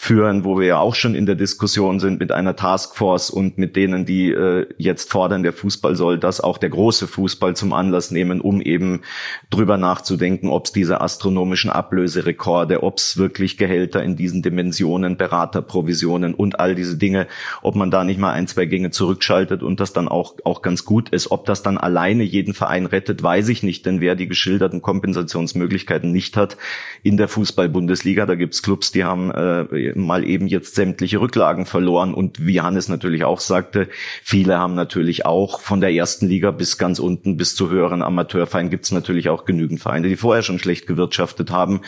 führen, 0.05 0.45
wo 0.45 0.59
wir 0.59 0.67
ja 0.67 0.79
auch 0.79 0.95
schon 0.95 1.15
in 1.15 1.25
der 1.25 1.35
Diskussion 1.35 1.99
sind 1.99 2.21
mit 2.21 2.31
einer 2.31 2.57
Taskforce 2.57 3.31
und 3.31 3.57
mit 3.57 3.75
denen, 3.75 4.05
die 4.05 4.33
äh, 4.33 4.67
jetzt 4.77 5.11
fordern, 5.11 5.43
der 5.43 5.55
Fußball 5.55 5.97
soll 5.97 6.19
das 6.19 6.43
auch 6.43 6.59
der 6.59 6.69
große 6.69 7.07
Fußball 7.07 7.57
zum 7.57 7.73
Anlass 7.73 8.11
nehmen, 8.11 8.43
um 8.43 8.61
eben 8.61 9.01
drüber 9.49 9.79
nachzudenken, 9.79 10.51
ob 10.51 10.67
es 10.67 10.73
diese 10.73 11.01
astronomischen 11.01 11.71
Ablöserekorde, 11.71 12.83
ob 12.83 12.99
es 12.99 13.17
wirklich 13.17 13.57
Gehälter 13.57 14.03
in 14.03 14.15
diesen 14.15 14.43
Dimensionen, 14.43 15.17
Beraterprovisionen 15.17 16.35
und 16.35 16.61
all 16.61 16.75
diese 16.75 16.99
Dinge, 16.99 17.27
ob 17.63 17.75
man 17.75 17.91
da 17.91 18.05
nicht 18.05 18.21
mal 18.21 18.33
ein, 18.33 18.47
zwei 18.47 18.67
Gänge 18.67 18.91
zurückschaltet 18.91 19.63
und 19.63 19.81
das 19.81 19.95
dann 19.95 20.09
auch, 20.09 20.35
auch 20.45 20.61
ganz 20.61 20.85
gut 20.85 21.09
ist. 21.09 21.31
Ob 21.31 21.47
das 21.47 21.63
dann 21.63 21.79
alleine 21.79 22.25
jeden 22.25 22.53
Verein 22.53 22.85
rettet, 22.85 23.23
weiß 23.23 23.49
ich 23.49 23.63
nicht, 23.63 23.87
denn 23.87 24.03
wer 24.03 24.17
die 24.17 24.29
geschilderten 24.29 24.83
Kompensationsmöglichkeiten 24.83 26.13
nicht 26.13 26.37
hat 26.37 26.59
in 27.03 27.17
der 27.17 27.29
Fußball-Bundesliga, 27.29 28.27
da 28.27 28.35
gibt's 28.35 28.63
Clubs, 28.63 28.93
die 28.93 29.05
haben 29.05 29.31
äh, 29.31 29.94
mal 29.95 30.25
eben 30.25 30.47
jetzt 30.47 30.75
sämtliche 30.75 31.21
Rücklagen 31.21 31.67
verloren. 31.67 32.15
Und 32.15 32.45
wie 32.47 32.61
Hannes 32.61 32.89
natürlich 32.89 33.25
auch 33.25 33.41
sagte, 33.41 33.89
viele 34.23 34.59
haben 34.59 34.75
natürlich 34.75 35.27
auch 35.27 35.61
von 35.61 35.81
der 35.81 35.93
ersten 35.93 36.27
Liga 36.27 36.51
bis 36.51 36.79
ganz 36.79 36.99
unten 36.99 37.37
bis 37.37 37.55
zu 37.55 37.71
höheren 37.71 38.03
Amateurvereinen 38.03 38.71
gibt 38.71 38.85
es 38.85 38.93
natürlich 38.93 39.29
auch 39.29 39.45
genügend 39.45 39.81
Vereine, 39.81 40.09
die 40.09 40.17
vorher 40.17 40.43
schon 40.43 40.59
schlecht 40.59 40.87
gewirtschaftet 40.87 41.51
haben 41.51 41.81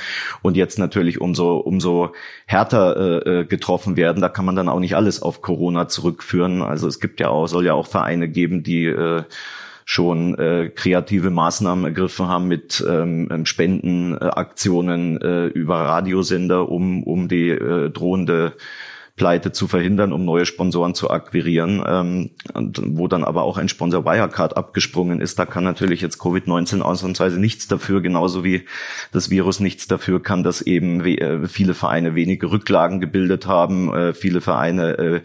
und 0.43 0.57
jetzt 0.57 0.79
natürlich 0.79 1.21
umso, 1.21 1.57
umso 1.57 2.13
härter 2.47 2.97
äh, 2.97 3.41
äh, 3.41 3.45
getroffen 3.45 3.97
werden. 3.97 4.21
Da 4.21 4.29
kann 4.29 4.45
man 4.45 4.57
dann 4.57 4.69
auch 4.69 4.81
nicht 4.81 4.97
alles 4.97 5.23
auf 5.23 5.43
Corona 5.43 5.89
zurückführen. 5.89 6.63
Also 6.63 6.89
es 6.89 7.01
gibt 7.01 7.21
ja 7.21 7.29
auch, 7.29 7.47
soll 7.47 7.67
ja 7.67 7.75
auch 7.75 7.87
Vereine 7.87 8.29
geben, 8.29 8.63
die 8.63 8.87
äh, 8.87 9.23
schon 9.89 10.37
äh, 10.37 10.69
kreative 10.75 11.31
Maßnahmen 11.31 11.85
ergriffen 11.85 12.27
haben 12.27 12.49
mit 12.49 12.85
ähm, 12.87 13.29
ähm, 13.31 13.47
Spendenaktionen 13.47 15.23
äh, 15.23 15.47
über 15.47 15.77
Radiosender, 15.77 16.69
um, 16.69 17.05
um 17.05 17.29
die 17.29 17.51
äh, 17.51 17.89
drohende 17.91 18.55
Pleite 19.15 19.53
zu 19.53 19.69
verhindern, 19.69 20.13
um 20.13 20.25
neue 20.25 20.45
Sponsoren 20.45 20.95
zu 20.95 21.09
akquirieren, 21.09 21.83
ähm, 21.87 22.31
wo 22.53 23.07
dann 23.07 23.23
aber 23.23 23.45
auch 23.45 23.59
ein 23.59 23.69
Sponsor 23.69 24.05
Wirecard 24.05 24.57
abgesprungen 24.57 25.21
ist. 25.21 25.39
Da 25.39 25.47
kann 25.47 25.63
natürlich 25.63 26.01
jetzt 26.03 26.21
Covid-19 26.21 26.81
ausnahmsweise 26.81 27.39
nichts 27.39 27.69
dafür, 27.69 28.03
genauso 28.03 28.43
wie 28.43 28.67
das 29.13 29.31
Virus 29.31 29.61
nichts 29.61 29.87
dafür 29.87 30.21
kann, 30.21 30.43
dass 30.43 30.63
eben 30.63 31.01
äh, 31.05 31.47
viele 31.47 31.75
Vereine 31.75 32.17
wenige 32.17 32.51
Rücklagen 32.51 33.01
gebildet 33.01 33.47
haben, 33.47 33.95
äh, 33.95 34.13
viele 34.15 34.41
Vereine 34.41 34.99
äh, 34.99 35.21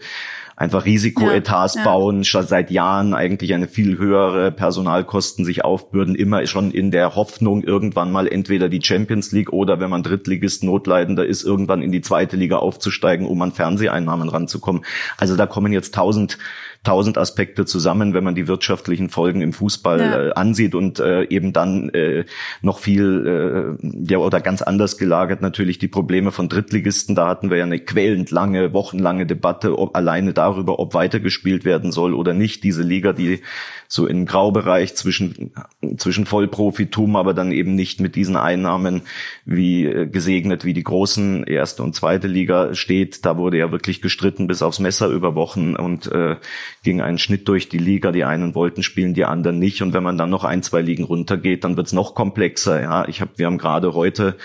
einfach 0.56 0.84
Risikoetats 0.84 1.74
ja, 1.74 1.80
ja. 1.80 1.84
bauen, 1.84 2.24
schon 2.24 2.46
seit 2.46 2.70
Jahren 2.70 3.14
eigentlich 3.14 3.54
eine 3.54 3.68
viel 3.68 3.98
höhere 3.98 4.52
Personalkosten 4.52 5.44
sich 5.44 5.64
aufbürden, 5.64 6.14
immer 6.14 6.46
schon 6.46 6.70
in 6.70 6.90
der 6.90 7.14
Hoffnung, 7.14 7.62
irgendwann 7.62 8.12
mal 8.12 8.28
entweder 8.28 8.68
die 8.68 8.82
Champions 8.82 9.32
League 9.32 9.52
oder 9.52 9.80
wenn 9.80 9.90
man 9.90 10.02
Drittligist 10.02 10.64
Notleidender 10.64 11.26
ist, 11.26 11.42
irgendwann 11.42 11.82
in 11.82 11.92
die 11.92 12.00
zweite 12.00 12.36
Liga 12.36 12.56
aufzusteigen, 12.56 13.26
um 13.26 13.40
an 13.42 13.52
Fernseheinnahmen 13.52 14.28
ranzukommen. 14.28 14.84
Also 15.16 15.36
da 15.36 15.46
kommen 15.46 15.72
jetzt 15.72 15.94
tausend 15.94 16.38
tausend 16.84 17.16
Aspekte 17.16 17.64
zusammen, 17.64 18.12
wenn 18.12 18.24
man 18.24 18.34
die 18.34 18.48
wirtschaftlichen 18.48 19.08
Folgen 19.08 19.40
im 19.40 19.52
Fußball 19.52 20.00
ja. 20.00 20.26
äh, 20.26 20.32
ansieht 20.32 20.74
und 20.74 20.98
äh, 20.98 21.24
eben 21.24 21.52
dann 21.52 21.90
äh, 21.90 22.24
noch 22.60 22.80
viel 22.80 23.78
äh, 23.80 23.86
ja 24.10 24.18
oder 24.18 24.40
ganz 24.40 24.62
anders 24.62 24.98
gelagert 24.98 25.42
natürlich 25.42 25.78
die 25.78 25.88
Probleme 25.88 26.32
von 26.32 26.48
Drittligisten. 26.48 27.14
Da 27.14 27.28
hatten 27.28 27.50
wir 27.50 27.58
ja 27.58 27.64
eine 27.64 27.78
quälend 27.78 28.32
lange, 28.32 28.72
wochenlange 28.72 29.26
Debatte 29.26 29.78
ob, 29.78 29.96
alleine 29.96 30.32
darüber, 30.32 30.80
ob 30.80 30.94
weitergespielt 30.94 31.64
werden 31.64 31.92
soll 31.92 32.14
oder 32.14 32.34
nicht. 32.34 32.64
Diese 32.64 32.82
Liga, 32.82 33.12
die 33.12 33.42
so 33.86 34.06
im 34.06 34.26
Graubereich 34.26 34.96
zwischen 34.96 35.52
zwischen 35.98 36.26
Vollprofitum, 36.26 37.14
aber 37.14 37.34
dann 37.34 37.52
eben 37.52 37.74
nicht 37.74 38.00
mit 38.00 38.16
diesen 38.16 38.36
Einnahmen 38.36 39.02
wie 39.44 39.84
äh, 39.84 40.06
gesegnet 40.06 40.64
wie 40.64 40.74
die 40.74 40.82
großen 40.82 41.44
erste 41.44 41.82
und 41.82 41.94
zweite 41.94 42.26
Liga 42.26 42.74
steht. 42.74 43.24
Da 43.24 43.36
wurde 43.36 43.58
ja 43.58 43.70
wirklich 43.70 44.02
gestritten 44.02 44.48
bis 44.48 44.62
aufs 44.62 44.80
Messer 44.80 45.08
über 45.08 45.34
Wochen 45.34 45.76
und 45.76 46.10
äh, 46.10 46.36
ging 46.82 47.00
ein 47.00 47.18
Schnitt 47.18 47.48
durch 47.48 47.68
die 47.68 47.78
Liga. 47.78 48.12
Die 48.12 48.24
einen 48.24 48.54
wollten 48.54 48.82
spielen, 48.82 49.14
die 49.14 49.24
anderen 49.24 49.58
nicht. 49.58 49.82
Und 49.82 49.92
wenn 49.92 50.02
man 50.02 50.18
dann 50.18 50.30
noch 50.30 50.44
ein, 50.44 50.62
zwei 50.62 50.82
Ligen 50.82 51.04
runtergeht, 51.04 51.64
dann 51.64 51.76
wird's 51.76 51.92
noch 51.92 52.14
komplexer. 52.14 52.82
Ja, 52.82 53.08
ich 53.08 53.20
habe, 53.20 53.32
wir 53.36 53.46
haben 53.46 53.58
gerade 53.58 53.94
heute 53.94 54.36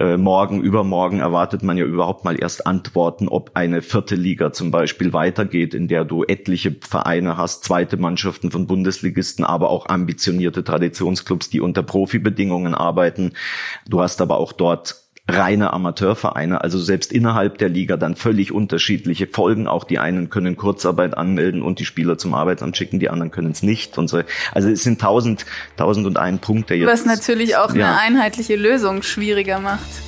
äh, 0.00 0.16
morgen, 0.16 0.62
übermorgen 0.62 1.18
erwartet 1.18 1.64
man 1.64 1.76
ja 1.76 1.84
überhaupt 1.84 2.24
mal 2.24 2.40
erst 2.40 2.66
Antworten, 2.66 3.28
ob 3.28 3.52
eine 3.54 3.82
vierte 3.82 4.14
Liga 4.14 4.52
zum 4.52 4.70
Beispiel 4.70 5.12
weitergeht, 5.12 5.74
in 5.74 5.88
der 5.88 6.04
du 6.04 6.22
etliche 6.22 6.76
Vereine 6.80 7.36
hast, 7.36 7.64
zweite 7.64 7.96
Mannschaften 7.96 8.52
von 8.52 8.68
Bundesligisten, 8.68 9.44
aber 9.44 9.70
auch 9.70 9.86
ambitionierte 9.86 10.62
Traditionsclubs, 10.62 11.50
die 11.50 11.60
unter 11.60 11.82
Profibedingungen 11.82 12.74
arbeiten. 12.74 13.32
Du 13.88 14.00
hast 14.00 14.20
aber 14.20 14.38
auch 14.38 14.52
dort 14.52 15.07
reine 15.28 15.72
Amateurvereine, 15.72 16.62
also 16.62 16.78
selbst 16.78 17.12
innerhalb 17.12 17.58
der 17.58 17.68
Liga 17.68 17.96
dann 17.96 18.16
völlig 18.16 18.50
unterschiedliche 18.50 19.26
Folgen. 19.26 19.68
Auch 19.68 19.84
die 19.84 19.98
einen 19.98 20.30
können 20.30 20.56
Kurzarbeit 20.56 21.16
anmelden 21.16 21.62
und 21.62 21.78
die 21.78 21.84
Spieler 21.84 22.16
zum 22.16 22.34
Arbeitsamt 22.34 22.76
schicken, 22.76 22.98
die 22.98 23.10
anderen 23.10 23.30
können 23.30 23.50
es 23.50 23.62
nicht 23.62 23.98
und 23.98 24.08
so. 24.08 24.22
Also 24.52 24.70
es 24.70 24.82
sind 24.82 25.00
tausend, 25.00 25.44
tausend 25.76 26.06
und 26.06 26.16
ein 26.16 26.38
Punkte 26.38 26.74
jetzt. 26.74 26.88
Was 26.88 27.04
natürlich 27.04 27.56
auch 27.56 27.74
ja. 27.74 27.86
eine 27.86 27.98
einheitliche 27.98 28.56
Lösung 28.56 29.02
schwieriger 29.02 29.58
macht. 29.58 30.07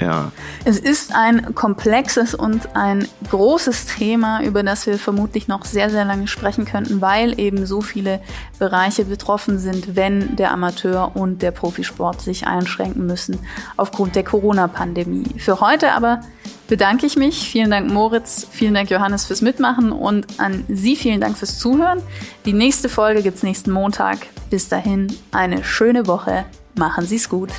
Ja. 0.00 0.30
Es 0.64 0.78
ist 0.78 1.14
ein 1.14 1.54
komplexes 1.54 2.34
und 2.34 2.76
ein 2.76 3.08
großes 3.30 3.86
Thema, 3.86 4.42
über 4.42 4.62
das 4.62 4.86
wir 4.86 4.98
vermutlich 4.98 5.48
noch 5.48 5.64
sehr, 5.64 5.90
sehr 5.90 6.04
lange 6.04 6.28
sprechen 6.28 6.64
könnten, 6.64 7.00
weil 7.00 7.38
eben 7.38 7.66
so 7.66 7.80
viele 7.80 8.20
Bereiche 8.58 9.04
betroffen 9.04 9.58
sind, 9.58 9.96
wenn 9.96 10.36
der 10.36 10.52
Amateur 10.52 11.16
und 11.16 11.42
der 11.42 11.50
Profisport 11.50 12.20
sich 12.20 12.46
einschränken 12.46 13.06
müssen 13.06 13.38
aufgrund 13.76 14.14
der 14.14 14.24
Corona-Pandemie. 14.24 15.38
Für 15.38 15.60
heute 15.60 15.92
aber 15.92 16.20
bedanke 16.68 17.06
ich 17.06 17.16
mich. 17.16 17.50
Vielen 17.50 17.70
Dank 17.70 17.90
Moritz, 17.90 18.46
vielen 18.50 18.74
Dank 18.74 18.90
Johannes 18.90 19.26
fürs 19.26 19.42
Mitmachen 19.42 19.90
und 19.90 20.26
an 20.38 20.64
Sie 20.68 20.94
vielen 20.94 21.20
Dank 21.20 21.36
fürs 21.36 21.58
Zuhören. 21.58 22.02
Die 22.44 22.52
nächste 22.52 22.88
Folge 22.88 23.22
gibt's 23.22 23.42
nächsten 23.42 23.72
Montag. 23.72 24.18
Bis 24.50 24.68
dahin 24.68 25.08
eine 25.32 25.64
schöne 25.64 26.06
Woche. 26.06 26.44
Machen 26.76 27.06
Sie's 27.06 27.28
gut. 27.28 27.50